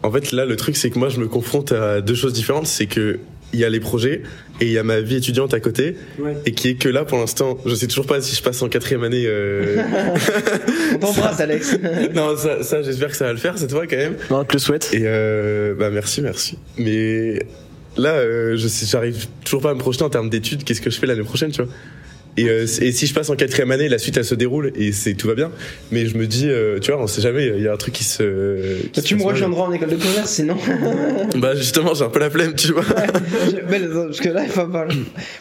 [0.03, 2.67] en fait là le truc c'est que moi je me confronte à deux choses différentes,
[2.67, 3.19] c'est que
[3.53, 4.23] il y a les projets
[4.59, 5.95] et il y a ma vie étudiante à côté
[6.45, 8.69] et qui est que là pour l'instant je sais toujours pas si je passe en
[8.69, 9.23] quatrième année.
[9.25, 9.81] Euh...
[10.95, 11.77] On t'embrasse, Alex.
[12.15, 14.15] non ça, ça j'espère que ça va le faire cette fois quand même.
[14.29, 14.89] on te le souhaite.
[14.93, 16.57] Et euh, bah merci, merci.
[16.77, 17.39] Mais
[17.97, 20.63] là, euh, je sais, j'arrive toujours pas à me projeter en termes d'études.
[20.63, 21.71] Qu'est-ce que je fais l'année prochaine, tu vois?
[22.37, 24.91] Et, euh, et si je passe en quatrième année, la suite elle se déroule et
[24.91, 25.51] c'est tout va bien.
[25.91, 27.47] Mais je me dis, euh, tu vois, on sait jamais.
[27.55, 28.81] Il y a un truc qui se.
[28.91, 30.57] qui se tu me rejoindras en école de commerce, sinon.
[31.37, 32.83] Bah justement, j'ai un peu la flemme, tu vois.
[33.69, 34.51] Mais, parce que là, il.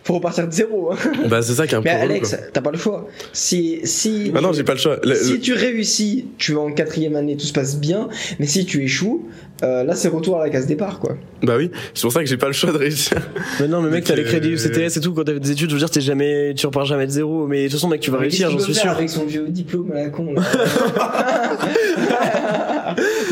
[0.04, 0.92] Faut repartir de zéro.
[0.92, 0.96] hein.
[1.28, 1.88] bah c'est ça qui est un peu.
[1.88, 3.08] Mais Alex, t'as pas le choix.
[3.32, 4.32] Si, si.
[4.34, 4.98] Ah non, j'ai pas le choix.
[5.04, 8.08] Le- Si le- tu réussis, tu vas en quatrième année, tout se passe bien.
[8.38, 9.28] Mais si tu échoues,
[9.62, 11.16] euh, là c'est retour à la case départ, quoi.
[11.42, 13.18] Bah oui, c'est pour ça que j'ai pas le choix de réussir.
[13.60, 15.12] Mais non, mais mec, t'as les euh, crédits UCTS et tout.
[15.14, 17.46] Quand t'as des études, je veux dire, t'es jamais, tu repars jamais de zéro.
[17.46, 18.90] Mais de toute façon, mec, tu vas Mais réussir, j'en suis sûr.
[18.90, 20.34] Avec son vieux diplôme à la con.
[20.34, 20.42] là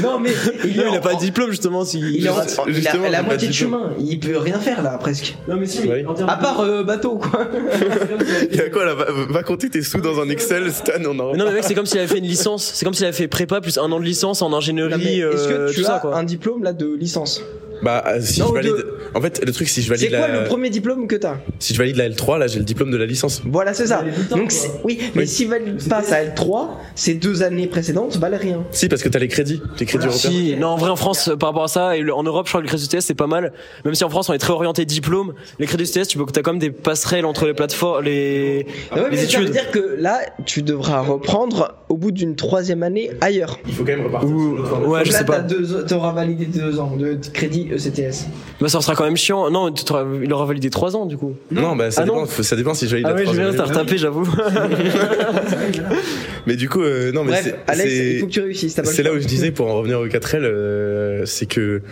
[0.03, 0.31] non mais
[0.65, 1.85] il, Il est a en- pas de diplôme justement.
[1.85, 1.99] Si...
[2.01, 2.35] Il est en-
[2.69, 3.91] Justement, il a la moitié de chemin.
[3.99, 5.37] Il peut rien faire là, presque.
[5.49, 6.05] Non, mais si, Oui.
[6.07, 7.49] en À part euh, bateau, quoi.
[8.51, 8.95] Il y a quoi là?
[8.95, 11.65] Va, va compter tes sous dans un Excel, Stan, on en Mais non, mais mec,
[11.65, 12.73] c'est comme s'il avait fait une licence.
[12.75, 15.21] C'est comme s'il avait fait prépa plus un an de licence en Non, mais ingénierie,
[15.21, 16.17] Est-ce euh, que tout tu ça, as quoi.
[16.17, 17.43] un diplôme là de licence?
[17.83, 18.71] Bah euh, si Non, je valide.
[18.73, 18.95] deux.
[19.15, 21.37] En fait, le truc si je C'est valide quoi la le premier diplôme que t'as?
[21.59, 23.43] Si je valide la L3, là j'ai le diplôme de la licence.
[23.45, 24.03] Voilà, c'est ça.
[24.31, 24.51] Donc quoi.
[24.51, 25.29] c'est- oui, mais Oui.
[25.29, 28.65] s'il valide pas sa L3, ces deux années précédentes valent rien.
[28.71, 30.31] Si parce que t'as les crédits, les crédits européens.
[30.31, 32.51] Si, non, en vrai, en France, par rapport à ça, et le- en Europe, je
[32.53, 33.53] crois que le crédit UTS, c'est pas mal.
[33.85, 36.43] Même si en France, on est très orienté diplôme, les crédits UTS, tu peux, t'as
[36.43, 39.53] quand même des passerelles entre les plateformes, les, Ah ouais, les mais ça veut études.
[39.53, 43.59] dire que là, tu devras reprendre au bout d'une troisième année ailleurs.
[43.67, 44.31] Il faut quand même repartir.
[44.31, 45.45] Ou- ouais, Donc je là, sais pas.
[45.87, 48.27] t'auras validé deux ans de crédit ECTS.
[48.61, 49.51] Bah, ça sera quand même chiant.
[49.51, 49.73] Non,
[50.23, 51.35] il aura validé 3 ans, du coup.
[51.51, 52.15] Non, bah ça Ah non.
[52.15, 52.27] dépend.
[52.27, 54.25] faut- Ça dépend si je valide Ah oui, je viens, t'as retapé, j'avoue.
[56.47, 58.75] Mais du coup, euh, non, mais Bref, c'est- Alex, il c'est faut que tu réussisses.
[58.75, 61.47] t'as pas le c'est là où je disais pour en revenir au 4L, euh, c'est
[61.47, 61.83] que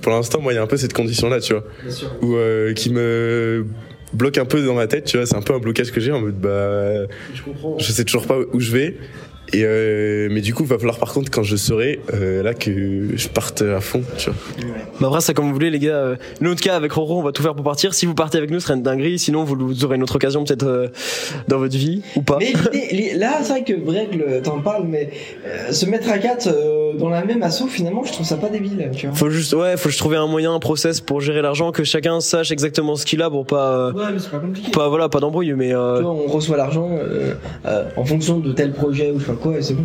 [0.00, 2.10] pour l'instant, moi, il y a un peu cette condition-là, tu vois, Bien sûr.
[2.22, 3.64] où euh, qui me
[4.12, 5.26] bloque un peu dans ma tête, tu vois.
[5.26, 7.78] C'est un peu un blocage que j'ai en mode bah, Je comprends.
[7.78, 8.96] je sais toujours pas où je vais.
[9.54, 12.54] Et euh, mais du coup, il va falloir par contre quand je saurai euh, là
[12.54, 14.38] que je parte à fond, tu vois.
[15.00, 15.90] Bah après, c'est comme vous voulez, les gars.
[15.96, 17.92] Euh, Nous, en tout cas, avec Roro, on va tout faire pour partir.
[17.92, 19.18] Si vous partez avec nous, ce serait une dinguerie.
[19.18, 20.88] Sinon, vous, vous aurez une autre occasion, peut-être, euh,
[21.48, 22.38] dans votre vie, ou pas.
[22.40, 22.52] Mais
[22.92, 25.10] l'idée- là, c'est vrai que Breg t'en parle, mais
[25.46, 28.48] euh, se mettre à quatre euh, dans la même asso, finalement, je trouve ça pas
[28.48, 29.14] débile, tu vois.
[29.16, 32.20] Faut juste, ouais, faut juste trouver un moyen, un process pour gérer l'argent, que chacun
[32.20, 34.70] sache exactement ce qu'il a pour pas, euh, Ouais, mais c'est pas compliqué.
[34.70, 37.34] pas, voilà, pas d'embrouille, mais, euh, vois, on reçoit l'argent euh,
[37.66, 39.84] euh, en fonction de tel projet ou je sais pas quoi, c'est bon.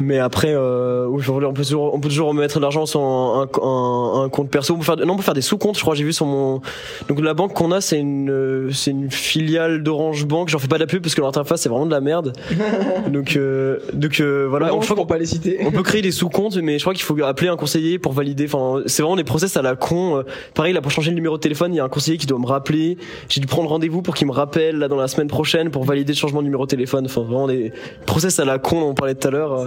[0.00, 3.48] Mais après, euh, aujourd'hui, on peut toujours, on peut toujours mettre de l'argent sur un,
[3.62, 4.74] un, un- compte perso.
[4.74, 5.76] On peut faire, non, on peut faire des sous-comptes.
[5.76, 6.60] Je crois, j'ai vu sur mon,
[7.08, 10.48] donc la banque qu'on a, c'est une, euh, c'est une filiale d'Orange Bank.
[10.48, 12.32] J'en fais pas de la pub parce que leur interface c'est vraiment de la merde.
[13.08, 14.68] donc, euh, donc euh, voilà.
[14.68, 15.58] Pour qu'on pas les citer.
[15.64, 18.44] on peut créer des sous-comptes, mais je crois qu'il faut appeler un conseiller pour valider.
[18.46, 20.18] Enfin, c'est vraiment des process à la con.
[20.18, 20.22] Euh,
[20.54, 22.38] Pareil, là, pour changer le numéro de téléphone, il y a un conseiller qui doit
[22.38, 22.98] me rappeler.
[23.28, 26.12] J'ai dû prendre rendez-vous pour qu'il me rappelle là dans la semaine prochaine pour valider
[26.12, 27.06] le changement de numéro de téléphone.
[27.06, 27.72] Enfin, vraiment des
[28.06, 29.66] process à la con dont on parlait tout à l'heure euh,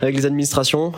[0.00, 0.92] avec les administrations.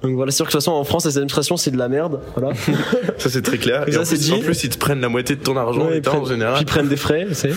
[0.00, 1.88] Donc voilà, c'est sûr que de toute façon en France les administrations c'est de la
[1.88, 2.54] merde, voilà.
[3.18, 3.82] Ça c'est très clair.
[3.88, 4.32] Et Et, ça, en, c'est plus, dit.
[4.32, 6.54] en plus, ils te prennent la moitié de ton argent Ouais, ils l'État, en général.
[6.54, 7.50] Puis ils prennent des frais, c'est.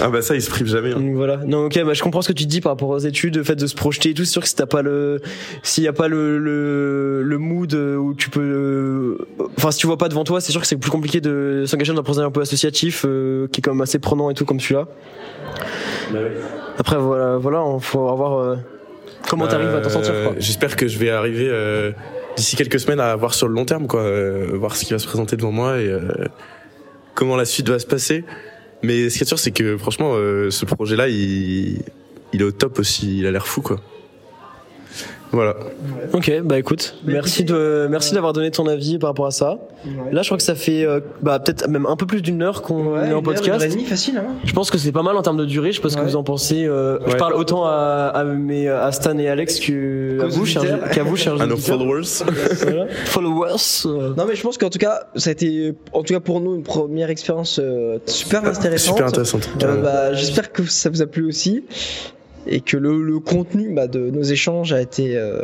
[0.00, 0.90] Ah bah ça, ils se privent jamais.
[0.92, 0.98] hein.
[0.98, 1.36] Donc voilà.
[1.46, 3.54] Non, ok, bah, je comprends ce que tu dis par rapport aux études, le fait
[3.54, 4.24] de se projeter et tout.
[4.24, 5.20] C'est sûr que si t'as pas le,
[5.62, 9.78] s'il y a pas le, le, le mood euh, où tu peux, euh, enfin, si
[9.78, 12.02] tu vois pas devant toi, c'est sûr que c'est plus compliqué de s'engager dans un
[12.02, 14.88] projet un peu associatif, euh, qui est quand même assez prenant et tout comme celui-là.
[16.12, 16.18] Bah
[16.78, 18.56] Après, voilà, voilà, on faut avoir, euh,
[19.28, 20.34] comment t'arrives à t'en sortir, Euh, quoi.
[20.38, 21.92] J'espère que je vais arriver euh,
[22.36, 24.98] d'ici quelques semaines à voir sur le long terme, quoi, euh, voir ce qui va
[24.98, 26.00] se présenter devant moi et euh,
[27.14, 28.24] comment la suite va se passer.
[28.82, 31.82] Mais ce qui est sûr, c'est que franchement, euh, ce projet-là, il,
[32.32, 33.18] il est au top aussi.
[33.18, 33.80] Il a l'air fou, quoi.
[35.32, 35.56] Voilà.
[36.14, 39.58] Ok, bah écoute, merci de, merci d'avoir donné ton avis par rapport à ça.
[40.10, 42.62] Là, je crois que ça fait, euh, bah peut-être même un peu plus d'une heure
[42.62, 43.46] qu'on Ouais, est en une heure, podcast.
[43.46, 44.32] une heure et demie, facile, hein.
[44.44, 45.70] Je pense que c'est pas mal en termes de durée.
[45.72, 46.06] Je sais pas ce que Ouais.
[46.08, 46.64] vous en pensez.
[46.64, 47.16] Euh, Je Ouais.
[47.18, 50.88] parle autant à, à, mes, à Stan et Alex que à vous, auditeurs.
[50.90, 51.78] qu'à vous, chers À nos auditeurs.
[51.78, 52.02] followers.
[52.62, 52.86] Voilà.
[53.04, 53.82] Followers.
[53.86, 54.14] euh.
[54.16, 56.54] Non mais je pense qu'en tout cas ça a été en tout cas pour nous
[56.54, 58.96] une première expérience euh, super intéressante.
[58.96, 59.38] Super intéressant.
[59.62, 61.64] Euh, bah, J'espère que ça vous a plu aussi.
[62.46, 65.42] Et que le, le contenu bah, de nos échanges a été euh,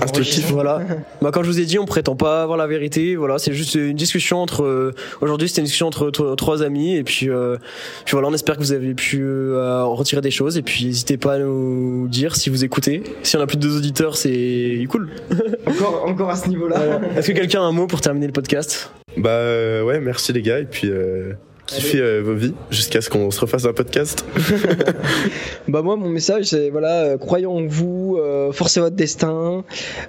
[0.00, 0.80] Instructif, voilà.
[1.22, 3.16] bah, comme je vous ai dit, on prétend pas avoir la vérité.
[3.16, 4.62] Voilà, c'est juste une discussion entre.
[4.64, 7.56] euh, Aujourd'hui, c'était une discussion entre tro- trois amis, et puis, euh,
[8.04, 10.86] puis voilà, on espère que vous avez pu euh, en retirer des choses, et puis
[10.86, 13.02] n'hésitez pas à nous dire si vous écoutez.
[13.22, 15.08] Si on a plus de deux auditeurs, c'est cool.
[15.66, 16.76] encore, encore à ce niveau-là.
[16.78, 17.18] Voilà.
[17.18, 18.90] Est-ce que quelqu'un a un mot pour terminer le podcast?
[19.16, 21.32] Bah euh, ouais, merci les gars, et puis euh,
[21.66, 24.24] kiffez euh, vos vies jusqu'à ce qu'on se refasse un podcast.
[25.68, 29.64] Bah moi mon message c'est voilà euh, croyons en vous, euh, forcez votre destin.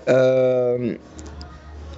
[0.08, 0.94] euh,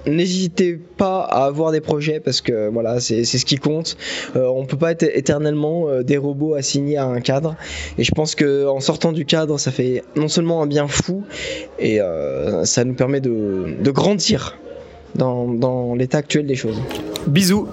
[0.06, 3.98] N'hésitez pas à avoir des projets parce que voilà c'est c'est ce qui compte.
[4.34, 7.54] Euh, on peut pas être éternellement euh, des robots assignés à un cadre
[7.98, 11.22] et je pense que en sortant du cadre ça fait non seulement un bien fou
[11.78, 14.56] et euh, ça nous permet de, de grandir
[15.16, 16.80] dans, dans l'état actuel des choses.
[17.26, 17.68] Bisous